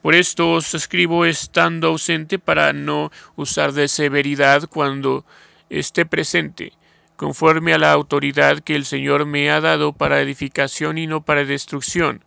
Por 0.00 0.14
esto 0.14 0.52
os 0.52 0.74
escribo 0.74 1.24
estando 1.26 1.88
ausente 1.88 2.38
para 2.38 2.72
no 2.72 3.12
usar 3.36 3.72
de 3.72 3.88
severidad 3.88 4.68
cuando 4.68 5.24
esté 5.68 6.06
presente, 6.06 6.72
conforme 7.16 7.74
a 7.74 7.78
la 7.78 7.92
autoridad 7.92 8.60
que 8.60 8.74
el 8.74 8.84
Señor 8.84 9.26
me 9.26 9.50
ha 9.50 9.60
dado 9.60 9.92
para 9.92 10.20
edificación 10.20 10.98
y 10.98 11.06
no 11.06 11.22
para 11.22 11.44
destrucción. 11.44 12.24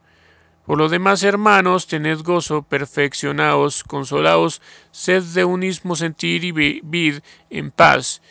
Por 0.66 0.80
lo 0.80 0.90
demás, 0.90 1.22
hermanos, 1.24 1.86
tened 1.86 2.22
gozo, 2.22 2.64
perfeccionaos, 2.64 3.84
consolaos, 3.84 4.62
sed 4.92 5.22
de 5.22 5.46
un 5.46 5.60
mismo 5.60 5.96
sentir 5.96 6.44
y 6.44 6.52
vivid 6.52 7.20
en 7.52 7.70
paz. 7.70 8.22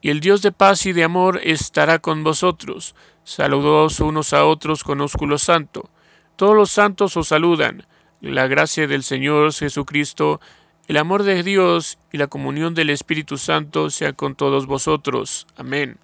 Y 0.00 0.10
el 0.10 0.20
Dios 0.20 0.42
de 0.42 0.50
paz 0.50 0.86
y 0.86 0.92
de 0.92 1.04
amor 1.04 1.40
estará 1.44 2.00
con 2.00 2.24
vosotros. 2.24 2.96
Saludaos 3.22 4.00
unos 4.00 4.32
a 4.32 4.44
otros 4.44 4.82
con 4.82 5.00
ósculo 5.00 5.38
santo. 5.38 5.88
Todos 6.36 6.56
los 6.56 6.70
santos 6.70 7.16
os 7.16 7.28
saludan. 7.28 7.86
La 8.20 8.48
gracia 8.48 8.86
del 8.88 9.04
Señor 9.04 9.52
Jesucristo, 9.52 10.40
el 10.88 10.96
amor 10.96 11.22
de 11.22 11.42
Dios 11.42 11.98
y 12.12 12.18
la 12.18 12.26
comunión 12.26 12.74
del 12.74 12.90
Espíritu 12.90 13.38
Santo 13.38 13.88
sea 13.88 14.14
con 14.14 14.34
todos 14.34 14.66
vosotros. 14.66 15.46
Amén. 15.56 15.98